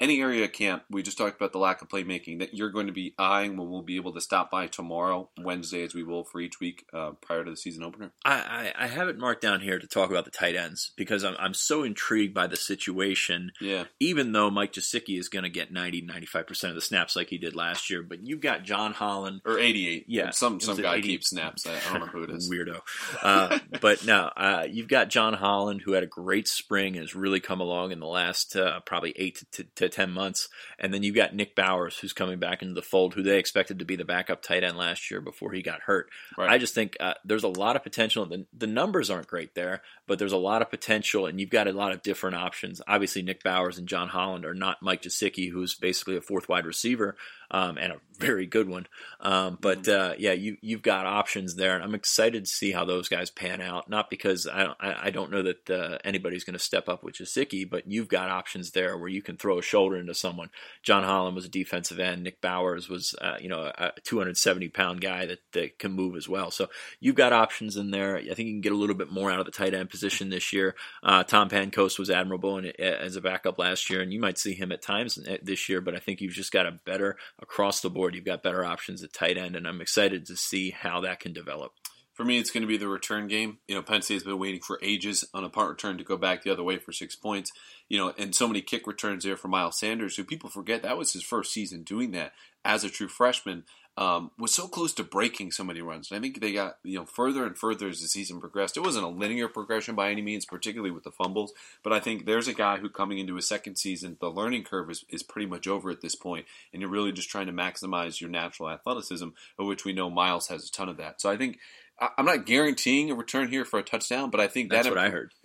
any 0.00 0.20
area 0.20 0.44
of 0.44 0.52
camp, 0.52 0.82
we 0.90 1.02
just 1.02 1.16
talked 1.16 1.36
about 1.36 1.52
the 1.52 1.58
lack 1.58 1.80
of 1.80 1.88
playmaking 1.88 2.40
that 2.40 2.54
you're 2.54 2.70
going 2.70 2.88
to 2.88 2.92
be 2.92 3.14
eyeing 3.18 3.56
when 3.56 3.70
we'll 3.70 3.82
be 3.82 3.96
able 3.96 4.12
to 4.12 4.20
stop 4.20 4.50
by 4.50 4.66
tomorrow, 4.66 5.30
Wednesday, 5.38 5.84
as 5.84 5.94
we 5.94 6.02
will 6.02 6.24
for 6.24 6.40
each 6.40 6.58
week 6.60 6.84
uh, 6.92 7.12
prior 7.20 7.44
to 7.44 7.50
the 7.50 7.56
season 7.56 7.84
opener? 7.84 8.12
I, 8.24 8.72
I, 8.76 8.86
have 8.88 9.08
it 9.08 9.18
marked 9.18 9.42
down 9.42 9.60
here 9.60 9.78
to 9.78 9.86
talk 9.86 10.10
about 10.10 10.24
the 10.24 10.30
tight 10.30 10.56
ends 10.56 10.92
because 10.96 11.24
I'm, 11.24 11.36
I'm 11.38 11.54
so 11.54 11.84
intrigued 11.84 12.34
by 12.34 12.48
the 12.48 12.56
situation. 12.56 13.52
Yeah. 13.60 13.84
Even 14.00 14.32
though 14.32 14.50
Mike 14.50 14.72
Gesicki 14.72 15.18
is 15.18 15.28
going 15.28 15.44
to 15.44 15.48
get 15.48 15.72
90, 15.72 16.02
95% 16.02 16.68
of 16.70 16.74
the 16.74 16.80
snaps 16.80 17.14
like 17.14 17.28
he 17.28 17.38
did 17.38 17.54
last 17.54 17.88
year, 17.88 18.02
but 18.02 18.18
you've 18.22 18.40
got 18.40 18.64
John 18.64 18.92
Holland. 18.92 19.42
Or 19.44 19.58
88. 19.58 20.06
Yeah. 20.08 20.30
Some, 20.30 20.58
some 20.58 20.76
guy 20.76 21.00
keeps 21.00 21.30
snaps. 21.30 21.66
I, 21.66 21.78
don't 21.92 22.00
know 22.00 22.06
who 22.06 22.24
it 22.24 22.30
is. 22.30 22.50
Weirdo. 22.52 22.80
Uh, 23.22 23.58
but 23.80 24.04
no, 24.04 24.30
uh, 24.36 24.66
you've 24.68 24.88
got 24.88 25.08
John 25.08 25.34
Holland 25.34 25.82
who 25.84 25.92
had 25.92 26.02
a 26.02 26.08
great 26.08 26.48
spring 26.48 26.96
and 26.96 27.02
has 27.02 27.14
really 27.14 27.40
come 27.40 27.60
along 27.60 27.92
in 27.92 28.00
the 28.00 28.06
last 28.06 28.56
uh, 28.56 28.80
probably 28.80 29.12
eight 29.16 29.42
to, 29.52 29.64
to 29.76 29.83
to 29.84 29.94
10 29.94 30.10
months. 30.10 30.48
And 30.78 30.92
then 30.92 31.02
you've 31.02 31.14
got 31.14 31.34
Nick 31.34 31.54
Bowers, 31.54 31.98
who's 31.98 32.12
coming 32.12 32.38
back 32.38 32.62
into 32.62 32.74
the 32.74 32.82
fold, 32.82 33.14
who 33.14 33.22
they 33.22 33.38
expected 33.38 33.78
to 33.78 33.84
be 33.84 33.96
the 33.96 34.04
backup 34.04 34.42
tight 34.42 34.64
end 34.64 34.76
last 34.76 35.10
year 35.10 35.20
before 35.20 35.52
he 35.52 35.62
got 35.62 35.82
hurt. 35.82 36.10
Right. 36.36 36.50
I 36.50 36.58
just 36.58 36.74
think 36.74 36.96
uh, 37.00 37.14
there's 37.24 37.44
a 37.44 37.48
lot 37.48 37.76
of 37.76 37.82
potential. 37.82 38.26
The, 38.26 38.46
the 38.56 38.66
numbers 38.66 39.10
aren't 39.10 39.26
great 39.26 39.54
there, 39.54 39.82
but 40.06 40.18
there's 40.18 40.32
a 40.32 40.36
lot 40.38 40.62
of 40.62 40.70
potential, 40.70 41.26
and 41.26 41.40
you've 41.40 41.50
got 41.50 41.68
a 41.68 41.72
lot 41.72 41.92
of 41.92 42.02
different 42.02 42.36
options. 42.36 42.80
Obviously, 42.86 43.22
Nick 43.22 43.42
Bowers 43.42 43.78
and 43.78 43.88
John 43.88 44.08
Holland 44.08 44.44
are 44.44 44.54
not 44.54 44.82
Mike 44.82 45.02
Gesicki, 45.02 45.50
who's 45.50 45.74
basically 45.74 46.16
a 46.16 46.20
fourth 46.20 46.48
wide 46.48 46.66
receiver. 46.66 47.16
Um, 47.54 47.78
and 47.78 47.92
a 47.92 48.00
very 48.18 48.46
good 48.46 48.68
one. 48.68 48.86
Um, 49.20 49.58
but 49.60 49.82
Mm-hmm. 49.84 50.12
uh, 50.12 50.14
yeah, 50.18 50.32
you 50.32 50.56
you've 50.60 50.82
got 50.82 51.06
options 51.06 51.56
there, 51.56 51.74
and 51.74 51.84
I'm 51.84 51.94
excited 51.94 52.44
to 52.44 52.50
see 52.50 52.72
how 52.72 52.84
those 52.84 53.08
guys 53.08 53.30
pan 53.30 53.60
out. 53.60 53.88
Not 53.88 54.08
because 54.10 54.46
I 54.46 54.64
don't, 54.64 54.76
I, 54.80 54.94
I 55.04 55.10
don't 55.10 55.30
know 55.30 55.42
that 55.42 55.70
uh, 55.70 55.98
anybody's 56.04 56.44
going 56.44 56.58
to 56.58 56.64
step 56.64 56.88
up 56.88 57.02
with 57.04 57.16
Gesicki, 57.16 57.68
but 57.68 57.90
you've 57.90 58.08
got 58.08 58.30
options 58.30 58.70
there 58.70 58.96
where 58.96 59.08
you 59.08 59.22
can 59.22 59.36
throw 59.36 59.58
a 59.58 59.62
shoulder 59.62 59.96
into 59.96 60.14
someone. 60.14 60.50
John 60.82 61.04
Holland 61.04 61.34
was 61.36 61.44
a 61.44 61.50
defensive 61.50 61.98
end. 62.00 62.22
Nick 62.22 62.40
Bowers 62.40 62.88
was 62.88 63.14
uh, 63.20 63.36
you 63.40 63.48
know 63.48 63.70
a 63.76 63.92
270 64.04 64.68
pound 64.68 65.00
guy 65.00 65.26
that, 65.26 65.40
that 65.52 65.78
can 65.78 65.92
move 65.92 66.16
as 66.16 66.28
well. 66.28 66.50
So 66.50 66.68
you've 67.00 67.14
got 67.16 67.32
options 67.32 67.76
in 67.76 67.90
there. 67.90 68.16
I 68.16 68.34
think 68.34 68.48
you 68.48 68.54
can 68.54 68.60
get 68.60 68.72
a 68.72 68.76
little 68.76 68.96
bit 68.96 69.10
more 69.10 69.30
out 69.30 69.40
of 69.40 69.46
the 69.46 69.52
tight 69.52 69.74
end 69.74 69.90
position 69.90 70.30
this 70.30 70.52
year. 70.52 70.74
Uh, 71.02 71.24
Tom 71.24 71.48
Pancoast 71.48 71.98
was 71.98 72.10
admirable 72.10 72.58
in, 72.58 72.66
as 72.80 73.16
a 73.16 73.20
backup 73.20 73.58
last 73.58 73.90
year, 73.90 74.00
and 74.00 74.12
you 74.12 74.20
might 74.20 74.38
see 74.38 74.54
him 74.54 74.72
at 74.72 74.82
times 74.82 75.18
this 75.42 75.68
year. 75.68 75.80
But 75.80 75.94
I 75.94 75.98
think 75.98 76.20
you've 76.20 76.32
just 76.32 76.52
got 76.52 76.66
a 76.66 76.72
better 76.84 77.16
across 77.44 77.80
the 77.80 77.90
board. 77.90 78.14
You've 78.14 78.24
got 78.24 78.42
better 78.42 78.64
options 78.64 79.04
at 79.04 79.12
tight 79.12 79.36
end, 79.36 79.54
and 79.54 79.68
I'm 79.68 79.82
excited 79.82 80.26
to 80.26 80.36
see 80.36 80.70
how 80.70 81.02
that 81.02 81.20
can 81.20 81.32
develop. 81.34 81.72
For 82.14 82.24
me, 82.24 82.38
it's 82.38 82.50
going 82.50 82.62
to 82.62 82.68
be 82.68 82.78
the 82.78 82.88
return 82.88 83.28
game. 83.28 83.58
You 83.68 83.74
know, 83.74 83.82
Penn 83.82 84.00
State's 84.00 84.24
been 84.24 84.38
waiting 84.38 84.60
for 84.60 84.78
ages 84.82 85.24
on 85.34 85.44
a 85.44 85.50
punt 85.50 85.68
return 85.68 85.98
to 85.98 86.04
go 86.04 86.16
back 86.16 86.42
the 86.42 86.50
other 86.50 86.62
way 86.62 86.78
for 86.78 86.92
six 86.92 87.14
points. 87.14 87.52
You 87.88 87.98
know, 87.98 88.14
and 88.16 88.34
so 88.34 88.46
many 88.46 88.62
kick 88.62 88.86
returns 88.86 89.24
there 89.24 89.36
for 89.36 89.48
Miles 89.48 89.78
Sanders, 89.78 90.16
who 90.16 90.24
people 90.24 90.48
forget 90.48 90.82
that 90.82 90.96
was 90.96 91.12
his 91.12 91.22
first 91.22 91.52
season 91.52 91.82
doing 91.82 92.12
that 92.12 92.32
as 92.64 92.82
a 92.82 92.88
true 92.88 93.08
freshman. 93.08 93.64
Um, 93.96 94.32
was 94.40 94.52
so 94.52 94.66
close 94.66 94.92
to 94.94 95.04
breaking 95.04 95.52
so 95.52 95.62
many 95.62 95.80
runs. 95.80 96.10
And 96.10 96.18
I 96.18 96.20
think 96.20 96.40
they 96.40 96.52
got 96.52 96.78
you 96.82 96.98
know 96.98 97.04
further 97.04 97.46
and 97.46 97.56
further 97.56 97.88
as 97.88 98.00
the 98.00 98.08
season 98.08 98.40
progressed. 98.40 98.76
It 98.76 98.82
wasn't 98.82 99.04
a 99.04 99.08
linear 99.08 99.46
progression 99.46 99.94
by 99.94 100.10
any 100.10 100.20
means, 100.20 100.44
particularly 100.44 100.90
with 100.90 101.04
the 101.04 101.12
fumbles. 101.12 101.52
But 101.84 101.92
I 101.92 102.00
think 102.00 102.26
there's 102.26 102.48
a 102.48 102.54
guy 102.54 102.78
who 102.78 102.88
coming 102.88 103.18
into 103.18 103.36
his 103.36 103.46
second 103.46 103.76
season, 103.76 104.16
the 104.20 104.30
learning 104.30 104.64
curve 104.64 104.90
is, 104.90 105.04
is 105.08 105.22
pretty 105.22 105.46
much 105.46 105.68
over 105.68 105.90
at 105.90 106.00
this 106.00 106.16
point, 106.16 106.46
and 106.72 106.82
you're 106.82 106.90
really 106.90 107.12
just 107.12 107.30
trying 107.30 107.46
to 107.46 107.52
maximize 107.52 108.20
your 108.20 108.30
natural 108.30 108.68
athleticism, 108.68 109.28
of 109.58 109.66
which 109.66 109.84
we 109.84 109.92
know 109.92 110.10
Miles 110.10 110.48
has 110.48 110.68
a 110.68 110.72
ton 110.72 110.88
of 110.88 110.96
that. 110.96 111.20
So 111.20 111.30
I 111.30 111.36
think 111.36 111.60
I'm 112.00 112.24
not 112.24 112.46
guaranteeing 112.46 113.10
a 113.10 113.14
return 113.14 113.48
here 113.48 113.64
for 113.64 113.78
a 113.78 113.84
touchdown, 113.84 114.30
but 114.30 114.40
I 114.40 114.48
think 114.48 114.70
that's 114.70 114.86
that 114.86 114.94
what 114.94 115.04
I 115.04 115.10
heard. 115.10 115.32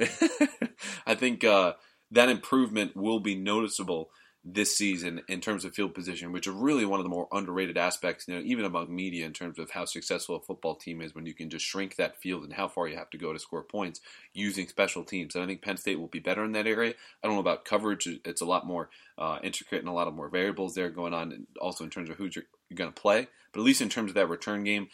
I 1.06 1.16
think 1.16 1.44
uh, 1.44 1.74
that 2.12 2.30
improvement 2.30 2.96
will 2.96 3.20
be 3.20 3.36
noticeable 3.36 4.10
this 4.45 4.75
season 4.75 5.21
in 5.28 5.41
terms 5.41 5.65
of 5.65 5.73
field 5.73 5.93
position, 5.93 6.32
which 6.32 6.47
are 6.47 6.54
really 6.54 6.86
one 6.86 6.99
of 6.99 7.04
the 7.04 7.10
more 7.10 7.28
underrated 7.32 7.78
aspects, 7.78 8.28
you 8.28 8.36
know, 8.36 8.41
even 8.45 8.63
among 8.63 8.93
media 8.93 9.25
in 9.25 9.34
terms 9.34 9.60
of 9.60 9.71
how 9.71 9.84
successful 9.84 10.38
a 10.38 10.39
football 10.39 10.75
team 10.75 11.02
is 11.02 11.13
when 11.13 11.25
you 11.25 11.34
can 11.34 11.49
just 11.49 11.65
shrink 11.65 11.95
that 11.95 12.17
field 12.17 12.43
and 12.43 12.54
how 12.54 12.67
far 12.67 12.88
you 12.88 12.95
have 12.95 13.10
to 13.10 13.17
go 13.17 13.34
to 13.34 13.39
score 13.39 13.63
points 13.63 13.99
using 14.34 14.67
special 14.67 15.04
teams. 15.04 15.36
And 15.36 15.43
I 15.43 15.47
think 15.47 15.62
Penn 15.62 15.78
State 15.78 15.99
will 15.99 16.08
be 16.08 16.19
better 16.19 16.45
in 16.45 16.54
that 16.54 16.67
area. 16.67 16.93
I 17.21 17.28
don't 17.28 17.36
know 17.36 17.41
about 17.41 17.65
coverage; 17.65 18.08
it's 18.25 18.41
a 18.41 18.45
lot 18.45 18.65
more 18.65 18.89
uh, 19.17 19.39
intricate 19.43 19.80
and 19.80 19.89
a 19.89 19.93
lot 19.93 20.08
of 20.08 20.13
more 20.13 20.30
variables 20.30 20.73
there 20.73 20.89
going 20.89 21.13
on, 21.13 21.47
also 21.60 21.84
in 21.84 21.89
terms 21.89 22.10
of 22.10 22.15
who 22.15 22.30
you're, 22.34 22.45
you're 22.69 22.78
going 22.78 22.91
to 22.91 23.02
play. 23.02 23.28
But 23.52 23.62
at 23.62 23.65
least 23.65 23.82
in 23.82 23.89
terms 23.89 24.12
of 24.12 24.15
that 24.15 24.30
return 24.30 24.63
game, 24.63 24.89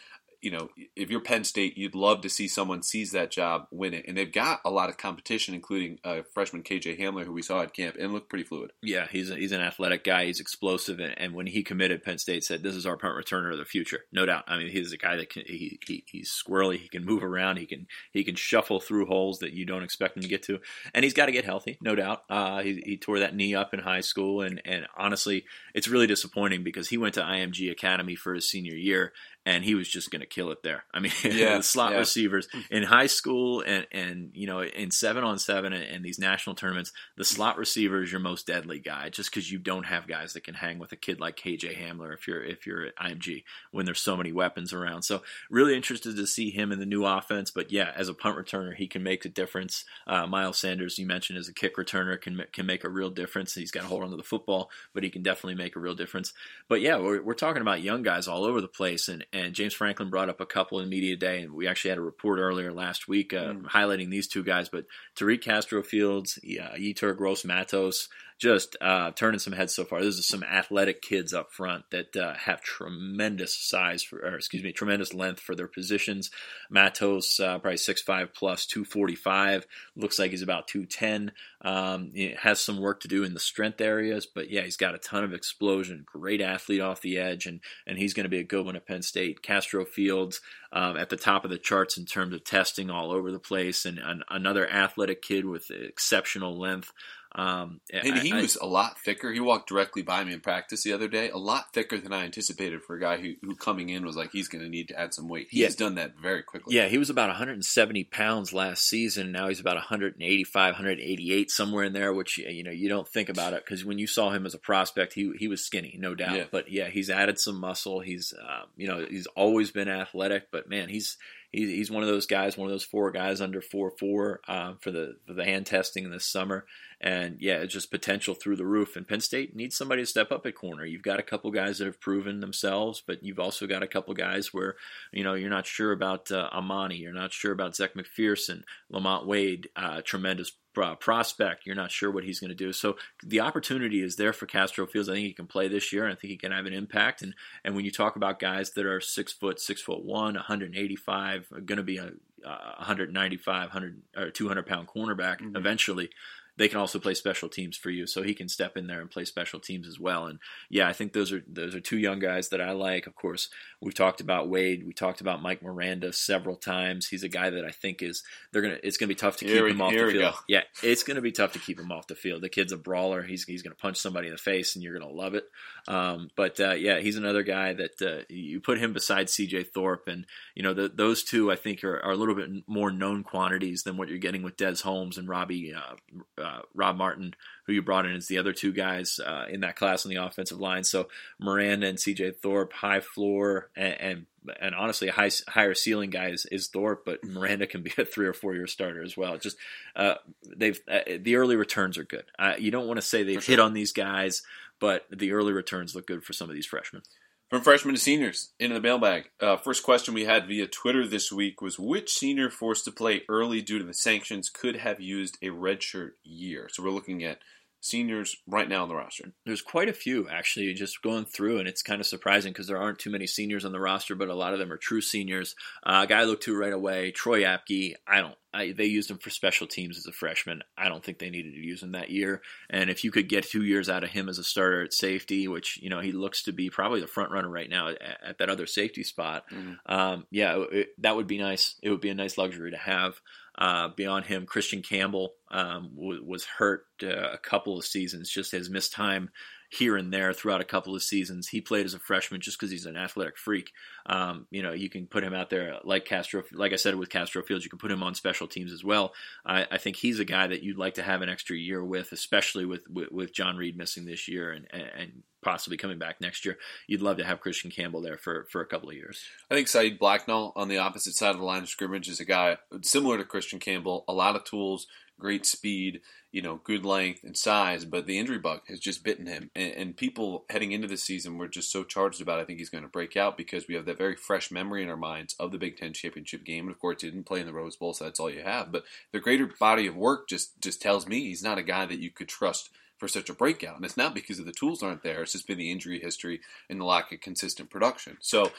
you 0.45 0.51
know, 0.51 0.69
if 0.95 1.09
you're 1.09 1.21
Penn 1.21 1.43
State, 1.43 1.75
you'd 1.75 1.95
love 1.95 2.21
to 2.21 2.29
see 2.29 2.47
someone 2.47 2.83
seize 2.83 3.11
that 3.13 3.31
job, 3.31 3.65
win 3.71 3.95
it, 3.95 4.05
and 4.07 4.15
they've 4.15 4.31
got 4.31 4.61
a 4.63 4.69
lot 4.69 4.89
of 4.89 4.97
competition, 4.97 5.55
including 5.55 5.97
uh, 6.03 6.21
freshman 6.35 6.61
KJ 6.61 6.99
Hamler, 6.99 7.25
who 7.25 7.33
we 7.33 7.41
saw 7.41 7.63
at 7.63 7.73
camp, 7.73 7.95
and 7.99 8.13
looked 8.13 8.29
pretty 8.29 8.43
fluid. 8.43 8.71
Yeah, 8.83 9.07
he's 9.09 9.31
a, 9.31 9.35
he's 9.35 9.51
an 9.51 9.61
athletic 9.61 10.03
guy. 10.03 10.25
He's 10.27 10.39
explosive, 10.39 10.99
and, 10.99 11.17
and, 11.17 11.33
when 11.33 11.47
he 11.47 11.63
committed, 11.63 12.03
Penn 12.03 12.19
State 12.19 12.43
said, 12.43 12.61
"This 12.61 12.75
is 12.75 12.85
our 12.85 12.95
punt 12.95 13.15
returner 13.15 13.51
of 13.51 13.57
the 13.57 13.65
future, 13.65 14.01
no 14.11 14.27
doubt." 14.27 14.43
I 14.47 14.59
mean, 14.59 14.69
he's 14.69 14.93
a 14.93 14.97
guy 14.97 15.15
that 15.15 15.31
can 15.31 15.41
he, 15.47 15.79
he 15.83 16.03
he's 16.05 16.31
squirrely. 16.31 16.77
He 16.77 16.89
can 16.89 17.03
move 17.03 17.23
around. 17.23 17.57
He 17.57 17.65
can 17.65 17.87
he 18.11 18.23
can 18.23 18.35
shuffle 18.35 18.79
through 18.79 19.07
holes 19.07 19.39
that 19.39 19.53
you 19.53 19.65
don't 19.65 19.83
expect 19.83 20.15
him 20.15 20.21
to 20.21 20.29
get 20.29 20.43
to, 20.43 20.59
and 20.93 21.03
he's 21.03 21.15
got 21.15 21.25
to 21.25 21.31
get 21.31 21.45
healthy, 21.45 21.79
no 21.81 21.95
doubt. 21.95 22.21
Uh, 22.29 22.61
he, 22.61 22.83
he 22.85 22.97
tore 22.97 23.17
that 23.17 23.35
knee 23.35 23.55
up 23.55 23.73
in 23.73 23.79
high 23.79 24.01
school, 24.01 24.41
and 24.41 24.61
and 24.63 24.85
honestly, 24.95 25.45
it's 25.73 25.87
really 25.87 26.05
disappointing 26.05 26.63
because 26.63 26.89
he 26.89 26.99
went 26.99 27.15
to 27.15 27.21
IMG 27.21 27.71
Academy 27.71 28.13
for 28.13 28.35
his 28.35 28.47
senior 28.47 28.75
year, 28.75 29.11
and 29.45 29.63
he 29.63 29.75
was 29.75 29.87
just 29.87 30.09
going 30.09 30.21
to 30.21 30.25
kill 30.25 30.51
it 30.51 30.63
there. 30.63 30.85
I 30.93 30.99
mean, 30.99 31.11
yeah, 31.23 31.57
the 31.57 31.63
slot 31.63 31.91
yeah. 31.91 31.99
receivers 31.99 32.47
in 32.71 32.83
high 32.83 33.07
school 33.07 33.61
and 33.61 33.85
and 33.91 34.31
you 34.33 34.47
know 34.47 34.63
in 34.63 34.91
seven 34.91 35.23
on 35.23 35.37
seven 35.37 35.73
and, 35.73 35.83
and 35.83 36.03
these 36.03 36.19
national 36.19 36.55
tournaments, 36.55 36.91
the 37.15 37.25
slot 37.25 37.57
receiver 37.57 38.01
is 38.01 38.11
your 38.11 38.21
most 38.21 38.47
deadly 38.47 38.79
guy, 38.79 39.09
just 39.09 39.29
because 39.29 39.51
you 39.51 39.59
don't 39.59 39.85
have 39.85 40.07
guys 40.07 40.33
that 40.33 40.43
can 40.43 40.55
hang 40.55 40.79
with 40.79 40.91
a 40.91 40.95
kid 40.95 41.19
like 41.19 41.37
KJ 41.37 41.77
Hamler 41.77 42.13
if 42.13 42.27
you're 42.27 42.43
if 42.43 42.65
you're 42.65 42.87
at 42.87 42.95
IMG 42.97 43.43
when 43.71 43.85
there's 43.85 43.99
so 43.99 44.17
many 44.17 44.31
weapons 44.31 44.73
around. 44.73 45.03
So 45.03 45.21
really 45.49 45.75
interested 45.75 46.15
to 46.15 46.27
see 46.27 46.49
him 46.49 46.71
in 46.71 46.79
the 46.79 46.85
new 46.85 47.05
offense. 47.05 47.51
But 47.51 47.71
yeah, 47.71 47.91
as 47.95 48.09
a 48.09 48.13
punt 48.13 48.37
returner, 48.37 48.75
he 48.75 48.87
can 48.87 49.03
make 49.03 49.25
a 49.25 49.29
difference. 49.29 49.85
Uh, 50.07 50.25
Miles 50.25 50.57
Sanders, 50.57 50.97
you 50.97 51.05
mentioned, 51.05 51.37
as 51.37 51.47
a 51.47 51.53
kick 51.53 51.75
returner, 51.77 52.19
can 52.19 52.43
can 52.51 52.65
make 52.65 52.83
a 52.83 52.89
real 52.89 53.09
difference. 53.11 53.53
He's 53.53 53.71
got 53.71 53.83
a 53.83 53.87
hold 53.87 54.03
onto 54.03 54.17
the 54.17 54.23
football, 54.23 54.71
but 54.93 55.03
he 55.03 55.09
can 55.09 55.21
definitely 55.21 55.55
make 55.55 55.75
a 55.75 55.79
real 55.79 55.95
difference. 55.95 56.33
But 56.67 56.81
yeah, 56.81 56.97
we're, 56.97 57.21
we're 57.21 57.33
talking 57.35 57.61
about 57.61 57.81
young 57.81 58.01
guys 58.01 58.27
all 58.27 58.43
over 58.43 58.61
the 58.61 58.67
place, 58.67 59.07
and 59.07 59.25
and 59.35 59.53
James 59.53 59.73
Franklin 59.73 60.09
brought 60.09 60.29
up 60.29 60.39
a 60.39 60.45
couple 60.45 60.79
in 60.79 60.87
media 60.87 61.17
day, 61.17 61.41
and 61.41 61.53
we 61.53 61.67
actually 61.67 61.89
had 61.89 61.97
a 61.97 62.01
report 62.01 62.39
earlier 62.39 62.71
last 62.71 63.09
week 63.09 63.33
uh, 63.33 63.53
mm. 63.53 63.65
highlighting 63.65 64.09
these 64.09 64.29
two 64.29 64.43
guys. 64.43 64.69
But 64.69 64.85
Tariq 65.17 65.41
Castro 65.41 65.83
Fields, 65.83 66.39
yeah, 66.41 66.69
Yetur 66.77 67.17
Gross 67.17 67.43
Matos, 67.43 68.07
just 68.37 68.75
uh, 68.81 69.11
turning 69.11 69.39
some 69.39 69.53
heads 69.53 69.73
so 69.73 69.85
far. 69.85 70.01
This 70.01 70.17
is 70.17 70.27
some 70.27 70.43
athletic 70.43 71.01
kids 71.01 71.33
up 71.33 71.53
front 71.53 71.85
that 71.91 72.15
uh, 72.17 72.33
have 72.33 72.61
tremendous 72.61 73.55
size, 73.55 74.03
for, 74.03 74.19
or 74.19 74.35
excuse 74.35 74.61
me, 74.61 74.73
tremendous 74.73 75.13
length 75.13 75.39
for 75.39 75.55
their 75.55 75.69
positions. 75.69 76.31
Matos, 76.69 77.39
uh, 77.39 77.59
probably 77.59 77.77
6'5 77.77 78.33
plus, 78.33 78.65
245. 78.65 79.65
Looks 79.95 80.19
like 80.19 80.31
he's 80.31 80.41
about 80.41 80.67
210. 80.67 81.31
Um, 81.61 82.11
has 82.37 82.59
some 82.59 82.79
work 82.79 82.99
to 83.01 83.07
do 83.07 83.23
in 83.23 83.33
the 83.33 83.39
strength 83.39 83.79
areas, 83.79 84.25
but 84.25 84.51
yeah, 84.51 84.61
he's 84.61 84.77
got 84.77 84.95
a 84.95 84.99
ton 84.99 85.23
of 85.23 85.33
explosion. 85.33 86.05
Great 86.05 86.41
athlete 86.41 86.81
off 86.81 87.01
the 87.01 87.17
edge, 87.17 87.45
and, 87.45 87.61
and 87.87 87.97
he's 87.97 88.13
going 88.13 88.25
to 88.25 88.29
be 88.29 88.39
a 88.39 88.43
good 88.43 88.65
one 88.65 88.75
at 88.75 88.85
Penn 88.85 89.01
State. 89.01 89.41
Castro 89.41 89.85
Fields 89.85 90.41
um, 90.73 90.97
at 90.97 91.09
the 91.09 91.15
top 91.15 91.45
of 91.45 91.51
the 91.51 91.57
charts 91.57 91.97
in 91.97 92.05
terms 92.05 92.33
of 92.33 92.43
testing 92.43 92.91
all 92.91 93.11
over 93.11 93.31
the 93.31 93.39
place, 93.39 93.85
and, 93.85 93.97
and 93.97 94.23
another 94.29 94.69
athletic 94.69 95.21
kid 95.21 95.45
with 95.45 95.71
exceptional 95.71 96.59
length. 96.59 96.91
Um, 97.37 97.81
and 97.91 98.17
he 98.19 98.31
I, 98.31 98.41
was 98.41 98.55
a 98.55 98.65
lot 98.65 98.97
thicker. 98.97 99.31
He 99.33 99.41
walked 99.41 99.67
directly 99.67 100.01
by 100.01 100.23
me 100.23 100.31
in 100.31 100.39
practice 100.39 100.83
the 100.83 100.93
other 100.93 101.09
day, 101.09 101.29
a 101.29 101.37
lot 101.37 101.73
thicker 101.73 101.97
than 101.97 102.13
I 102.13 102.23
anticipated 102.23 102.81
for 102.81 102.95
a 102.95 102.99
guy 102.99 103.17
who, 103.17 103.33
who 103.41 103.55
coming 103.55 103.89
in 103.89 104.05
was 104.05 104.15
like 104.15 104.31
he's 104.31 104.47
going 104.47 104.63
to 104.63 104.69
need 104.69 104.87
to 104.87 104.97
add 104.97 105.13
some 105.13 105.27
weight. 105.27 105.47
He's 105.49 105.59
yeah. 105.59 105.69
done 105.77 105.95
that 105.95 106.13
very 106.17 106.43
quickly. 106.43 106.73
Yeah, 106.73 106.87
he 106.87 106.97
was 106.97 107.09
about 107.09 107.27
170 107.27 108.05
pounds 108.05 108.53
last 108.53 108.87
season. 108.87 109.33
Now 109.33 109.49
he's 109.49 109.59
about 109.59 109.75
185, 109.75 110.73
188, 110.73 111.51
somewhere 111.51 111.83
in 111.83 111.91
there. 111.91 112.13
Which 112.13 112.37
you 112.37 112.63
know 112.63 112.71
you 112.71 112.87
don't 112.87 113.07
think 113.07 113.27
about 113.27 113.51
it 113.51 113.65
because 113.65 113.83
when 113.83 113.99
you 113.99 114.07
saw 114.07 114.29
him 114.29 114.45
as 114.45 114.53
a 114.53 114.59
prospect, 114.59 115.13
he 115.13 115.33
he 115.37 115.49
was 115.49 115.65
skinny, 115.65 115.97
no 115.99 116.15
doubt. 116.15 116.37
Yeah. 116.37 116.45
But 116.49 116.71
yeah, 116.71 116.87
he's 116.87 117.09
added 117.09 117.37
some 117.37 117.59
muscle. 117.59 117.99
He's 117.99 118.33
uh, 118.33 118.63
you 118.77 118.87
know 118.87 119.05
he's 119.09 119.27
always 119.27 119.71
been 119.71 119.89
athletic, 119.89 120.51
but 120.51 120.69
man, 120.69 120.87
he's 120.87 121.17
he's, 121.55 121.91
one 121.91 122.03
of 122.03 122.09
those 122.09 122.25
guys, 122.25 122.57
one 122.57 122.67
of 122.67 122.71
those 122.71 122.83
four 122.83 123.11
guys 123.11 123.41
under 123.41 123.61
four 123.61 123.91
four 123.99 124.41
uh, 124.47 124.73
for 124.81 124.91
the 124.91 125.17
for 125.25 125.33
the 125.33 125.45
hand 125.45 125.65
testing 125.65 126.09
this 126.09 126.29
summer. 126.29 126.65
And 126.99 127.37
yeah, 127.39 127.57
it's 127.57 127.73
just 127.73 127.91
potential 127.91 128.35
through 128.35 128.55
the 128.55 128.65
roof. 128.65 128.95
And 128.95 129.07
Penn 129.07 129.21
State 129.21 129.55
needs 129.55 129.75
somebody 129.75 130.01
to 130.01 130.05
step 130.05 130.31
up 130.31 130.45
at 130.45 130.55
corner. 130.55 130.85
You've 130.85 131.03
got 131.03 131.19
a 131.19 131.23
couple 131.23 131.51
guys 131.51 131.77
that 131.77 131.85
have 131.85 131.99
proven 131.99 132.39
themselves, 132.39 133.03
but 133.05 133.23
you've 133.23 133.39
also 133.39 133.67
got 133.67 133.83
a 133.83 133.87
couple 133.87 134.13
guys 134.13 134.53
where 134.53 134.75
you 135.11 135.23
know 135.23 135.33
you're 135.33 135.49
not 135.49 135.67
sure 135.67 135.91
about 135.91 136.31
uh, 136.31 136.49
Amani, 136.51 136.97
you're 136.97 137.13
not 137.13 137.33
sure 137.33 137.51
about 137.51 137.75
Zech 137.75 137.93
McPherson, 137.93 138.63
Lamont 138.89 139.27
Wade, 139.27 139.69
uh, 139.75 140.01
tremendous 140.03 140.51
prospect. 140.75 141.65
You're 141.65 141.75
not 141.75 141.91
sure 141.91 142.11
what 142.11 142.23
he's 142.23 142.39
going 142.39 142.49
to 142.49 142.55
do. 142.55 142.73
So 142.73 142.97
the 143.23 143.39
opportunity 143.39 144.01
is 144.01 144.15
there 144.15 144.33
for 144.33 144.45
Castro 144.45 144.85
Fields. 144.85 145.09
I 145.09 145.13
think 145.13 145.25
he 145.25 145.33
can 145.33 145.47
play 145.47 145.67
this 145.67 145.91
year, 145.91 146.03
and 146.03 146.13
I 146.13 146.15
think 146.15 146.31
he 146.31 146.37
can 146.37 146.51
have 146.51 146.65
an 146.65 146.73
impact. 146.73 147.21
And 147.21 147.33
and 147.63 147.75
when 147.75 147.85
you 147.85 147.91
talk 147.91 148.15
about 148.15 148.39
guys 148.39 148.71
that 148.71 148.85
are 148.85 149.01
six 149.01 149.33
foot, 149.33 149.59
six 149.59 149.81
foot 149.81 150.03
one, 150.03 150.35
185, 150.35 151.49
going 151.65 151.77
to 151.77 151.83
be 151.83 151.97
a, 151.97 152.11
a 152.45 152.75
195, 152.77 153.61
100 153.61 154.01
or 154.17 154.31
200 154.31 154.65
pound 154.65 154.87
cornerback 154.87 155.39
mm-hmm. 155.39 155.55
eventually 155.55 156.09
they 156.57 156.67
can 156.67 156.79
also 156.79 156.99
play 156.99 157.13
special 157.13 157.49
teams 157.49 157.77
for 157.77 157.89
you. 157.89 158.07
So 158.07 158.23
he 158.23 158.33
can 158.33 158.47
step 158.47 158.77
in 158.77 158.87
there 158.87 159.01
and 159.01 159.09
play 159.09 159.25
special 159.25 159.59
teams 159.59 159.87
as 159.87 159.99
well. 159.99 160.25
And 160.25 160.39
yeah, 160.69 160.87
I 160.87 160.93
think 160.93 161.13
those 161.13 161.31
are 161.33 161.43
those 161.47 161.75
are 161.75 161.79
two 161.79 161.97
young 161.97 162.19
guys 162.19 162.49
that 162.49 162.61
I 162.61 162.71
like. 162.71 163.07
Of 163.07 163.15
course, 163.15 163.49
we've 163.81 163.93
talked 163.93 164.21
about 164.21 164.49
Wade. 164.49 164.85
We 164.85 164.93
talked 164.93 165.21
about 165.21 165.41
Mike 165.41 165.61
Miranda 165.61 166.13
several 166.13 166.55
times. 166.55 167.07
He's 167.07 167.23
a 167.23 167.29
guy 167.29 167.49
that 167.49 167.65
I 167.65 167.71
think 167.71 168.01
is 168.01 168.23
they're 168.51 168.61
gonna. 168.61 168.77
It's 168.83 168.97
gonna 168.97 169.09
be 169.09 169.15
tough 169.15 169.37
to 169.37 169.45
here 169.45 169.57
keep 169.57 169.63
we, 169.63 169.71
him 169.71 169.81
off 169.81 169.91
the 169.91 170.11
field. 170.11 170.35
Yeah, 170.47 170.63
it's 170.81 171.03
gonna 171.03 171.21
be 171.21 171.31
tough 171.31 171.53
to 171.53 171.59
keep 171.59 171.79
him 171.79 171.91
off 171.91 172.07
the 172.07 172.15
field. 172.15 172.41
The 172.41 172.49
kid's 172.49 172.71
a 172.71 172.77
brawler. 172.77 173.21
He's 173.21 173.43
he's 173.43 173.61
gonna 173.61 173.75
punch 173.75 173.97
somebody 173.97 174.27
in 174.27 174.33
the 174.33 174.37
face, 174.37 174.75
and 174.75 174.83
you're 174.83 174.97
gonna 174.97 175.11
love 175.11 175.35
it. 175.35 175.45
Um, 175.87 176.29
but 176.35 176.59
uh, 176.59 176.73
yeah, 176.73 176.99
he's 176.99 177.17
another 177.17 177.43
guy 177.43 177.73
that 177.73 178.01
uh, 178.01 178.23
you 178.29 178.59
put 178.59 178.79
him 178.79 178.93
beside 178.93 179.29
C.J. 179.29 179.63
Thorpe, 179.65 180.07
and 180.07 180.25
you 180.55 180.63
know 180.63 180.73
the, 180.73 180.89
those 180.89 181.23
two 181.23 181.51
I 181.51 181.55
think 181.55 181.83
are, 181.83 181.99
are, 181.99 182.11
a 182.11 182.15
little 182.15 182.35
bit 182.35 182.49
more 182.67 182.91
known 182.91 183.23
quantities 183.23 183.83
than 183.83 183.97
what 183.97 184.07
you're 184.07 184.17
getting 184.17 184.41
with 184.41 184.57
Des 184.57 184.81
Holmes 184.83 185.17
and 185.17 185.27
Robbie 185.27 185.73
uh, 185.73 185.95
uh 186.45 186.61
Rob 186.73 186.95
Martin 186.97 187.33
who 187.65 187.73
you 187.73 187.81
brought 187.81 188.05
in 188.05 188.15
as 188.15 188.27
the 188.27 188.37
other 188.37 188.53
two 188.53 188.71
guys 188.71 189.19
uh, 189.19 189.45
in 189.49 189.61
that 189.61 189.75
class 189.75 190.05
on 190.05 190.09
the 190.11 190.23
offensive 190.23 190.59
line. 190.59 190.83
So 190.83 191.07
Miranda 191.39 191.87
and 191.87 191.99
C.J. 191.99 192.31
Thorpe, 192.31 192.73
high 192.73 192.99
floor, 192.99 193.69
and, 193.75 193.95
and 193.99 194.25
and 194.61 194.75
honestly, 194.75 195.07
a 195.07 195.11
high, 195.11 195.31
higher 195.47 195.73
ceiling 195.73 196.11
guy 196.11 196.35
is, 196.51 196.67
Thorpe, 196.67 197.03
but 197.03 197.23
Miranda 197.23 197.65
can 197.65 197.81
be 197.81 197.91
a 197.97 198.05
three 198.05 198.27
or 198.27 198.33
four 198.33 198.53
year 198.53 198.67
starter 198.67 199.01
as 199.01 199.17
well. 199.17 199.39
Just 199.39 199.57
uh, 199.95 200.15
they've 200.55 200.79
uh, 200.87 200.99
the 201.19 201.35
early 201.35 201.55
returns 201.55 201.97
are 201.97 202.03
good. 202.03 202.25
Uh, 202.37 202.53
you 202.59 202.69
don't 202.69 202.85
want 202.85 202.97
to 202.97 203.01
say 203.05 203.23
they've 203.23 203.43
sure. 203.43 203.53
hit 203.53 203.59
on 203.59 203.73
these 203.73 203.91
guys, 203.91 204.43
but 204.79 205.05
the 205.11 205.31
early 205.31 205.51
returns 205.51 205.95
look 205.95 206.05
good 206.05 206.23
for 206.23 206.33
some 206.33 206.47
of 206.47 206.55
these 206.55 206.67
freshmen. 206.67 207.01
From 207.49 207.61
freshmen 207.61 207.93
to 207.93 208.01
seniors, 208.01 208.53
into 208.59 208.73
the 208.73 208.81
mailbag. 208.81 209.29
Uh, 209.39 209.57
first 209.57 209.83
question 209.83 210.15
we 210.15 210.25
had 210.25 210.47
via 210.47 210.65
Twitter 210.65 211.07
this 211.07 211.31
week 211.31 211.61
was 211.61 211.77
which 211.77 212.11
senior 212.11 212.49
forced 212.49 212.85
to 212.85 212.91
play 212.91 213.21
early 213.29 213.61
due 213.61 213.77
to 213.77 213.85
the 213.85 213.93
sanctions 213.93 214.49
could 214.49 214.77
have 214.77 214.99
used 214.99 215.37
a 215.43 215.49
redshirt 215.49 216.13
year? 216.23 216.67
So 216.71 216.81
we're 216.81 216.89
looking 216.89 217.23
at 217.23 217.37
seniors 217.85 218.35
right 218.47 218.67
now 218.67 218.83
on 218.83 218.89
the 218.89 218.95
roster? 218.95 219.31
There's 219.45 219.61
quite 219.61 219.89
a 219.89 219.93
few 219.93 220.27
actually, 220.29 220.73
just 220.73 221.01
going 221.01 221.25
through, 221.25 221.59
and 221.59 221.67
it's 221.67 221.81
kind 221.81 222.01
of 222.01 222.07
surprising 222.07 222.51
because 222.51 222.67
there 222.67 222.81
aren't 222.81 222.99
too 222.99 223.11
many 223.11 223.27
seniors 223.27 223.63
on 223.63 223.71
the 223.71 223.79
roster, 223.79 224.15
but 224.15 224.29
a 224.29 224.35
lot 224.35 224.53
of 224.53 224.59
them 224.59 224.71
are 224.71 224.77
true 224.77 225.01
seniors. 225.01 225.55
Uh, 225.85 226.01
a 226.03 226.07
guy 226.07 226.21
I 226.21 226.23
looked 226.23 226.43
to 226.43 226.57
right 226.57 226.73
away, 226.73 227.11
Troy 227.11 227.43
Apke. 227.43 227.93
I 228.07 228.21
don't. 228.21 228.35
I, 228.53 228.71
they 228.71 228.85
used 228.85 229.11
him 229.11 229.17
for 229.17 229.29
special 229.29 229.67
teams 229.67 229.97
as 229.97 230.05
a 230.05 230.13
freshman. 230.13 230.63
I 230.77 230.87
don't 230.87 231.03
think 231.03 231.19
they 231.19 231.29
needed 231.29 231.55
to 231.55 231.59
use 231.59 231.83
him 231.83 231.91
that 231.91 232.09
year. 232.09 232.41
And 232.69 232.89
if 232.89 233.03
you 233.03 233.11
could 233.11 233.27
get 233.27 233.43
two 233.43 233.63
years 233.63 233.89
out 233.89 234.05
of 234.05 234.11
him 234.11 234.29
as 234.29 234.39
a 234.39 234.45
starter 234.45 234.83
at 234.83 234.93
safety, 234.93 235.47
which 235.49 235.77
you 235.81 235.89
know 235.89 235.99
he 235.99 236.13
looks 236.13 236.43
to 236.43 236.53
be 236.53 236.69
probably 236.69 237.01
the 237.01 237.07
front 237.07 237.31
runner 237.31 237.49
right 237.49 237.69
now 237.69 237.89
at, 237.89 238.01
at 238.23 238.37
that 238.37 238.49
other 238.49 238.65
safety 238.65 239.03
spot, 239.03 239.43
mm-hmm. 239.51 239.73
um, 239.93 240.25
yeah, 240.31 240.63
it, 240.71 240.89
that 240.99 241.17
would 241.17 241.27
be 241.27 241.37
nice. 241.37 241.75
It 241.83 241.89
would 241.89 242.01
be 242.01 242.09
a 242.09 242.15
nice 242.15 242.37
luxury 242.37 242.71
to 242.71 242.77
have. 242.77 243.19
Uh, 243.57 243.89
beyond 243.95 244.25
him, 244.25 244.45
Christian 244.45 244.81
Campbell 244.81 245.33
um, 245.49 245.91
w- 245.95 246.23
was 246.25 246.45
hurt 246.45 246.85
uh, 247.01 247.31
a 247.31 247.37
couple 247.37 247.77
of 247.77 247.85
seasons, 247.85 248.29
just 248.29 248.51
has 248.51 248.69
missed 248.69 248.91
time 248.91 249.29
here 249.75 249.97
and 249.97 250.13
there 250.13 250.33
throughout 250.33 250.61
a 250.61 250.65
couple 250.65 250.95
of 250.95 251.03
seasons. 251.03 251.47
He 251.47 251.61
played 251.61 251.85
as 251.85 251.93
a 251.93 251.99
freshman 251.99 252.41
just 252.41 252.59
because 252.59 252.71
he's 252.71 252.85
an 252.85 252.97
athletic 252.97 253.37
freak. 253.37 253.71
Um, 254.05 254.47
you 254.51 254.63
know, 254.63 254.73
you 254.73 254.89
can 254.89 255.07
put 255.07 255.23
him 255.23 255.33
out 255.33 255.49
there 255.49 255.77
like 255.83 256.05
Castro, 256.05 256.43
like 256.51 256.73
I 256.73 256.77
said 256.77 256.95
with 256.95 257.09
Castro 257.09 257.41
Fields, 257.43 257.63
you 257.63 257.69
can 257.69 257.79
put 257.79 257.91
him 257.91 258.03
on 258.03 258.15
special 258.15 258.47
teams 258.47 258.71
as 258.71 258.83
well. 258.83 259.13
I, 259.45 259.65
I 259.71 259.77
think 259.77 259.97
he's 259.97 260.19
a 260.19 260.25
guy 260.25 260.47
that 260.47 260.63
you'd 260.63 260.77
like 260.77 260.95
to 260.95 261.03
have 261.03 261.21
an 261.21 261.29
extra 261.29 261.55
year 261.57 261.83
with, 261.83 262.11
especially 262.11 262.65
with 262.65 262.87
with, 262.89 263.11
with 263.11 263.33
John 263.33 263.57
Reid 263.57 263.77
missing 263.77 264.05
this 264.05 264.27
year 264.27 264.51
and, 264.51 264.67
and 264.71 265.23
possibly 265.45 265.77
coming 265.77 265.99
back 265.99 266.19
next 266.19 266.43
year. 266.43 266.57
You'd 266.87 267.03
love 267.03 267.17
to 267.17 267.23
have 267.23 267.39
Christian 267.39 267.69
Campbell 267.69 268.01
there 268.01 268.17
for, 268.17 268.47
for 268.49 268.61
a 268.61 268.65
couple 268.65 268.89
of 268.89 268.95
years. 268.95 269.23
I 269.49 269.53
think 269.53 269.67
Saeed 269.67 269.99
Blacknall 269.99 270.51
on 270.55 270.67
the 270.67 270.79
opposite 270.79 271.13
side 271.13 271.31
of 271.31 271.37
the 271.37 271.45
line 271.45 271.61
of 271.61 271.69
scrimmage 271.69 272.09
is 272.09 272.19
a 272.19 272.25
guy 272.25 272.57
similar 272.81 273.17
to 273.19 273.23
Christian 273.23 273.59
Campbell, 273.59 274.03
a 274.07 274.13
lot 274.13 274.35
of 274.35 274.43
tools, 274.43 274.87
great 275.19 275.45
speed, 275.45 276.01
you 276.31 276.41
know, 276.41 276.59
good 276.63 276.85
length 276.85 277.23
and 277.23 277.37
size, 277.37 277.85
but 277.85 278.05
the 278.05 278.19
injury 278.19 278.37
bug 278.37 278.61
has 278.67 278.79
just 278.79 279.03
bitten 279.03 279.25
him. 279.25 279.49
And, 279.55 279.73
and 279.73 279.97
people 279.97 280.45
heading 280.49 280.71
into 280.71 280.87
the 280.87 280.97
season 280.97 281.37
were 281.37 281.47
just 281.47 281.71
so 281.71 281.83
charged 281.83 282.21
about. 282.21 282.39
I 282.39 282.43
think 282.43 282.59
he's 282.59 282.69
going 282.69 282.83
to 282.83 282.89
break 282.89 283.15
out 283.15 283.37
because 283.37 283.67
we 283.67 283.75
have 283.75 283.85
that 283.85 283.97
very 283.97 284.15
fresh 284.15 284.51
memory 284.51 284.83
in 284.83 284.89
our 284.89 284.97
minds 284.97 285.35
of 285.39 285.51
the 285.51 285.57
Big 285.57 285.77
Ten 285.77 285.93
championship 285.93 286.43
game. 286.43 286.65
And 286.65 286.71
of 286.71 286.79
course, 286.79 287.01
he 287.01 287.09
didn't 287.09 287.25
play 287.25 287.39
in 287.39 287.45
the 287.45 287.53
Rose 287.53 287.75
Bowl, 287.75 287.93
so 287.93 288.03
that's 288.03 288.19
all 288.19 288.29
you 288.29 288.43
have. 288.43 288.71
But 288.71 288.83
the 289.11 289.19
greater 289.19 289.47
body 289.59 289.87
of 289.87 289.95
work 289.95 290.27
just 290.27 290.59
just 290.61 290.81
tells 290.81 291.07
me 291.07 291.21
he's 291.21 291.43
not 291.43 291.57
a 291.57 291.63
guy 291.63 291.85
that 291.85 291.99
you 291.99 292.09
could 292.09 292.27
trust 292.27 292.69
for 292.97 293.07
such 293.07 293.29
a 293.29 293.33
breakout. 293.33 293.75
And 293.75 293.85
it's 293.85 293.97
not 293.97 294.15
because 294.15 294.39
of 294.39 294.45
the 294.45 294.51
tools 294.51 294.81
aren't 294.81 295.03
there. 295.03 295.21
It's 295.21 295.33
just 295.33 295.47
been 295.47 295.57
the 295.57 295.71
injury 295.71 295.99
history 295.99 296.41
and 296.69 296.79
the 296.79 296.85
lack 296.85 297.11
of 297.11 297.19
consistent 297.19 297.69
production. 297.69 298.17
So, 298.21 298.51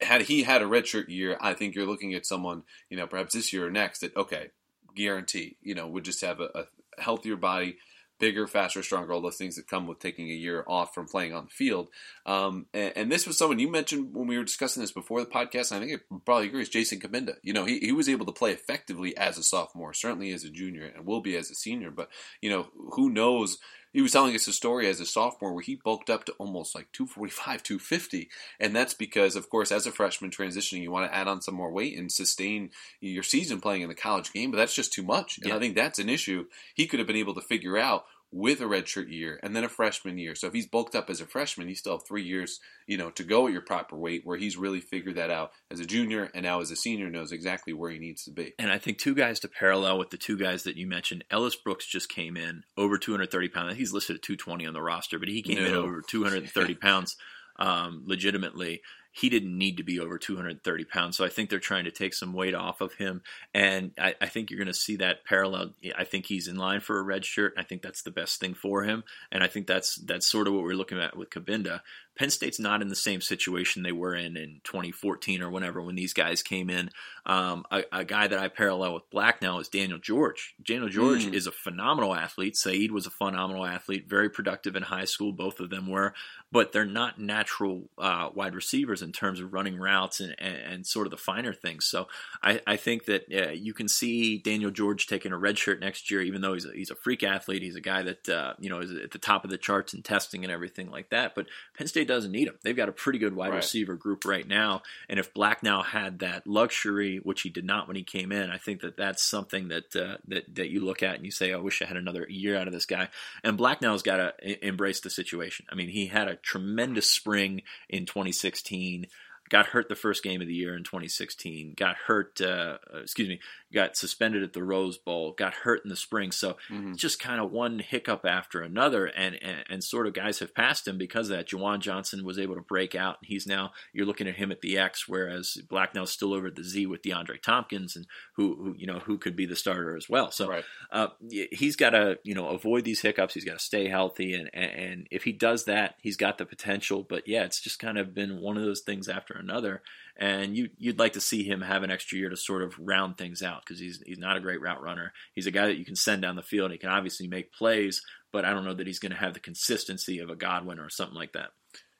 had 0.00 0.22
he 0.22 0.42
had 0.42 0.62
a 0.62 0.66
redshirt 0.66 1.08
year, 1.08 1.38
I 1.40 1.54
think 1.54 1.74
you're 1.74 1.86
looking 1.86 2.14
at 2.14 2.26
someone, 2.26 2.64
you 2.90 2.96
know, 2.96 3.06
perhaps 3.06 3.34
this 3.34 3.52
year 3.52 3.66
or 3.66 3.70
next 3.70 4.00
that 4.00 4.16
okay, 4.16 4.50
guarantee, 4.94 5.56
you 5.62 5.74
know, 5.74 5.86
would 5.88 6.04
just 6.04 6.20
have 6.22 6.40
a, 6.40 6.48
a 6.54 7.02
healthier 7.02 7.36
body, 7.36 7.76
bigger, 8.18 8.46
faster, 8.46 8.82
stronger, 8.82 9.12
all 9.12 9.20
those 9.20 9.36
things 9.36 9.56
that 9.56 9.68
come 9.68 9.86
with 9.86 9.98
taking 9.98 10.30
a 10.30 10.34
year 10.34 10.64
off 10.66 10.94
from 10.94 11.06
playing 11.06 11.34
on 11.34 11.44
the 11.44 11.50
field. 11.50 11.88
Um, 12.26 12.66
and, 12.72 12.92
and, 12.96 13.12
this 13.12 13.26
was 13.26 13.36
someone 13.36 13.58
you 13.58 13.70
mentioned 13.70 14.14
when 14.14 14.26
we 14.26 14.38
were 14.38 14.44
discussing 14.44 14.80
this 14.80 14.92
before 14.92 15.20
the 15.20 15.26
podcast. 15.26 15.72
I 15.72 15.80
think 15.80 16.00
I 16.00 16.16
probably 16.24 16.46
agree. 16.46 16.62
Is 16.62 16.68
Jason 16.68 17.00
Cabinda? 17.00 17.34
You 17.42 17.52
know, 17.52 17.64
he, 17.64 17.80
he 17.80 17.92
was 17.92 18.08
able 18.08 18.26
to 18.26 18.32
play 18.32 18.52
effectively 18.52 19.16
as 19.16 19.36
a 19.36 19.42
sophomore, 19.42 19.92
certainly 19.92 20.32
as 20.32 20.44
a 20.44 20.50
junior, 20.50 20.86
and 20.86 21.04
will 21.06 21.20
be 21.20 21.36
as 21.36 21.50
a 21.50 21.54
senior. 21.54 21.90
But 21.90 22.08
you 22.40 22.50
know, 22.50 22.68
who 22.92 23.10
knows? 23.10 23.58
He 23.94 24.02
was 24.02 24.10
telling 24.10 24.34
us 24.34 24.48
a 24.48 24.52
story 24.52 24.88
as 24.88 24.98
a 24.98 25.06
sophomore 25.06 25.54
where 25.54 25.62
he 25.62 25.76
bulked 25.76 26.10
up 26.10 26.24
to 26.24 26.32
almost 26.32 26.74
like 26.74 26.90
245, 26.92 27.62
250. 27.62 28.28
And 28.58 28.74
that's 28.74 28.92
because, 28.92 29.36
of 29.36 29.48
course, 29.48 29.70
as 29.70 29.86
a 29.86 29.92
freshman 29.92 30.32
transitioning, 30.32 30.82
you 30.82 30.90
want 30.90 31.10
to 31.10 31.16
add 31.16 31.28
on 31.28 31.40
some 31.40 31.54
more 31.54 31.70
weight 31.70 31.96
and 31.96 32.10
sustain 32.10 32.70
your 33.00 33.22
season 33.22 33.60
playing 33.60 33.82
in 33.82 33.88
the 33.88 33.94
college 33.94 34.32
game, 34.32 34.50
but 34.50 34.56
that's 34.56 34.74
just 34.74 34.92
too 34.92 35.04
much. 35.04 35.38
And 35.38 35.46
yeah. 35.46 35.56
I 35.56 35.60
think 35.60 35.76
that's 35.76 36.00
an 36.00 36.08
issue 36.08 36.46
he 36.74 36.88
could 36.88 36.98
have 36.98 37.06
been 37.06 37.14
able 37.14 37.34
to 37.34 37.40
figure 37.40 37.78
out 37.78 38.04
with 38.34 38.60
a 38.60 38.64
redshirt 38.64 39.08
year 39.08 39.38
and 39.44 39.54
then 39.54 39.62
a 39.62 39.68
freshman 39.68 40.18
year. 40.18 40.34
So 40.34 40.48
if 40.48 40.52
he's 40.52 40.66
bulked 40.66 40.96
up 40.96 41.08
as 41.08 41.20
a 41.20 41.24
freshman, 41.26 41.68
he 41.68 41.74
still 41.76 41.92
have 41.92 42.06
three 42.06 42.24
years, 42.24 42.58
you 42.84 42.98
know, 42.98 43.10
to 43.10 43.22
go 43.22 43.46
at 43.46 43.52
your 43.52 43.62
proper 43.62 43.94
weight 43.94 44.22
where 44.24 44.36
he's 44.36 44.56
really 44.56 44.80
figured 44.80 45.14
that 45.14 45.30
out 45.30 45.52
as 45.70 45.78
a 45.78 45.86
junior 45.86 46.32
and 46.34 46.42
now 46.42 46.60
as 46.60 46.72
a 46.72 46.76
senior 46.76 47.08
knows 47.08 47.30
exactly 47.30 47.72
where 47.72 47.92
he 47.92 48.00
needs 48.00 48.24
to 48.24 48.32
be. 48.32 48.52
And 48.58 48.72
I 48.72 48.78
think 48.78 48.98
two 48.98 49.14
guys 49.14 49.38
to 49.40 49.48
parallel 49.48 49.98
with 49.98 50.10
the 50.10 50.16
two 50.16 50.36
guys 50.36 50.64
that 50.64 50.76
you 50.76 50.88
mentioned, 50.88 51.22
Ellis 51.30 51.54
Brooks 51.54 51.86
just 51.86 52.08
came 52.08 52.36
in 52.36 52.64
over 52.76 52.98
230 52.98 53.48
pounds. 53.50 53.76
He's 53.76 53.92
listed 53.92 54.16
at 54.16 54.22
220 54.22 54.66
on 54.66 54.74
the 54.74 54.82
roster, 54.82 55.20
but 55.20 55.28
he 55.28 55.40
came 55.40 55.62
no. 55.62 55.66
in 55.66 55.74
over 55.76 56.02
230 56.02 56.74
pounds 56.82 57.14
um, 57.60 58.02
legitimately 58.04 58.82
he 59.16 59.28
didn't 59.28 59.56
need 59.56 59.76
to 59.76 59.84
be 59.84 60.00
over 60.00 60.18
230 60.18 60.84
pounds. 60.86 61.16
So 61.16 61.24
I 61.24 61.28
think 61.28 61.48
they're 61.48 61.60
trying 61.60 61.84
to 61.84 61.92
take 61.92 62.14
some 62.14 62.32
weight 62.32 62.54
off 62.54 62.80
of 62.80 62.94
him. 62.94 63.22
And 63.54 63.92
I, 63.96 64.16
I 64.20 64.26
think 64.26 64.50
you're 64.50 64.58
going 64.58 64.66
to 64.66 64.74
see 64.74 64.96
that 64.96 65.24
parallel. 65.24 65.70
I 65.96 66.02
think 66.02 66.26
he's 66.26 66.48
in 66.48 66.56
line 66.56 66.80
for 66.80 66.98
a 66.98 67.02
red 67.02 67.24
shirt. 67.24 67.54
I 67.56 67.62
think 67.62 67.80
that's 67.80 68.02
the 68.02 68.10
best 68.10 68.40
thing 68.40 68.54
for 68.54 68.82
him. 68.82 69.04
And 69.30 69.44
I 69.44 69.46
think 69.46 69.68
that's 69.68 69.94
that's 69.94 70.26
sort 70.26 70.48
of 70.48 70.54
what 70.54 70.64
we're 70.64 70.74
looking 70.74 70.98
at 70.98 71.16
with 71.16 71.30
Cabinda. 71.30 71.82
Penn 72.16 72.30
State's 72.30 72.60
not 72.60 72.80
in 72.80 72.88
the 72.88 72.96
same 72.96 73.20
situation 73.20 73.82
they 73.82 73.92
were 73.92 74.14
in 74.14 74.36
in 74.36 74.60
2014 74.64 75.42
or 75.42 75.50
whenever 75.50 75.82
when 75.82 75.96
these 75.96 76.12
guys 76.12 76.42
came 76.42 76.70
in. 76.70 76.90
Um, 77.26 77.64
a, 77.70 77.84
a, 77.90 78.04
guy 78.04 78.26
that 78.26 78.38
I 78.38 78.48
parallel 78.48 78.94
with 78.94 79.10
Blacknall 79.10 79.58
is 79.58 79.68
Daniel 79.68 79.98
George. 79.98 80.54
Daniel 80.62 80.90
George 80.90 81.24
mm. 81.24 81.32
is 81.32 81.46
a 81.46 81.52
phenomenal 81.52 82.14
athlete. 82.14 82.54
Saeed 82.54 82.92
was 82.92 83.06
a 83.06 83.10
phenomenal 83.10 83.64
athlete, 83.64 84.06
very 84.06 84.28
productive 84.28 84.76
in 84.76 84.82
high 84.82 85.06
school. 85.06 85.32
Both 85.32 85.58
of 85.58 85.70
them 85.70 85.88
were, 85.88 86.12
but 86.52 86.72
they're 86.72 86.84
not 86.84 87.18
natural 87.18 87.88
uh, 87.96 88.28
wide 88.34 88.54
receivers 88.54 89.00
in 89.00 89.10
terms 89.10 89.40
of 89.40 89.54
running 89.54 89.78
routes 89.78 90.20
and, 90.20 90.34
and, 90.38 90.56
and 90.56 90.86
sort 90.86 91.06
of 91.06 91.12
the 91.12 91.16
finer 91.16 91.54
things. 91.54 91.86
So 91.86 92.08
I, 92.42 92.60
I 92.66 92.76
think 92.76 93.06
that 93.06 93.24
uh, 93.34 93.52
you 93.52 93.72
can 93.72 93.88
see 93.88 94.36
Daniel 94.36 94.70
George 94.70 95.06
taking 95.06 95.32
a 95.32 95.38
red 95.38 95.58
shirt 95.58 95.80
next 95.80 96.10
year, 96.10 96.20
even 96.20 96.42
though 96.42 96.52
he's 96.52 96.66
a, 96.66 96.72
he's 96.74 96.90
a 96.90 96.94
freak 96.94 97.22
athlete. 97.22 97.62
He's 97.62 97.74
a 97.74 97.80
guy 97.80 98.02
that 98.02 98.28
uh, 98.28 98.54
you 98.60 98.68
know 98.68 98.80
is 98.80 98.92
at 98.92 99.12
the 99.12 99.18
top 99.18 99.44
of 99.44 99.50
the 99.50 99.58
charts 99.58 99.94
in 99.94 100.02
testing 100.02 100.44
and 100.44 100.52
everything 100.52 100.90
like 100.90 101.08
that. 101.08 101.34
But 101.34 101.46
Penn 101.76 101.86
State 101.86 102.03
doesn't 102.04 102.32
need 102.32 102.48
him. 102.48 102.58
They've 102.62 102.76
got 102.76 102.88
a 102.88 102.92
pretty 102.92 103.18
good 103.18 103.34
wide 103.34 103.50
right. 103.50 103.56
receiver 103.56 103.94
group 103.94 104.24
right 104.24 104.46
now. 104.46 104.82
And 105.08 105.18
if 105.18 105.34
Blacknall 105.34 105.82
had 105.82 106.20
that 106.20 106.46
luxury, 106.46 107.18
which 107.18 107.42
he 107.42 107.50
did 107.50 107.64
not 107.64 107.86
when 107.86 107.96
he 107.96 108.02
came 108.02 108.32
in, 108.32 108.50
I 108.50 108.58
think 108.58 108.80
that 108.80 108.96
that's 108.96 109.22
something 109.22 109.68
that 109.68 109.96
uh, 109.96 110.16
that 110.28 110.54
that 110.54 110.70
you 110.70 110.84
look 110.84 111.02
at 111.02 111.16
and 111.16 111.24
you 111.24 111.30
say, 111.30 111.52
I 111.52 111.58
wish 111.58 111.82
I 111.82 111.86
had 111.86 111.96
another 111.96 112.26
year 112.28 112.56
out 112.56 112.66
of 112.66 112.72
this 112.72 112.86
guy. 112.86 113.08
And 113.42 113.58
Blacknall's 113.58 114.02
got 114.02 114.16
to 114.16 114.66
embrace 114.66 115.00
the 115.00 115.10
situation. 115.10 115.66
I 115.70 115.74
mean, 115.74 115.88
he 115.88 116.06
had 116.06 116.28
a 116.28 116.36
tremendous 116.36 117.10
spring 117.10 117.62
in 117.88 118.06
2016 118.06 119.06
got 119.50 119.66
hurt 119.66 119.88
the 119.88 119.94
first 119.94 120.22
game 120.22 120.40
of 120.40 120.46
the 120.46 120.54
year 120.54 120.76
in 120.76 120.84
2016, 120.84 121.74
got 121.76 121.96
hurt, 122.06 122.40
uh, 122.40 122.78
uh, 122.92 122.98
excuse 123.02 123.28
me, 123.28 123.40
got 123.72 123.96
suspended 123.96 124.42
at 124.42 124.52
the 124.52 124.62
Rose 124.62 124.96
Bowl, 124.96 125.34
got 125.36 125.52
hurt 125.52 125.82
in 125.84 125.90
the 125.90 125.96
spring. 125.96 126.32
So 126.32 126.56
mm-hmm. 126.70 126.94
just 126.94 127.20
kind 127.20 127.40
of 127.40 127.50
one 127.50 127.78
hiccup 127.78 128.24
after 128.24 128.62
another, 128.62 129.06
and, 129.06 129.36
and, 129.42 129.64
and 129.68 129.84
sort 129.84 130.06
of 130.06 130.14
guys 130.14 130.38
have 130.38 130.54
passed 130.54 130.88
him 130.88 130.96
because 130.96 131.28
of 131.28 131.36
that. 131.36 131.48
Juwan 131.48 131.80
Johnson 131.80 132.24
was 132.24 132.38
able 132.38 132.54
to 132.54 132.62
break 132.62 132.94
out, 132.94 133.18
and 133.20 133.28
he's 133.28 133.46
now 133.46 133.72
you're 133.92 134.06
looking 134.06 134.28
at 134.28 134.36
him 134.36 134.50
at 134.50 134.62
the 134.62 134.78
X, 134.78 135.06
whereas 135.06 135.58
Blacknall's 135.68 136.12
still 136.12 136.32
over 136.32 136.46
at 136.46 136.54
the 136.54 136.64
Z 136.64 136.86
with 136.86 137.02
DeAndre 137.02 137.42
Thompkins, 137.42 137.96
and 137.96 138.06
who, 138.36 138.56
who 138.56 138.74
you 138.78 138.86
know 138.86 139.00
who 139.00 139.18
could 139.18 139.36
be 139.36 139.46
the 139.46 139.56
starter 139.56 139.96
as 139.96 140.08
well. 140.08 140.30
So 140.30 140.48
right. 140.48 140.64
uh, 140.90 141.08
he's 141.28 141.76
got 141.76 141.90
to 141.90 142.18
you 142.24 142.34
know 142.34 142.48
avoid 142.48 142.84
these 142.84 143.02
hiccups. 143.02 143.34
He's 143.34 143.44
got 143.44 143.58
to 143.58 143.64
stay 143.64 143.88
healthy, 143.88 144.34
and, 144.34 144.48
and 144.54 144.70
and 144.70 145.06
if 145.10 145.24
he 145.24 145.32
does 145.32 145.66
that, 145.66 145.96
he's 146.00 146.16
got 146.16 146.38
the 146.38 146.46
potential. 146.46 147.04
But 147.06 147.28
yeah, 147.28 147.44
it's 147.44 147.60
just 147.60 147.78
kind 147.78 147.98
of 147.98 148.14
been 148.14 148.40
one 148.40 148.56
of 148.56 148.64
those 148.64 148.80
things 148.80 149.08
after 149.08 149.33
another 149.38 149.82
and 150.16 150.56
you 150.56 150.68
you'd 150.78 150.98
like 150.98 151.14
to 151.14 151.20
see 151.20 151.42
him 151.42 151.60
have 151.60 151.82
an 151.82 151.90
extra 151.90 152.18
year 152.18 152.30
to 152.30 152.36
sort 152.36 152.62
of 152.62 152.78
round 152.78 153.18
things 153.18 153.42
out 153.42 153.62
because 153.64 153.80
he's 153.80 154.02
he's 154.06 154.18
not 154.18 154.36
a 154.36 154.40
great 154.40 154.60
route 154.60 154.82
runner. 154.82 155.12
He's 155.34 155.46
a 155.46 155.52
guy 155.52 155.66
that 155.66 155.78
you 155.78 155.84
can 155.84 155.96
send 155.96 156.22
down 156.22 156.36
the 156.36 156.42
field. 156.42 156.70
He 156.70 156.78
can 156.78 156.90
obviously 156.90 157.26
make 157.26 157.52
plays, 157.52 158.00
but 158.32 158.44
I 158.44 158.52
don't 158.52 158.64
know 158.64 158.74
that 158.74 158.86
he's 158.86 159.00
going 159.00 159.12
to 159.12 159.18
have 159.18 159.34
the 159.34 159.40
consistency 159.40 160.20
of 160.20 160.30
a 160.30 160.36
Godwin 160.36 160.78
or 160.78 160.88
something 160.88 161.16
like 161.16 161.32
that. 161.32 161.50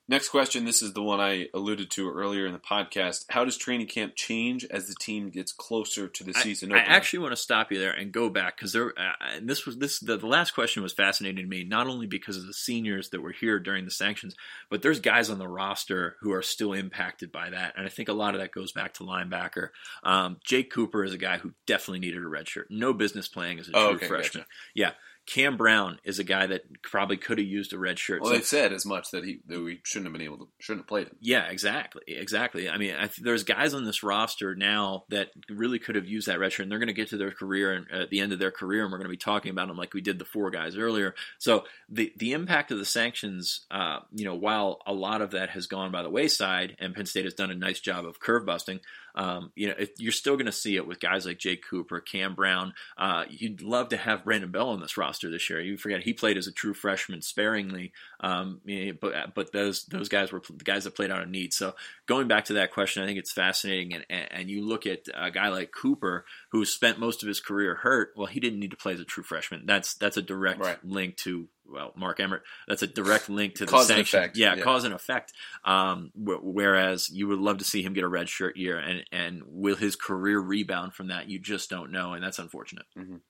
Next 0.07 0.29
question. 0.29 0.67
This 0.67 0.83
is 0.83 0.93
the 0.93 1.03
one 1.03 1.19
I 1.19 1.49
alluded 1.55 1.91
to 1.93 2.11
earlier 2.11 2.47
in 2.47 2.53
the 2.53 2.59
podcast. 2.59 3.25
How 3.31 3.47
does 3.47 3.57
training 3.57 3.87
camp 3.87 4.15
change 4.15 4.67
as 4.67 4.87
the 4.87 4.95
team 4.95 5.31
gets 5.31 5.51
closer 5.51 6.09
to 6.09 6.25
the 6.25 6.35
season? 6.35 6.73
I, 6.73 6.77
I 6.77 6.81
actually 6.81 7.21
want 7.21 7.33
to 7.33 7.37
stop 7.37 7.73
you 7.73 7.79
there 7.79 7.93
and 7.93 8.13
go 8.13 8.29
back 8.29 8.59
because 8.59 8.75
there. 8.75 8.93
Uh, 8.99 9.13
and 9.35 9.49
this 9.49 9.65
was 9.65 9.79
this 9.79 10.01
the, 10.01 10.19
the 10.19 10.27
last 10.27 10.51
question 10.51 10.83
was 10.83 10.93
fascinating 10.93 11.43
to 11.43 11.49
me, 11.49 11.65
not 11.65 11.87
only 11.87 12.07
because 12.07 12.37
of 12.37 12.47
the 12.47 12.53
seniors 12.53 13.09
that 13.11 13.23
were 13.23 13.33
here 13.33 13.59
during 13.59 13.87
the 13.87 13.91
sanctions, 13.91 14.35
but 14.69 14.83
there's 14.83 15.01
guys 15.01 15.31
on 15.31 15.39
the 15.39 15.49
roster 15.49 16.17
who 16.21 16.33
are 16.33 16.43
still 16.43 16.75
impacted 16.75 17.33
by 17.33 17.49
that, 17.49 17.73
and 17.75 17.87
I 17.87 17.89
think 17.89 18.11
a 18.11 18.15
lot 18.15 18.35
of 18.35 18.43
that 18.43 18.53
goes 18.53 18.73
back 18.73 18.93
to 18.95 19.05
linebacker. 19.05 19.69
Um, 20.03 20.37
Jake 20.45 20.71
Cooper 20.71 21.03
is 21.03 21.15
a 21.15 21.19
guy 21.19 21.39
who 21.39 21.53
definitely 21.67 22.01
needed 22.01 22.23
a 22.23 22.29
red 22.29 22.47
shirt. 22.47 22.67
No 22.69 22.93
business 22.93 23.27
playing 23.27 23.59
as 23.59 23.69
a 23.69 23.73
true 23.73 23.81
oh, 23.81 23.93
okay, 23.95 24.07
freshman. 24.07 24.43
Gotcha. 24.43 24.49
Yeah 24.75 24.91
Cam 25.27 25.57
Brown 25.57 25.99
is 26.05 26.19
a 26.19 26.25
guy 26.25 26.47
that 26.47 26.83
probably 26.83 27.17
could 27.17 27.39
have 27.39 27.47
used 27.47 27.73
a 27.73 27.79
red 27.79 27.99
shirt. 27.99 28.21
Well, 28.21 28.33
So- 28.33 28.37
they 28.39 28.45
said 28.45 28.73
as 28.75 28.85
much 28.85 29.11
that 29.13 29.25
he 29.25 29.41
that 29.47 29.59
we 29.61 29.81
shouldn't 29.83 30.07
have 30.07 30.13
been 30.13 30.21
able 30.23 30.37
to 30.39 30.49
shouldn't 30.59 30.83
have 30.83 30.89
played 30.89 31.07
him. 31.09 31.17
yeah, 31.21 31.47
exactly, 31.47 32.03
exactly. 32.09 32.69
I 32.69 32.77
mean, 32.77 32.95
I 32.95 33.07
th- 33.07 33.17
there's 33.23 33.43
guys 33.43 33.73
on 33.73 33.85
this 33.85 34.03
roster 34.03 34.55
now 34.55 35.05
that 35.09 35.31
really 35.49 35.79
could 35.79 35.95
have 35.95 36.07
used 36.07 36.29
that 36.29 36.39
red 36.39 36.53
shirt, 36.53 36.65
and 36.65 36.71
they're 36.73 36.79
going 36.79 36.89
to 36.89 36.93
get 36.93 37.09
to 37.09 37.17
their 37.17 37.31
career 37.31 37.73
and 37.73 37.91
at 37.91 38.11
the 38.11 38.21
end 38.21 38.33
of 38.33 38.39
their 38.39 38.51
career, 38.51 38.83
and 38.83 38.93
we're 38.93 38.99
going 38.99 39.09
to 39.09 39.13
be 39.13 39.17
talking 39.17 39.51
about 39.51 39.69
them 39.69 39.77
like 39.79 39.95
we 39.95 40.01
did 40.03 40.19
the 40.19 40.25
four 40.27 40.51
guys 40.51 40.77
earlier. 40.77 41.15
So 41.39 41.65
the 41.89 42.13
the 42.17 42.33
impact 42.33 42.71
of 42.71 42.79
the 42.79 42.85
sanctions, 42.85 43.65
uh, 43.71 44.01
you 44.13 44.25
know, 44.27 44.35
while 44.35 44.81
a 44.87 44.93
lot 44.93 45.23
of 45.23 45.31
that 45.31 45.51
has 45.51 45.67
gone 45.67 45.91
by 45.91 46.03
the 46.03 46.11
wayside, 46.11 46.77
and 46.79 46.95
Penn 46.95 47.07
State 47.07 47.25
has 47.25 47.35
done 47.35 47.51
a 47.51 47.55
nice 47.55 47.81
job 47.81 48.05
of 48.05 48.21
curve 48.21 48.45
busting, 48.45 48.81
um, 49.15 49.53
you 49.55 49.69
know, 49.69 49.75
if, 49.79 49.91
you're 49.99 50.13
still 50.13 50.35
going 50.37 50.47
to 50.47 50.53
see 50.53 50.77
it 50.77 50.87
with 50.87 51.01
guys 51.01 51.27
like 51.27 51.39
Jake 51.39 51.65
Cooper, 51.69 52.01
Cam 52.01 52.35
Brown. 52.35 52.75
Uh, 52.99 53.25
you'd 53.29 53.63
love 53.63 53.91
to 53.91 53.97
have 53.97 54.25
Brandon 54.25 54.51
Bell 54.51 54.71
on 54.71 54.81
this 54.81 54.97
roster 54.97 55.31
this 55.31 55.49
year. 55.49 55.61
You 55.61 55.77
forget 55.77 56.03
he 56.03 56.13
played 56.13 56.37
as 56.37 56.47
a 56.47 56.53
true 56.53 56.75
freshman 56.75 57.23
sparingly, 57.23 57.93
um, 58.21 58.61
but 59.01 59.35
but 59.35 59.53
those 59.53 59.85
those 59.85 60.09
guys 60.09 60.33
were 60.33 60.43
the 60.49 60.65
guys 60.65 60.85
that 60.85 60.97
played 60.97 61.11
out 61.11 61.23
of 61.23 61.29
need. 61.29 61.53
So 61.53 61.75
going 62.07 62.29
back 62.29 62.47
to 62.47 62.55
that 62.55 62.73
question, 62.73 63.03
I 63.03 63.07
think 63.07 63.19
it's 63.19 63.33
fascinating. 63.33 63.95
And, 63.95 64.07
and, 64.11 64.29
and 64.33 64.51
you 64.51 64.67
look 64.67 64.87
at 64.87 65.01
a 65.15 65.31
guy 65.31 65.49
like 65.49 65.71
Cooper, 65.73 66.25
who 66.51 66.65
spent 66.65 66.99
most 66.99 67.23
of 67.23 67.29
his 67.29 67.41
career 67.41 67.77
hurt. 67.77 68.13
Well, 68.17 68.27
he 68.27 68.41
didn't 68.41 68.61
need 68.61 68.73
to 68.73 68.77
play 68.77 68.95
as 68.95 69.01
a 69.01 69.05
true 69.05 69.25
freshman. 69.25 69.65
That's 69.67 69.95
that's 69.95 70.17
a 70.17 70.23
direct 70.23 70.61
Right. 70.61 70.85
link 70.85 71.17
to 71.19 71.49
well, 71.67 71.93
Mark 71.97 72.21
Emmert. 72.21 72.43
That's 72.69 72.83
a 72.83 72.87
direct 72.87 73.29
link 73.29 73.55
to 73.57 73.65
the 73.67 73.71
Cause 73.71 73.89
sanction. 73.89 74.19
effect, 74.21 74.37
Yeah, 74.37 74.55
yeah. 74.55 74.63
cause 74.63 74.85
and 74.85 74.95
effect. 74.95 75.33
Um, 75.65 76.11
wh- 76.15 76.43
whereas 76.43 77.09
you 77.11 77.27
would 77.29 77.39
love 77.39 77.59
to 77.59 77.65
see 77.65 77.83
him 77.83 77.93
get 77.95 78.05
a 78.05 78.09
red 78.09 78.29
shirt 78.29 78.57
year, 78.57 78.79
and 78.79 79.05
and 79.13 79.43
will 79.47 79.77
his 79.77 79.97
career 79.97 80.39
rebound 80.41 80.95
from 80.95 81.09
that? 81.09 81.29
You 81.29 81.39
just 81.39 81.71
don't 81.71 81.91
know, 81.91 82.13
and 82.13 82.23
that's 82.23 82.39
unfortunate. 82.39 82.87
Mhm. 82.97 83.21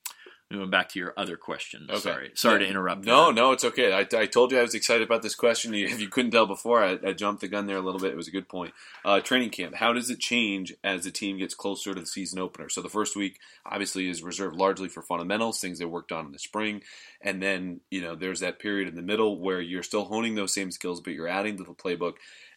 Moving 0.50 0.68
back 0.70 0.90
to 0.90 0.98
your 0.98 1.14
other 1.16 1.36
question. 1.38 1.86
Okay. 1.90 1.98
Sorry, 2.00 2.30
sorry 2.34 2.60
Yeah. 2.60 2.66
to 2.66 2.70
interrupt. 2.70 3.04
No, 3.06 3.24
there. 3.24 3.32
no, 3.32 3.52
it's 3.52 3.64
okay. 3.64 3.92
I, 3.94 4.00
I 4.16 4.26
told 4.26 4.52
you 4.52 4.58
I 4.58 4.62
was 4.62 4.74
excited 4.74 5.02
about 5.02 5.22
this 5.22 5.34
question. 5.34 5.74
If 5.74 5.98
you 6.00 6.08
couldn't 6.08 6.32
tell 6.32 6.46
before, 6.46 6.84
I, 6.84 6.98
I 7.04 7.12
jumped 7.14 7.40
the 7.40 7.48
gun 7.48 7.66
there 7.66 7.78
a 7.78 7.80
little 7.80 7.98
bit. 7.98 8.12
It 8.12 8.16
was 8.16 8.28
a 8.28 8.30
good 8.30 8.48
point. 8.48 8.74
Uh, 9.06 9.20
training 9.20 9.50
camp. 9.50 9.74
How 9.74 9.94
does 9.94 10.10
it 10.10 10.20
change 10.20 10.74
as 10.84 11.04
the 11.04 11.10
team 11.10 11.38
gets 11.38 11.54
closer 11.54 11.94
to 11.94 12.00
the 12.00 12.06
season 12.06 12.38
opener? 12.38 12.68
So 12.68 12.82
the 12.82 12.90
first 12.90 13.16
week 13.16 13.38
obviously 13.64 14.06
is 14.08 14.22
reserved 14.22 14.54
largely 14.54 14.88
for 14.88 15.02
fundamentals, 15.02 15.60
things 15.60 15.78
they 15.78 15.86
worked 15.86 16.12
on 16.12 16.26
in 16.26 16.32
the 16.32 16.38
spring, 16.38 16.82
and 17.22 17.42
then 17.42 17.80
you 17.90 18.02
know 18.02 18.14
there's 18.14 18.40
that 18.40 18.58
period 18.58 18.86
in 18.86 18.96
the 18.96 19.02
middle 19.02 19.40
where 19.40 19.62
you're 19.62 19.82
still 19.82 20.04
honing 20.04 20.34
those 20.34 20.52
same 20.52 20.70
skills, 20.70 21.00
but 21.00 21.14
you're 21.14 21.26
adding 21.26 21.56
to 21.56 21.64
the 21.64 21.72
playbook. 21.72 22.14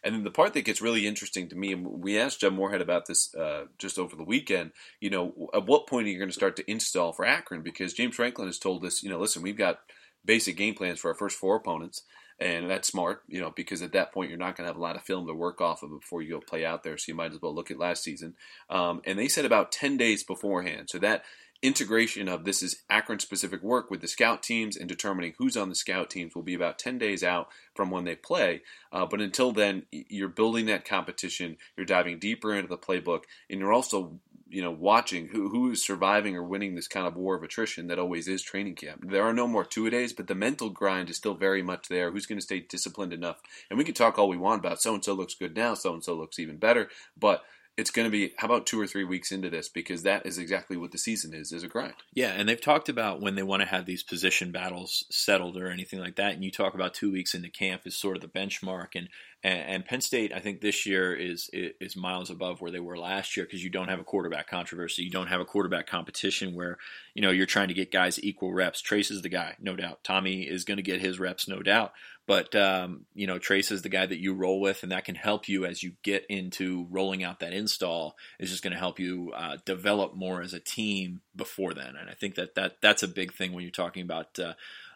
And 0.08 0.16
then 0.16 0.24
the 0.24 0.30
part 0.30 0.54
that 0.54 0.64
gets 0.64 0.80
really 0.80 1.06
interesting 1.06 1.50
to 1.50 1.54
me, 1.54 1.70
and 1.70 1.84
we 1.86 2.18
asked 2.18 2.40
Joe 2.40 2.48
Moorhead 2.48 2.80
about 2.80 3.04
this 3.04 3.34
uh, 3.34 3.64
just 3.76 3.98
over 3.98 4.16
the 4.16 4.24
weekend. 4.24 4.72
You 5.00 5.10
know, 5.10 5.50
at 5.52 5.66
what 5.66 5.86
point 5.86 6.06
are 6.06 6.10
you 6.10 6.16
going 6.16 6.30
to 6.30 6.34
start 6.34 6.56
to 6.56 6.70
install 6.70 7.12
for 7.12 7.26
Akron? 7.26 7.60
Because 7.60 7.92
James 7.92 8.16
Franklin 8.16 8.48
has 8.48 8.58
told 8.58 8.86
us, 8.86 9.02
you 9.02 9.10
know, 9.10 9.18
listen, 9.18 9.42
we've 9.42 9.58
got 9.58 9.80
basic 10.24 10.56
game 10.56 10.72
plans 10.72 10.98
for 10.98 11.08
our 11.08 11.14
first 11.14 11.36
four 11.36 11.56
opponents. 11.56 12.04
And 12.40 12.70
that's 12.70 12.88
smart, 12.88 13.22
you 13.28 13.38
know, 13.38 13.52
because 13.54 13.82
at 13.82 13.92
that 13.92 14.14
point 14.14 14.30
you're 14.30 14.38
not 14.38 14.56
going 14.56 14.64
to 14.64 14.70
have 14.70 14.78
a 14.78 14.82
lot 14.82 14.96
of 14.96 15.02
film 15.02 15.26
to 15.26 15.34
work 15.34 15.60
off 15.60 15.82
of 15.82 15.90
before 15.90 16.22
you 16.22 16.30
go 16.30 16.40
play 16.40 16.64
out 16.64 16.84
there. 16.84 16.96
So 16.96 17.10
you 17.12 17.14
might 17.14 17.32
as 17.32 17.42
well 17.42 17.54
look 17.54 17.70
at 17.70 17.78
last 17.78 18.02
season. 18.02 18.34
Um, 18.70 19.02
and 19.04 19.18
they 19.18 19.28
said 19.28 19.44
about 19.44 19.72
10 19.72 19.98
days 19.98 20.24
beforehand. 20.24 20.88
So 20.88 20.98
that 21.00 21.24
integration 21.62 22.28
of 22.28 22.44
this 22.44 22.62
is 22.62 22.82
Akron 22.88 23.18
specific 23.18 23.62
work 23.62 23.90
with 23.90 24.00
the 24.00 24.08
scout 24.08 24.42
teams 24.42 24.76
and 24.76 24.88
determining 24.88 25.34
who's 25.38 25.56
on 25.56 25.68
the 25.68 25.74
scout 25.74 26.10
teams 26.10 26.34
will 26.34 26.42
be 26.42 26.54
about 26.54 26.78
10 26.78 26.98
days 26.98 27.24
out 27.24 27.48
from 27.74 27.90
when 27.90 28.04
they 28.04 28.14
play. 28.14 28.62
Uh, 28.92 29.06
but 29.06 29.20
until 29.20 29.52
then, 29.52 29.84
you're 29.90 30.28
building 30.28 30.66
that 30.66 30.84
competition, 30.84 31.56
you're 31.76 31.86
diving 31.86 32.18
deeper 32.18 32.54
into 32.54 32.68
the 32.68 32.78
playbook, 32.78 33.22
and 33.50 33.58
you're 33.58 33.72
also 33.72 34.20
you 34.50 34.62
know, 34.62 34.70
watching 34.70 35.28
who 35.28 35.48
who 35.50 35.70
is 35.70 35.84
surviving 35.84 36.34
or 36.34 36.42
winning 36.42 36.74
this 36.74 36.88
kind 36.88 37.06
of 37.06 37.16
war 37.16 37.36
of 37.36 37.42
attrition 37.42 37.88
that 37.88 37.98
always 37.98 38.28
is 38.28 38.42
training 38.42 38.74
camp. 38.74 39.04
There 39.06 39.22
are 39.22 39.34
no 39.34 39.46
more 39.46 39.64
two 39.64 39.86
a 39.86 39.90
days, 39.90 40.12
but 40.12 40.26
the 40.26 40.34
mental 40.34 40.70
grind 40.70 41.10
is 41.10 41.16
still 41.16 41.34
very 41.34 41.62
much 41.62 41.88
there. 41.88 42.10
Who's 42.10 42.26
going 42.26 42.38
to 42.38 42.44
stay 42.44 42.60
disciplined 42.60 43.12
enough? 43.12 43.40
And 43.68 43.78
we 43.78 43.84
can 43.84 43.94
talk 43.94 44.18
all 44.18 44.28
we 44.28 44.38
want 44.38 44.60
about 44.60 44.80
so 44.80 44.94
and 44.94 45.04
so 45.04 45.12
looks 45.12 45.34
good 45.34 45.54
now, 45.54 45.74
so 45.74 45.92
and 45.92 46.02
so 46.02 46.14
looks 46.14 46.38
even 46.38 46.56
better, 46.56 46.88
but 47.18 47.42
it's 47.78 47.92
going 47.92 48.04
to 48.04 48.10
be 48.10 48.34
how 48.38 48.46
about 48.46 48.66
two 48.66 48.80
or 48.80 48.88
three 48.88 49.04
weeks 49.04 49.30
into 49.30 49.48
this 49.48 49.68
because 49.68 50.02
that 50.02 50.26
is 50.26 50.36
exactly 50.36 50.76
what 50.76 50.90
the 50.90 50.98
season 50.98 51.32
is 51.32 51.52
is 51.52 51.62
a 51.62 51.68
grind. 51.68 51.94
Yeah, 52.12 52.32
and 52.32 52.48
they've 52.48 52.60
talked 52.60 52.88
about 52.88 53.20
when 53.20 53.36
they 53.36 53.42
want 53.44 53.62
to 53.62 53.68
have 53.68 53.86
these 53.86 54.02
position 54.02 54.50
battles 54.50 55.04
settled 55.10 55.56
or 55.56 55.70
anything 55.70 56.00
like 56.00 56.16
that. 56.16 56.34
And 56.34 56.42
you 56.42 56.50
talk 56.50 56.74
about 56.74 56.92
two 56.92 57.12
weeks 57.12 57.34
into 57.34 57.48
camp 57.48 57.82
is 57.86 57.96
sort 57.96 58.16
of 58.16 58.22
the 58.22 58.28
benchmark. 58.28 58.88
And 58.96 59.08
and, 59.44 59.84
Penn 59.84 60.00
State, 60.00 60.32
I 60.34 60.40
think 60.40 60.60
this 60.60 60.84
year 60.84 61.14
is 61.14 61.48
is 61.52 61.96
miles 61.96 62.30
above 62.30 62.60
where 62.60 62.72
they 62.72 62.80
were 62.80 62.98
last 62.98 63.36
year 63.36 63.46
because 63.46 63.62
you 63.62 63.70
don't 63.70 63.86
have 63.86 64.00
a 64.00 64.04
quarterback 64.04 64.48
controversy, 64.48 65.04
you 65.04 65.10
don't 65.12 65.28
have 65.28 65.40
a 65.40 65.44
quarterback 65.44 65.86
competition 65.86 66.56
where 66.56 66.78
you 67.14 67.22
know 67.22 67.30
you're 67.30 67.46
trying 67.46 67.68
to 67.68 67.74
get 67.74 67.92
guys 67.92 68.22
equal 68.24 68.52
reps. 68.52 68.80
Trace 68.80 69.12
is 69.12 69.22
the 69.22 69.28
guy, 69.28 69.54
no 69.60 69.76
doubt. 69.76 70.02
Tommy 70.02 70.42
is 70.42 70.64
going 70.64 70.78
to 70.78 70.82
get 70.82 71.00
his 71.00 71.20
reps, 71.20 71.46
no 71.46 71.62
doubt. 71.62 71.92
But 72.28 72.54
um, 72.54 73.06
you 73.14 73.26
know, 73.26 73.38
Trace 73.38 73.70
is 73.70 73.80
the 73.80 73.88
guy 73.88 74.04
that 74.04 74.20
you 74.20 74.34
roll 74.34 74.60
with, 74.60 74.82
and 74.82 74.92
that 74.92 75.06
can 75.06 75.14
help 75.14 75.48
you 75.48 75.64
as 75.64 75.82
you 75.82 75.92
get 76.02 76.26
into 76.28 76.86
rolling 76.90 77.24
out 77.24 77.40
that 77.40 77.54
install. 77.54 78.16
Is 78.38 78.50
just 78.50 78.62
going 78.62 78.74
to 78.74 78.78
help 78.78 79.00
you 79.00 79.32
uh, 79.34 79.56
develop 79.64 80.14
more 80.14 80.42
as 80.42 80.52
a 80.52 80.60
team 80.60 81.22
before 81.34 81.72
then. 81.72 81.96
And 81.98 82.10
I 82.10 82.12
think 82.12 82.34
that, 82.34 82.54
that 82.54 82.76
that's 82.82 83.02
a 83.02 83.08
big 83.08 83.32
thing 83.32 83.54
when 83.54 83.62
you're 83.62 83.70
talking 83.70 84.02
about 84.02 84.38
uh, 84.38 84.52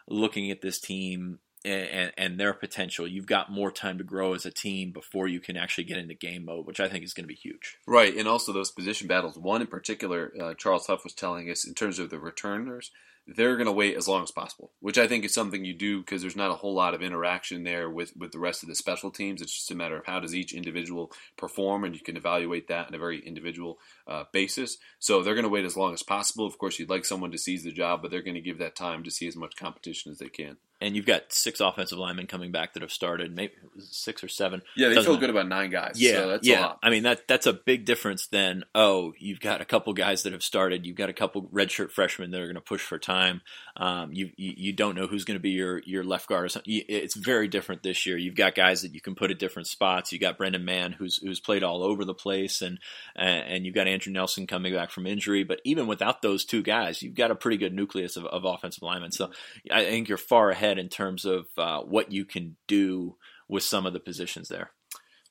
looking 0.07 0.51
at 0.51 0.61
this 0.61 0.79
team 0.79 1.39
and, 1.65 2.13
and, 2.19 2.39
their 2.39 2.53
potential. 2.53 3.07
You've 3.07 3.25
got 3.25 3.51
more 3.51 3.71
time 3.71 3.97
to 3.97 4.03
grow 4.03 4.35
as 4.35 4.45
a 4.45 4.51
team 4.51 4.91
before 4.91 5.27
you 5.27 5.39
can 5.39 5.57
actually 5.57 5.85
get 5.85 5.97
into 5.97 6.13
game 6.13 6.45
mode, 6.45 6.67
which 6.67 6.79
I 6.79 6.87
think 6.87 7.03
is 7.03 7.13
going 7.13 7.23
to 7.23 7.33
be 7.33 7.33
huge. 7.33 7.77
Right, 7.87 8.15
and 8.15 8.27
also 8.27 8.53
those 8.53 8.69
position 8.69 9.07
battles. 9.07 9.37
One 9.37 9.61
in 9.61 9.67
particular, 9.67 10.33
uh, 10.39 10.53
Charles 10.53 10.85
Huff 10.85 11.03
was 11.03 11.13
telling 11.13 11.49
us 11.49 11.65
in 11.65 11.73
terms 11.73 11.99
of 11.99 12.09
the 12.09 12.19
returners, 12.19 12.91
they're 13.25 13.55
going 13.55 13.67
to 13.67 13.71
wait 13.71 13.95
as 13.95 14.07
long 14.07 14.23
as 14.23 14.31
possible, 14.31 14.71
which 14.79 14.97
I 14.97 15.07
think 15.07 15.23
is 15.23 15.33
something 15.33 15.63
you 15.63 15.73
do 15.73 15.99
because 15.99 16.21
there's 16.21 16.35
not 16.35 16.51
a 16.51 16.55
whole 16.55 16.73
lot 16.73 16.93
of 16.93 17.01
interaction 17.01 17.63
there 17.63 17.89
with, 17.89 18.15
with 18.17 18.31
the 18.31 18.39
rest 18.39 18.63
of 18.63 18.69
the 18.69 18.75
special 18.75 19.11
teams. 19.11 19.41
It's 19.41 19.53
just 19.53 19.71
a 19.71 19.75
matter 19.75 19.97
of 19.97 20.05
how 20.05 20.19
does 20.19 20.35
each 20.35 20.53
individual 20.53 21.11
perform, 21.37 21.83
and 21.83 21.95
you 21.95 22.01
can 22.01 22.17
evaluate 22.17 22.67
that 22.67 22.87
on 22.87 22.93
a 22.93 22.99
very 22.99 23.25
individual 23.25 23.79
uh, 24.07 24.25
basis. 24.31 24.77
So 24.99 25.21
they're 25.21 25.35
going 25.35 25.43
to 25.43 25.49
wait 25.49 25.65
as 25.65 25.77
long 25.77 25.93
as 25.93 26.03
possible. 26.03 26.45
Of 26.45 26.57
course, 26.57 26.79
you'd 26.79 26.89
like 26.89 27.05
someone 27.05 27.31
to 27.31 27.37
seize 27.37 27.63
the 27.63 27.71
job, 27.71 28.01
but 28.01 28.11
they're 28.11 28.21
going 28.21 28.35
to 28.35 28.41
give 28.41 28.57
that 28.59 28.75
time 28.75 29.03
to 29.03 29.11
see 29.11 29.27
as 29.27 29.35
much 29.35 29.55
competition 29.55 30.11
as 30.11 30.17
they 30.17 30.29
can. 30.29 30.57
And 30.83 30.95
you've 30.95 31.05
got 31.05 31.31
six 31.31 31.61
offensive 31.61 31.97
linemen 31.97 32.27
coming 32.27 32.51
back 32.51 32.73
that 32.73 32.81
have 32.81 32.91
started, 32.91 33.33
maybe 33.33 33.53
six 33.79 34.23
or 34.23 34.27
seven. 34.27 34.61
Yeah, 34.75 34.89
they 34.89 34.95
Doesn't 34.95 35.11
feel 35.11 35.19
good 35.19 35.29
about 35.29 35.47
nine 35.47 35.69
guys. 35.69 35.93
Yeah, 35.95 36.15
so 36.15 36.27
that's 36.29 36.47
yeah. 36.47 36.59
a 36.59 36.61
lot. 36.61 36.79
I 36.83 36.89
mean 36.89 37.03
that 37.03 37.27
that's 37.27 37.47
a 37.47 37.53
big 37.53 37.85
difference 37.85 38.27
than 38.27 38.65
oh, 38.75 39.13
you've 39.17 39.39
got 39.39 39.61
a 39.61 39.65
couple 39.65 39.93
guys 39.93 40.23
that 40.23 40.33
have 40.33 40.43
started. 40.43 40.85
You've 40.85 40.97
got 40.97 41.09
a 41.09 41.13
couple 41.13 41.43
redshirt 41.43 41.91
freshmen 41.91 42.31
that 42.31 42.41
are 42.41 42.45
going 42.45 42.55
to 42.55 42.61
push 42.61 42.81
for 42.81 42.99
time. 42.99 43.41
Um, 43.75 44.13
you, 44.13 44.29
you 44.37 44.53
you 44.55 44.73
don't 44.73 44.95
know 44.95 45.07
who's 45.07 45.25
going 45.25 45.37
to 45.37 45.41
be 45.41 45.49
your 45.51 45.81
your 45.85 46.03
left 46.03 46.29
guard 46.29 46.45
or 46.45 46.49
something. 46.49 46.83
It's 46.87 47.15
very 47.15 47.47
different 47.47 47.81
this 47.81 48.05
year. 48.05 48.17
You've 48.17 48.35
got 48.35 48.53
guys 48.53 48.83
that 48.83 48.93
you 48.93 49.01
can 49.01 49.15
put 49.15 49.31
at 49.31 49.39
different 49.39 49.67
spots. 49.67 50.11
You 50.11 50.19
got 50.19 50.37
Brendan 50.37 50.63
Mahon 50.63 50.91
who's 50.91 51.17
who's 51.17 51.39
played 51.39 51.63
all 51.63 51.81
over 51.81 52.05
the 52.05 52.13
place, 52.13 52.61
and 52.61 52.77
and 53.15 53.43
and 53.47 53.65
you've 53.65 53.73
got 53.73 53.87
Andrew 53.87 54.13
Nelson 54.13 54.45
coming 54.45 54.73
back 54.73 54.91
from 54.91 55.07
injury. 55.07 55.43
But 55.43 55.59
even 55.63 55.87
without 55.87 56.21
those 56.21 56.45
two 56.45 56.61
guys, 56.61 57.01
you've 57.01 57.15
got 57.15 57.31
a 57.31 57.35
pretty 57.35 57.57
good 57.57 57.73
nucleus 57.73 58.15
of, 58.15 58.25
of 58.25 58.45
offensive 58.45 58.83
linemen. 58.83 59.11
So 59.11 59.31
I 59.71 59.85
think 59.85 60.07
you're 60.07 60.17
far 60.19 60.51
ahead 60.51 60.77
in 60.77 60.89
terms 60.89 61.25
of 61.25 61.47
uh, 61.57 61.81
what 61.81 62.11
you 62.11 62.25
can 62.25 62.57
do 62.67 63.15
with 63.47 63.63
some 63.63 63.87
of 63.87 63.93
the 63.93 63.99
positions 63.99 64.49
there. 64.49 64.71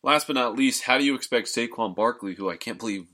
Last 0.02 0.26
but 0.26 0.34
not 0.34 0.56
least, 0.56 0.82
how 0.82 0.98
do 0.98 1.04
you 1.04 1.14
expect 1.14 1.46
Saquon 1.46 1.94
Barkley, 1.94 2.34
who 2.34 2.50
I 2.50 2.56
can't 2.56 2.78
believe 2.78 3.06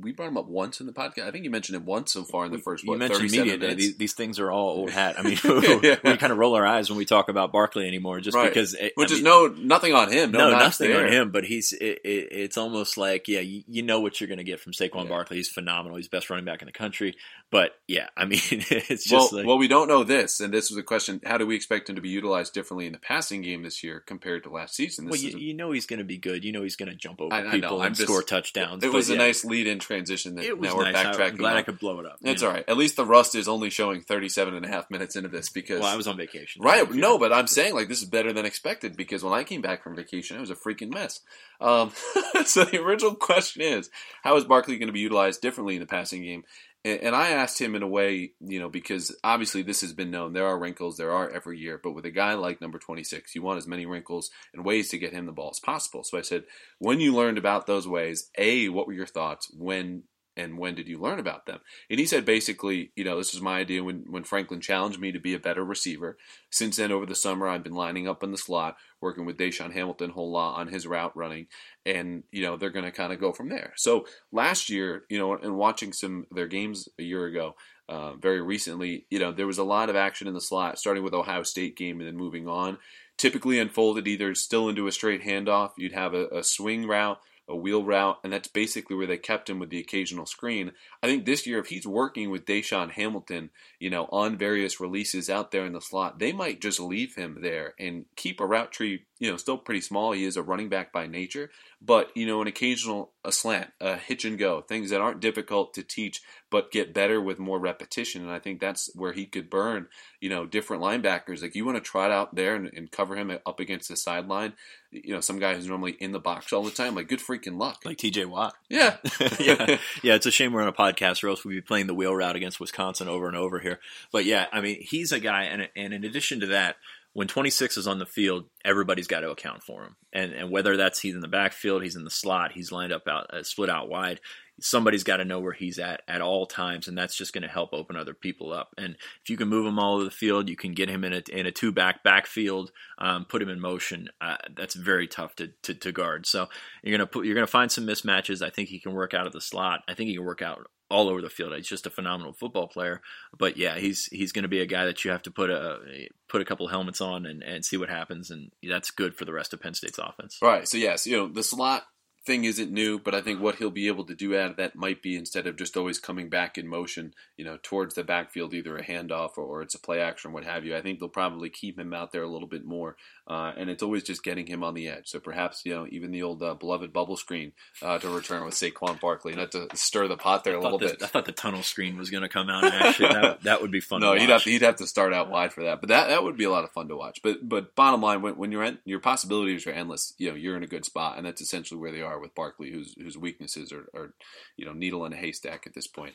we 0.00 0.12
brought 0.12 0.28
him 0.28 0.36
up 0.36 0.48
once 0.48 0.80
in 0.80 0.86
the 0.86 0.92
podcast? 0.92 1.26
I 1.26 1.30
think 1.30 1.44
you 1.44 1.50
mentioned 1.50 1.76
him 1.76 1.84
once 1.84 2.12
so 2.12 2.24
far 2.24 2.46
in 2.46 2.52
the 2.52 2.58
first. 2.58 2.84
you 2.84 2.90
what, 2.90 2.98
mentioned 2.98 3.20
37 3.30 3.46
media 3.48 3.58
day. 3.68 3.74
These, 3.74 3.96
these 3.96 4.12
things 4.14 4.38
are 4.38 4.50
all 4.50 4.68
old 4.70 4.90
hat. 4.90 5.16
I 5.18 5.22
mean, 5.24 5.38
Yeah. 5.82 5.96
we 6.04 6.16
kind 6.16 6.32
of 6.32 6.38
roll 6.38 6.54
our 6.54 6.66
eyes 6.66 6.88
when 6.90 6.96
we 6.98 7.04
talk 7.04 7.28
about 7.28 7.52
Barkley 7.52 7.86
anymore, 7.86 8.20
just 8.20 8.36
Right. 8.36 8.48
because. 8.48 8.74
It, 8.74 8.92
Which 8.96 9.10
I 9.10 9.14
is 9.14 9.18
mean, 9.22 9.24
no 9.24 9.46
nothing 9.46 9.94
on 9.94 10.10
him. 10.12 10.30
No, 10.32 10.50
no, 10.50 10.58
nothing 10.58 10.90
there. 10.90 11.06
on 11.06 11.12
him, 11.12 11.30
but 11.30 11.44
he's 11.44 11.72
it, 11.72 12.00
it, 12.04 12.28
it's 12.32 12.56
almost 12.58 12.96
like 12.96 13.28
yeah, 13.28 13.40
you, 13.40 13.62
you 13.66 13.82
know 13.82 14.00
what 14.00 14.20
you're 14.20 14.28
going 14.28 14.38
to 14.38 14.44
get 14.44 14.60
from 14.60 14.72
Saquon 14.72 15.04
Yeah. 15.04 15.08
Barkley. 15.10 15.36
He's 15.38 15.48
phenomenal. 15.48 15.96
He's 15.96 16.08
the 16.08 16.16
best 16.16 16.30
running 16.30 16.44
back 16.44 16.62
in 16.62 16.66
the 16.66 16.72
country. 16.72 17.14
But 17.50 17.72
yeah, 17.86 18.08
I 18.16 18.24
mean, 18.26 18.40
it's 18.50 19.10
Well, 19.10 19.20
just 19.22 19.32
like 19.32 19.46
well, 19.46 19.58
we 19.58 19.68
don't 19.68 19.88
know 19.88 20.04
this, 20.04 20.40
and 20.40 20.52
this 20.52 20.70
was 20.70 20.76
a 20.78 20.82
question: 20.82 21.20
How 21.24 21.38
do 21.38 21.46
we 21.46 21.56
expect 21.56 21.88
him 21.88 21.96
to 21.96 22.02
be 22.02 22.10
utilized 22.10 22.52
differently 22.52 22.86
in 22.86 22.92
the 22.92 22.98
passing 22.98 23.40
game 23.42 23.62
this 23.62 23.82
year 23.82 24.00
compared 24.06 24.42
to 24.44 24.50
last 24.50 24.74
season? 24.74 25.06
This 25.06 25.12
well, 25.12 25.20
you, 25.30 25.36
a- 25.36 25.40
you 25.40 25.54
know 25.54 25.70
he's 25.72 25.86
going 25.86 25.98
to 25.98 26.04
be 26.04 26.18
good. 26.18 26.44
You 26.44 26.52
know 26.52 26.62
he's 26.62 26.76
going 26.76 26.90
to 26.90 26.94
jump 26.94 27.20
over 27.20 27.34
I- 27.34 27.48
I 27.48 27.50
people 27.52 27.80
I'm 27.80 27.86
and 27.88 27.94
just- 27.96 28.06
score 28.06 28.22
touchdowns. 28.22 28.82
it 28.84 28.88
but 28.88 28.92
was 28.96 29.08
a 29.08 29.14
yeah, 29.14 29.18
nice 29.18 29.44
lead-in 29.44 29.78
transition. 29.88 30.36
That 30.36 30.44
It 30.44 30.58
was 30.58 30.70
now 30.70 30.76
we're 30.76 30.92
nice. 30.92 31.06
Backtracking. 31.06 31.30
am 31.30 31.36
glad 31.36 31.56
I 31.56 31.62
could 31.62 31.80
blow 31.80 31.98
it 31.98 32.06
up. 32.06 32.18
It's 32.22 32.42
know. 32.42 32.48
all 32.48 32.54
right. 32.54 32.64
At 32.68 32.76
least 32.76 32.96
the 32.96 33.04
rust 33.04 33.34
is 33.34 33.48
only 33.48 33.70
showing 33.70 34.02
37 34.02 34.54
and 34.54 34.64
a 34.64 34.68
half 34.68 34.90
minutes 34.90 35.16
into 35.16 35.28
this 35.28 35.48
because 35.48 35.80
Well, 35.80 35.92
I 35.92 35.96
was 35.96 36.06
on 36.06 36.16
vacation. 36.16 36.62
Right. 36.62 36.88
No, 36.92 37.18
but 37.18 37.32
I'm 37.32 37.48
saying 37.48 37.74
like 37.74 37.88
this 37.88 38.02
is 38.02 38.08
better 38.08 38.32
than 38.32 38.46
expected 38.46 38.96
because 38.96 39.24
when 39.24 39.32
I 39.32 39.42
came 39.42 39.62
back 39.62 39.82
from 39.82 39.96
vacation, 39.96 40.36
it 40.36 40.40
was 40.40 40.50
a 40.50 40.54
freaking 40.54 40.92
mess. 40.92 41.20
Um, 41.60 41.90
so 42.44 42.64
the 42.64 42.80
original 42.80 43.14
question 43.14 43.62
is, 43.62 43.90
how 44.22 44.36
is 44.36 44.44
Barkley 44.44 44.78
going 44.78 44.88
to 44.88 44.92
be 44.92 45.00
utilized 45.00 45.40
differently 45.40 45.74
in 45.74 45.80
the 45.80 45.86
passing 45.86 46.22
game? 46.22 46.44
And, 46.84 47.00
and 47.00 47.16
I 47.16 47.30
asked 47.30 47.60
him 47.60 47.74
in 47.74 47.82
a 47.82 47.88
way, 47.88 48.32
you 48.40 48.60
know, 48.60 48.68
because 48.68 49.14
obviously 49.24 49.62
this 49.62 49.80
has 49.80 49.92
been 49.92 50.10
known. 50.10 50.32
There 50.32 50.46
are 50.46 50.58
wrinkles, 50.58 50.96
there 50.96 51.12
are 51.12 51.30
every 51.30 51.58
year, 51.58 51.80
but 51.82 51.92
with 51.92 52.04
a 52.04 52.10
guy 52.10 52.34
like 52.34 52.60
number 52.60 52.78
26, 52.78 53.34
you 53.34 53.42
want 53.42 53.58
as 53.58 53.66
many 53.66 53.86
wrinkles 53.86 54.30
and 54.54 54.64
ways 54.64 54.88
to 54.90 54.98
get 54.98 55.12
him 55.12 55.26
the 55.26 55.32
ball 55.32 55.50
as 55.50 55.60
possible. 55.60 56.04
So 56.04 56.18
I 56.18 56.22
said, 56.22 56.44
when 56.78 57.00
you 57.00 57.14
learned 57.14 57.38
about 57.38 57.66
those 57.66 57.88
ways, 57.88 58.30
A, 58.38 58.68
what 58.68 58.86
were 58.86 58.92
your 58.92 59.06
thoughts? 59.06 59.50
When 59.52 60.04
and 60.38 60.56
when 60.56 60.74
did 60.74 60.88
you 60.88 60.98
learn 60.98 61.18
about 61.18 61.46
them? 61.46 61.60
And 61.90 61.98
he 61.98 62.06
said 62.06 62.24
basically, 62.24 62.92
you 62.96 63.04
know, 63.04 63.18
this 63.18 63.34
was 63.34 63.42
my 63.42 63.58
idea 63.58 63.82
when, 63.82 64.04
when 64.08 64.24
Franklin 64.24 64.60
challenged 64.60 65.00
me 65.00 65.12
to 65.12 65.18
be 65.18 65.34
a 65.34 65.38
better 65.38 65.64
receiver. 65.64 66.16
Since 66.50 66.76
then, 66.76 66.92
over 66.92 67.04
the 67.04 67.14
summer, 67.14 67.48
I've 67.48 67.64
been 67.64 67.74
lining 67.74 68.08
up 68.08 68.22
in 68.22 68.30
the 68.30 68.38
slot, 68.38 68.76
working 69.00 69.26
with 69.26 69.36
DaeSean 69.36 69.72
Hamilton 69.72 70.10
whole 70.10 70.30
lot 70.30 70.58
on 70.58 70.68
his 70.68 70.86
route 70.86 71.16
running, 71.16 71.48
and, 71.84 72.22
you 72.30 72.42
know, 72.42 72.56
they're 72.56 72.70
going 72.70 72.84
to 72.84 72.92
kind 72.92 73.12
of 73.12 73.20
go 73.20 73.32
from 73.32 73.48
there. 73.48 73.72
So 73.76 74.06
last 74.32 74.70
year, 74.70 75.04
you 75.10 75.18
know, 75.18 75.34
and 75.34 75.56
watching 75.56 75.92
some 75.92 76.26
their 76.30 76.46
games 76.46 76.88
a 76.98 77.02
year 77.02 77.26
ago, 77.26 77.56
uh, 77.88 78.14
very 78.14 78.40
recently, 78.40 79.06
you 79.10 79.18
know, 79.18 79.32
there 79.32 79.46
was 79.46 79.58
a 79.58 79.64
lot 79.64 79.90
of 79.90 79.96
action 79.96 80.28
in 80.28 80.34
the 80.34 80.40
slot, 80.40 80.78
starting 80.78 81.02
with 81.02 81.14
Ohio 81.14 81.42
State 81.42 81.76
game 81.76 81.98
and 81.98 82.06
then 82.06 82.16
moving 82.16 82.46
on. 82.46 82.78
Typically 83.16 83.58
unfolded 83.58 84.06
either 84.06 84.34
still 84.34 84.68
into 84.68 84.86
a 84.86 84.92
straight 84.92 85.22
handoff, 85.22 85.72
you'd 85.76 85.92
have 85.92 86.14
a, 86.14 86.28
a 86.28 86.44
swing 86.44 86.86
route, 86.86 87.18
a 87.48 87.56
wheel 87.56 87.82
route, 87.82 88.18
and 88.22 88.32
that's 88.32 88.48
basically 88.48 88.94
where 88.94 89.06
they 89.06 89.16
kept 89.16 89.48
him 89.48 89.58
with 89.58 89.70
the 89.70 89.80
occasional 89.80 90.26
screen. 90.26 90.72
I 91.02 91.06
think 91.06 91.24
this 91.24 91.46
year, 91.46 91.58
if 91.58 91.68
he's 91.68 91.86
working 91.86 92.30
with 92.30 92.44
DaeSean 92.44 92.90
Hamilton, 92.90 93.50
you 93.78 93.90
know, 93.90 94.08
on 94.12 94.36
various 94.36 94.80
releases 94.80 95.30
out 95.30 95.50
there 95.50 95.64
in 95.64 95.72
the 95.72 95.80
slot, 95.80 96.18
they 96.18 96.32
might 96.32 96.60
just 96.60 96.80
leave 96.80 97.14
him 97.14 97.38
there 97.40 97.74
and 97.78 98.04
keep 98.16 98.40
a 98.40 98.46
route 98.46 98.72
tree, 98.72 99.04
you 99.18 99.30
know, 99.30 99.36
still 99.36 99.58
pretty 99.58 99.80
small. 99.80 100.12
He 100.12 100.24
is 100.24 100.36
a 100.36 100.42
running 100.42 100.68
back 100.68 100.92
by 100.92 101.06
nature, 101.06 101.50
but 101.80 102.10
you 102.16 102.26
know, 102.26 102.40
an 102.42 102.48
occasional 102.48 103.12
a 103.24 103.32
slant, 103.32 103.70
a 103.80 103.96
hitch 103.96 104.24
and 104.24 104.38
go, 104.38 104.62
things 104.62 104.90
that 104.90 105.00
aren't 105.00 105.20
difficult 105.20 105.74
to 105.74 105.82
teach, 105.82 106.22
but 106.50 106.72
get 106.72 106.94
better 106.94 107.20
with 107.20 107.38
more 107.38 107.58
repetition. 107.58 108.22
And 108.22 108.30
I 108.30 108.38
think 108.38 108.58
that's 108.58 108.90
where 108.94 109.12
he 109.12 109.26
could 109.26 109.50
burn, 109.50 109.86
you 110.20 110.30
know, 110.30 110.46
different 110.46 110.82
linebackers. 110.82 111.42
Like 111.42 111.54
you 111.54 111.64
want 111.64 111.76
to 111.76 111.82
try 111.82 112.06
it 112.06 112.12
out 112.12 112.34
there 112.34 112.54
and, 112.54 112.70
and 112.74 112.90
cover 112.90 113.16
him 113.16 113.30
up 113.44 113.60
against 113.60 113.88
the 113.88 113.96
sideline. 113.96 114.54
You 114.90 115.14
know, 115.14 115.20
some 115.20 115.38
guy 115.38 115.54
who's 115.54 115.68
normally 115.68 115.96
in 116.00 116.12
the 116.12 116.18
box 116.18 116.52
all 116.52 116.62
the 116.62 116.70
time, 116.70 116.94
like 116.94 117.08
good 117.08 117.20
freaking 117.20 117.58
luck. 117.58 117.82
Like 117.84 117.98
T.J. 117.98 118.24
Watt. 118.24 118.54
Yeah, 118.70 118.96
yeah, 119.38 119.78
yeah. 120.02 120.14
It's 120.14 120.26
a 120.26 120.30
shame 120.30 120.52
we're 120.52 120.62
on 120.62 120.68
a 120.68 120.72
podcast, 120.72 121.22
or 121.22 121.28
else 121.28 121.44
we'd 121.44 121.54
be 121.54 121.60
playing 121.60 121.86
the 121.86 121.94
wheel 121.94 122.14
route 122.14 122.36
against 122.36 122.58
Wisconsin 122.58 123.08
over 123.08 123.28
and 123.28 123.36
over 123.36 123.58
here. 123.58 123.78
But 124.10 124.24
yeah, 124.24 124.46
I 124.50 124.62
mean, 124.62 124.78
he's 124.80 125.12
a 125.12 125.20
guy, 125.20 125.44
and 125.44 125.68
and 125.76 125.92
in 125.92 126.04
addition 126.04 126.40
to 126.40 126.46
that, 126.46 126.76
when 127.12 127.28
26 127.28 127.76
is 127.76 127.86
on 127.86 127.98
the 127.98 128.06
field, 128.06 128.44
everybody's 128.64 129.06
got 129.06 129.20
to 129.20 129.30
account 129.30 129.62
for 129.62 129.84
him. 129.84 129.96
And 130.12 130.32
and 130.32 130.50
whether 130.50 130.76
that's 130.76 131.00
he's 131.00 131.14
in 131.14 131.20
the 131.20 131.28
backfield, 131.28 131.82
he's 131.82 131.96
in 131.96 132.04
the 132.04 132.10
slot, 132.10 132.52
he's 132.52 132.72
lined 132.72 132.92
up 132.92 133.08
out, 133.08 133.32
uh, 133.32 133.42
split 133.42 133.70
out 133.70 133.88
wide, 133.88 134.20
somebody's 134.60 135.04
got 135.04 135.18
to 135.18 135.24
know 135.24 135.40
where 135.40 135.52
he's 135.52 135.78
at 135.78 136.02
at 136.08 136.20
all 136.20 136.46
times, 136.46 136.88
and 136.88 136.96
that's 136.96 137.16
just 137.16 137.32
going 137.32 137.42
to 137.42 137.48
help 137.48 137.72
open 137.72 137.96
other 137.96 138.14
people 138.14 138.52
up. 138.52 138.74
And 138.76 138.96
if 139.22 139.30
you 139.30 139.36
can 139.36 139.48
move 139.48 139.66
him 139.66 139.78
all 139.78 139.96
over 139.96 140.04
the 140.04 140.10
field, 140.10 140.48
you 140.48 140.56
can 140.56 140.72
get 140.72 140.88
him 140.88 141.04
in 141.04 141.12
a 141.12 141.22
in 141.30 141.46
a 141.46 141.52
two 141.52 141.72
back 141.72 142.02
backfield, 142.02 142.72
um, 142.98 143.24
put 143.24 143.42
him 143.42 143.48
in 143.48 143.60
motion. 143.60 144.08
Uh, 144.20 144.36
that's 144.56 144.74
very 144.74 145.06
tough 145.06 145.34
to, 145.36 145.48
to, 145.62 145.74
to 145.74 145.92
guard. 145.92 146.26
So 146.26 146.48
you're 146.82 146.96
gonna 146.96 147.06
put 147.06 147.26
you're 147.26 147.34
gonna 147.34 147.46
find 147.46 147.70
some 147.70 147.86
mismatches. 147.86 148.42
I 148.42 148.50
think 148.50 148.68
he 148.68 148.80
can 148.80 148.92
work 148.92 149.14
out 149.14 149.26
of 149.26 149.32
the 149.32 149.40
slot. 149.40 149.80
I 149.88 149.94
think 149.94 150.08
he 150.08 150.16
can 150.16 150.24
work 150.24 150.42
out 150.42 150.68
all 150.90 151.08
over 151.08 151.20
the 151.20 151.30
field. 151.30 151.54
He's 151.54 151.68
just 151.68 151.86
a 151.86 151.90
phenomenal 151.90 152.32
football 152.32 152.66
player. 152.66 153.00
But 153.36 153.56
yeah, 153.56 153.78
he's 153.78 154.06
he's 154.06 154.32
going 154.32 154.42
to 154.42 154.48
be 154.48 154.60
a 154.60 154.66
guy 154.66 154.84
that 154.86 155.04
you 155.04 155.10
have 155.10 155.22
to 155.22 155.30
put 155.30 155.50
a 155.50 156.08
put 156.28 156.42
a 156.42 156.44
couple 156.44 156.68
helmets 156.68 157.00
on 157.00 157.26
and, 157.26 157.42
and 157.42 157.64
see 157.64 157.76
what 157.76 157.90
happens, 157.90 158.30
and 158.30 158.50
that's 158.62 158.90
good 158.90 159.14
for 159.14 159.24
the 159.24 159.32
rest 159.32 159.52
of 159.52 159.60
Penn 159.60 159.74
State's 159.74 159.98
offense. 159.98 160.38
Right. 160.42 160.66
So 160.68 160.76
yes, 160.76 161.06
you 161.06 161.16
know 161.16 161.28
the 161.28 161.42
slot 161.42 161.84
thing 162.28 162.44
isn't 162.44 162.70
new, 162.70 162.98
but 162.98 163.14
I 163.14 163.22
think 163.22 163.40
what 163.40 163.54
he'll 163.54 163.70
be 163.70 163.86
able 163.88 164.04
to 164.04 164.14
do 164.14 164.38
out 164.38 164.50
of 164.50 164.56
that 164.58 164.76
might 164.76 165.00
be 165.00 165.16
instead 165.16 165.46
of 165.46 165.56
just 165.56 165.78
always 165.78 165.98
coming 165.98 166.28
back 166.28 166.58
in 166.58 166.68
motion, 166.68 167.14
you 167.38 167.44
know, 167.44 167.58
towards 167.62 167.94
the 167.94 168.04
backfield, 168.04 168.52
either 168.52 168.76
a 168.76 168.84
handoff 168.84 169.30
or, 169.38 169.44
or 169.44 169.62
it's 169.62 169.74
a 169.74 169.80
play 169.80 169.98
action, 169.98 170.32
what 170.32 170.44
have 170.44 170.62
you. 170.66 170.76
I 170.76 170.82
think 170.82 171.00
they'll 171.00 171.08
probably 171.08 171.48
keep 171.48 171.78
him 171.78 171.94
out 171.94 172.12
there 172.12 172.22
a 172.22 172.28
little 172.28 172.46
bit 172.46 172.66
more, 172.66 172.96
uh, 173.28 173.52
and 173.58 173.68
it's 173.68 173.82
always 173.82 174.02
just 174.02 174.22
getting 174.22 174.46
him 174.46 174.64
on 174.64 174.72
the 174.72 174.88
edge. 174.88 175.08
So 175.08 175.20
perhaps 175.20 175.62
you 175.64 175.74
know 175.74 175.86
even 175.90 176.10
the 176.10 176.22
old 176.22 176.42
uh, 176.42 176.54
beloved 176.54 176.92
bubble 176.92 177.16
screen 177.16 177.52
uh, 177.82 177.98
to 177.98 178.08
return 178.08 178.44
with 178.44 178.54
Saquon 178.54 178.98
Barkley, 178.98 179.34
not 179.34 179.52
to 179.52 179.68
stir 179.74 180.08
the 180.08 180.16
pot 180.16 180.44
there 180.44 180.56
a 180.56 180.60
little 180.60 180.78
this, 180.78 180.92
bit. 180.92 181.02
I 181.02 181.06
thought 181.06 181.26
the 181.26 181.32
tunnel 181.32 181.62
screen 181.62 181.98
was 181.98 182.08
going 182.08 182.22
to 182.22 182.28
come 182.28 182.48
out. 182.48 182.64
Actually, 182.64 183.10
that, 183.10 183.40
that 183.42 183.60
would 183.60 183.70
be 183.70 183.80
fun. 183.80 184.00
no, 184.00 184.14
he'd 184.14 184.30
have 184.30 184.44
to, 184.44 184.50
he'd 184.50 184.62
have 184.62 184.76
to 184.76 184.86
start 184.86 185.12
out 185.12 185.30
wide 185.30 185.52
for 185.52 185.64
that, 185.64 185.80
but 185.80 185.90
that 185.90 186.08
that 186.08 186.24
would 186.24 186.38
be 186.38 186.44
a 186.44 186.50
lot 186.50 186.64
of 186.64 186.70
fun 186.70 186.88
to 186.88 186.96
watch. 186.96 187.20
But 187.22 187.46
but 187.46 187.74
bottom 187.74 188.00
line, 188.00 188.22
when, 188.22 188.36
when 188.36 188.50
you're 188.50 188.64
at, 188.64 188.78
your 188.86 189.00
possibilities 189.00 189.66
are 189.66 189.72
endless, 189.72 190.14
you 190.16 190.30
know 190.30 190.34
you're 190.34 190.56
in 190.56 190.62
a 190.62 190.68
good 190.68 190.86
spot, 190.86 191.18
and 191.18 191.26
that's 191.26 191.42
essentially 191.42 191.78
where 191.78 191.92
they 191.92 192.02
are 192.02 192.18
with 192.18 192.34
Barkley, 192.34 192.70
who's 192.70 192.94
whose 192.98 193.18
weaknesses 193.18 193.72
are, 193.72 193.88
are, 193.94 194.14
you 194.56 194.64
know 194.64 194.72
needle 194.72 195.04
in 195.04 195.12
a 195.12 195.16
haystack 195.16 195.66
at 195.66 195.74
this 195.74 195.86
point. 195.86 196.14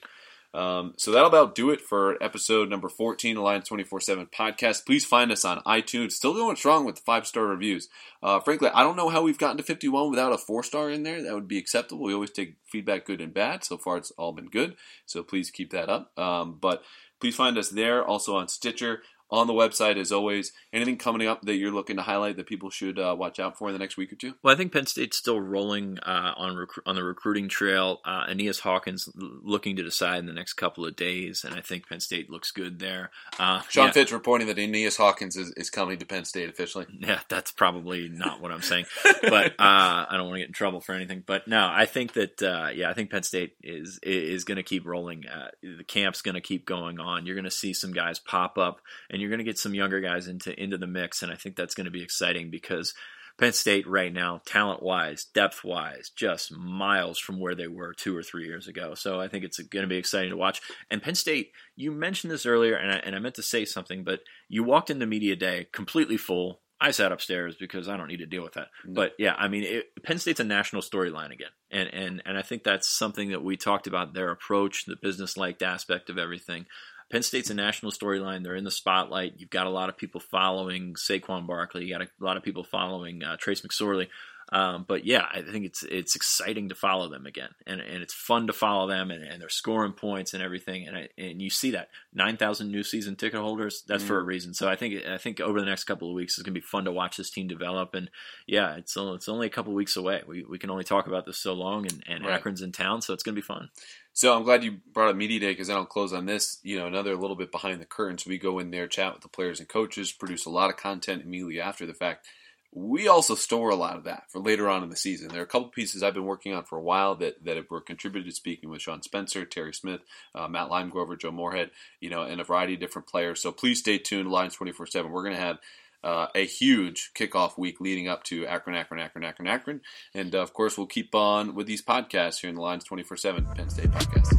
Um, 0.53 0.93
so 0.97 1.11
that'll 1.11 1.27
about 1.27 1.55
do 1.55 1.71
it 1.71 1.81
for 1.81 2.21
episode 2.21 2.69
number 2.69 2.87
14, 2.87 3.37
Alliance 3.37 3.67
24 3.67 4.01
7 4.01 4.27
podcast. 4.27 4.85
Please 4.85 5.03
find 5.03 5.31
us 5.31 5.43
on 5.43 5.63
iTunes. 5.63 6.11
Still 6.11 6.33
going 6.33 6.55
strong 6.55 6.85
with 6.85 6.99
five 6.99 7.25
star 7.25 7.45
reviews. 7.45 7.89
Uh, 8.21 8.39
frankly, 8.39 8.69
I 8.73 8.83
don't 8.83 8.95
know 8.95 9.09
how 9.09 9.23
we've 9.23 9.37
gotten 9.37 9.57
to 9.57 9.63
51 9.63 10.11
without 10.11 10.33
a 10.33 10.37
four 10.37 10.63
star 10.63 10.89
in 10.89 11.03
there. 11.03 11.21
That 11.23 11.33
would 11.33 11.47
be 11.47 11.57
acceptable. 11.57 12.03
We 12.03 12.13
always 12.13 12.31
take 12.31 12.57
feedback, 12.71 13.05
good 13.05 13.21
and 13.21 13.33
bad. 13.33 13.63
So 13.63 13.77
far, 13.77 13.97
it's 13.97 14.11
all 14.11 14.33
been 14.33 14.49
good. 14.49 14.75
So 15.05 15.23
please 15.23 15.49
keep 15.49 15.71
that 15.71 15.89
up. 15.89 16.17
Um, 16.17 16.57
but 16.61 16.83
please 17.19 17.35
find 17.35 17.57
us 17.57 17.69
there, 17.69 18.03
also 18.03 18.35
on 18.35 18.47
Stitcher 18.47 19.01
on 19.34 19.47
the 19.47 19.53
website 19.53 19.97
as 19.97 20.11
always. 20.11 20.53
Anything 20.71 20.97
coming 20.97 21.27
up 21.27 21.41
that 21.41 21.55
you're 21.55 21.71
looking 21.71 21.95
to 21.95 22.03
highlight 22.03 22.38
that 22.38 22.45
people 22.45 22.69
should 22.69 22.99
uh, 22.99 23.15
watch 23.17 23.39
out 23.39 23.57
for 23.57 23.67
in 23.67 23.73
the 23.73 23.79
next 23.79 23.97
week 23.97 24.13
or 24.13 24.15
two? 24.15 24.36
Well, 24.43 24.53
I 24.53 24.57
think 24.57 24.71
Penn 24.71 24.86
State's 24.86 25.17
still 25.17 25.41
rolling 25.41 25.97
uh, 25.99 26.34
on 26.38 26.55
rec- 26.55 26.86
on 26.86 26.95
the 26.95 27.03
recruiting 27.03 27.49
trail. 27.49 27.99
Uh, 28.05 28.25
Aeneas 28.29 28.59
Hawkins 28.59 29.09
looking 29.15 29.75
to 29.75 29.84
decide 29.84 30.19
in 30.19 30.27
the 30.27 30.34
next 30.34 30.53
couple 30.53 30.86
of 30.86 30.95
days, 30.95 31.43
and 31.43 31.55
I 31.55 31.61
think 31.61 31.89
Penn 31.89 31.99
State 31.99 32.29
looks 32.29 32.51
good 32.51 32.77
there. 32.77 33.09
Uh, 33.39 33.61
Sean 33.69 33.88
yeah. 33.88 33.93
Fitz 33.93 34.11
reporting 34.11 34.47
that 34.47 34.59
Aeneas 34.59 34.97
Hawkins 34.97 35.36
is, 35.36 35.51
is 35.57 35.71
coming 35.71 35.97
to 35.97 36.05
Penn 36.05 36.25
State 36.25 36.49
officially. 36.49 36.86
Yeah, 36.99 37.19
that's 37.27 37.51
probably 37.51 38.09
not 38.09 38.39
what 38.39 38.51
I'm 38.51 38.61
saying, 38.61 38.86
but 39.23 39.53
uh, 39.53 40.05
I 40.09 40.09
don't 40.11 40.27
want 40.27 40.36
to 40.36 40.41
get 40.41 40.49
in 40.49 40.53
trouble 40.53 40.79
for 40.79 40.93
anything. 40.93 41.23
But 41.25 41.47
no, 41.47 41.67
I 41.71 41.86
think 41.86 42.13
that 42.13 42.43
uh, 42.43 42.69
yeah, 42.73 42.91
I 42.91 42.93
think 42.93 43.09
Penn 43.09 43.23
State 43.23 43.55
is 43.63 43.99
is 44.03 44.43
going 44.43 44.57
to 44.57 44.63
keep 44.63 44.86
rolling. 44.86 45.25
Uh, 45.25 45.49
the 45.63 45.84
camp's 45.84 46.21
going 46.21 46.36
to 46.36 46.41
keep 46.41 46.67
going 46.67 46.99
on. 46.99 47.25
You're 47.25 47.36
going 47.36 47.45
to 47.45 47.51
see 47.51 47.73
some 47.73 47.93
guys 47.93 48.19
pop 48.19 48.59
up, 48.59 48.79
and 49.09 49.22
you're 49.24 49.32
going 49.32 49.39
to 49.39 49.45
get 49.45 49.57
some 49.57 49.74
younger 49.74 50.01
guys 50.01 50.28
into 50.28 50.61
into 50.61 50.78
the 50.78 50.88
mix, 50.88 51.24
and 51.24 51.32
I 51.32 51.36
think 51.36 51.55
that's 51.55 51.76
going 51.76 51.86
to 51.86 51.91
be 51.91 52.03
exciting 52.03 52.51
because 52.51 52.93
Penn 53.38 53.53
State 53.53 53.88
right 53.88 54.13
now, 54.13 54.41
talent 54.45 54.84
wise, 54.84 55.26
depth 55.26 55.63
wise, 55.63 56.11
just 56.15 56.55
miles 56.55 57.17
from 57.17 57.39
where 57.39 57.55
they 57.55 57.67
were 57.67 57.93
two 57.93 58.15
or 58.15 58.21
three 58.21 58.45
years 58.45 58.67
ago. 58.67 58.93
So 58.93 59.19
I 59.19 59.28
think 59.28 59.43
it's 59.43 59.57
going 59.57 59.84
to 59.84 59.89
be 59.89 59.97
exciting 59.97 60.30
to 60.30 60.38
watch. 60.38 60.61
And 60.91 61.01
Penn 61.01 61.15
State, 61.15 61.51
you 61.76 61.91
mentioned 61.91 62.32
this 62.32 62.45
earlier, 62.45 62.76
and 62.76 62.91
I, 62.91 62.95
and 62.97 63.15
I 63.15 63.19
meant 63.19 63.36
to 63.36 63.43
say 63.43 63.65
something, 63.65 64.03
but 64.03 64.19
you 64.49 64.63
walked 64.63 64.91
into 64.91 65.07
media 65.07 65.36
day 65.36 65.67
completely 65.71 66.17
full. 66.17 66.59
I 66.80 66.91
sat 66.91 67.11
upstairs 67.11 67.55
because 67.59 67.88
I 67.88 67.97
don't 67.97 68.09
need 68.09 68.17
to 68.17 68.26
deal 68.26 68.43
with 68.43 68.53
that. 68.53 68.67
Mm-hmm. 68.84 68.93
But 68.93 69.13
yeah, 69.17 69.34
I 69.38 69.47
mean, 69.47 69.63
it, 69.63 70.03
Penn 70.03 70.19
State's 70.19 70.41
a 70.41 70.43
national 70.43 70.82
storyline 70.82 71.32
again, 71.32 71.51
and 71.71 71.89
and 71.93 72.21
and 72.26 72.38
I 72.38 72.41
think 72.41 72.63
that's 72.63 72.89
something 72.89 73.30
that 73.30 73.43
we 73.43 73.57
talked 73.57 73.88
about 73.88 74.13
their 74.13 74.32
approach, 74.32 74.86
the 74.86 74.97
business 75.01 75.38
like 75.38 75.61
aspect 75.61 76.09
of 76.09 76.17
everything. 76.17 76.65
Penn 77.11 77.23
State's 77.23 77.49
a 77.49 77.53
national 77.53 77.91
storyline. 77.91 78.43
They're 78.43 78.55
in 78.55 78.63
the 78.63 78.71
spotlight. 78.71 79.33
You've 79.37 79.49
got 79.49 79.67
a 79.67 79.71
lot 79.71 79.89
of 79.89 79.97
people 79.97 80.19
following 80.19 80.95
Saquon 80.95 81.47
Barkley. 81.47 81.85
You 81.85 81.97
got 81.97 82.01
a 82.01 82.07
lot 82.19 82.37
of 82.37 82.43
people 82.43 82.63
following 82.63 83.23
uh, 83.23 83.37
Trace 83.37 83.61
McSorley. 83.61 84.07
Um, 84.51 84.85
but 84.87 85.05
yeah, 85.05 85.25
I 85.33 85.41
think 85.41 85.65
it's 85.65 85.83
it's 85.83 86.15
exciting 86.15 86.69
to 86.69 86.75
follow 86.75 87.09
them 87.09 87.25
again, 87.25 87.49
and 87.65 87.81
and 87.81 88.03
it's 88.03 88.13
fun 88.13 88.47
to 88.47 88.53
follow 88.53 88.87
them, 88.87 89.09
and, 89.09 89.23
and 89.23 89.41
they're 89.41 89.49
scoring 89.49 89.93
points 89.93 90.33
and 90.33 90.43
everything, 90.43 90.87
and 90.87 90.95
I, 90.97 91.09
and 91.17 91.41
you 91.41 91.49
see 91.49 91.71
that 91.71 91.89
nine 92.13 92.37
thousand 92.37 92.71
new 92.71 92.83
season 92.83 93.15
ticket 93.15 93.39
holders. 93.39 93.83
That's 93.87 94.03
mm. 94.03 94.07
for 94.07 94.19
a 94.19 94.23
reason. 94.23 94.53
So 94.53 94.69
I 94.69 94.75
think 94.75 95.05
I 95.05 95.17
think 95.17 95.39
over 95.39 95.59
the 95.59 95.65
next 95.65 95.85
couple 95.85 96.09
of 96.09 96.15
weeks, 96.15 96.37
it's 96.37 96.43
gonna 96.43 96.53
be 96.53 96.61
fun 96.61 96.85
to 96.85 96.91
watch 96.91 97.17
this 97.17 97.29
team 97.29 97.47
develop, 97.47 97.93
and 97.95 98.09
yeah, 98.45 98.75
it's 98.75 98.95
it's 98.97 99.29
only 99.29 99.47
a 99.47 99.51
couple 99.51 99.71
of 99.71 99.77
weeks 99.77 99.95
away. 99.95 100.21
We 100.27 100.43
we 100.43 100.59
can 100.59 100.69
only 100.69 100.83
talk 100.83 101.07
about 101.07 101.25
this 101.25 101.37
so 101.37 101.53
long, 101.53 101.87
and, 101.87 102.03
and 102.07 102.25
right. 102.25 102.35
Akron's 102.35 102.61
in 102.61 102.71
town, 102.71 103.01
so 103.01 103.13
it's 103.13 103.23
gonna 103.23 103.35
be 103.35 103.41
fun. 103.41 103.69
So 104.15 104.35
I'm 104.35 104.43
glad 104.43 104.63
you 104.63 104.77
brought 104.93 105.09
up 105.09 105.15
media 105.15 105.39
day 105.39 105.51
because 105.51 105.67
then 105.67 105.77
I'll 105.77 105.85
close 105.85 106.13
on 106.13 106.27
this. 106.27 106.59
You 106.61 106.77
know, 106.77 106.85
another 106.85 107.15
little 107.15 107.35
bit 107.35 107.51
behind 107.51 107.81
the 107.81 107.85
curtains. 107.85 108.27
We 108.27 108.37
go 108.37 108.59
in 108.59 108.69
there, 108.69 108.87
chat 108.87 109.13
with 109.13 109.23
the 109.23 109.27
players 109.27 109.59
and 109.59 109.67
coaches, 109.67 110.11
produce 110.11 110.45
a 110.45 110.51
lot 110.51 110.69
of 110.69 110.77
content 110.77 111.23
immediately 111.23 111.59
after 111.59 111.87
the 111.87 111.95
fact. 111.95 112.27
We 112.76 113.07
also 113.07 113.36
store 113.36 113.69
a 113.69 113.76
lot 113.76 113.97
of 113.97 114.05
that 114.05 114.24
for 114.30 114.39
later 114.39 114.67
on 114.67 114.82
in 114.84 114.89
the 114.89 114.95
season. 114.95 115.28
There 115.28 115.41
are 115.41 115.45
a 115.45 115.47
couple 115.47 115.67
pieces 115.67 116.01
I've 116.01 116.15
been 116.15 116.26
working 116.26 116.53
on 116.53 116.63
for 116.63 116.78
a 116.78 116.82
while 116.82 117.13
that, 117.15 117.43
that 117.45 117.69
were 117.69 117.82
contributed 117.82 118.34
speaking 118.34 118.69
with 118.69 118.82
Sean 118.82 119.03
Spencer, 119.03 119.45
Terry 119.45 119.74
Smith, 119.74 120.01
uh, 120.34 120.47
Matt 120.47 120.69
Limegrover, 120.69 121.19
Joe 121.19 121.32
Moorhead, 121.32 121.69
you 121.99 122.09
know, 122.09 122.24
and 122.24 122.41
a 122.41 122.43
variety 122.43 122.74
of 122.74 122.80
different 122.80 123.07
players. 123.07 123.41
So 123.41 123.51
please 123.51 123.80
stay 123.80 123.99
tuned, 123.99 124.32
Lions 124.32 124.55
24 124.55 124.88
7. 124.88 125.11
We're 125.11 125.24
going 125.24 125.36
to 125.36 125.41
have 125.41 125.59
uh, 126.03 126.28
a 126.34 126.45
huge 126.45 127.11
kickoff 127.15 127.57
week 127.57 127.80
leading 127.80 128.07
up 128.07 128.24
to 128.26 128.45
Akron, 128.47 128.76
Akron, 128.76 128.99
Akron, 128.99 129.24
Akron, 129.24 129.47
Akron. 129.47 129.82
And 130.13 130.34
uh, 130.34 130.41
of 130.41 130.53
course, 130.53 130.78
we'll 130.78 130.88
keep 130.88 131.13
on 131.13 131.55
with 131.55 131.67
these 131.67 131.84
podcasts 131.84 132.41
here 132.41 132.49
in 132.49 132.55
the 132.55 132.61
Lions 132.61 132.84
24 132.86 133.17
7 133.17 133.45
Penn 133.55 133.69
State 133.69 133.91
podcast. 133.91 134.34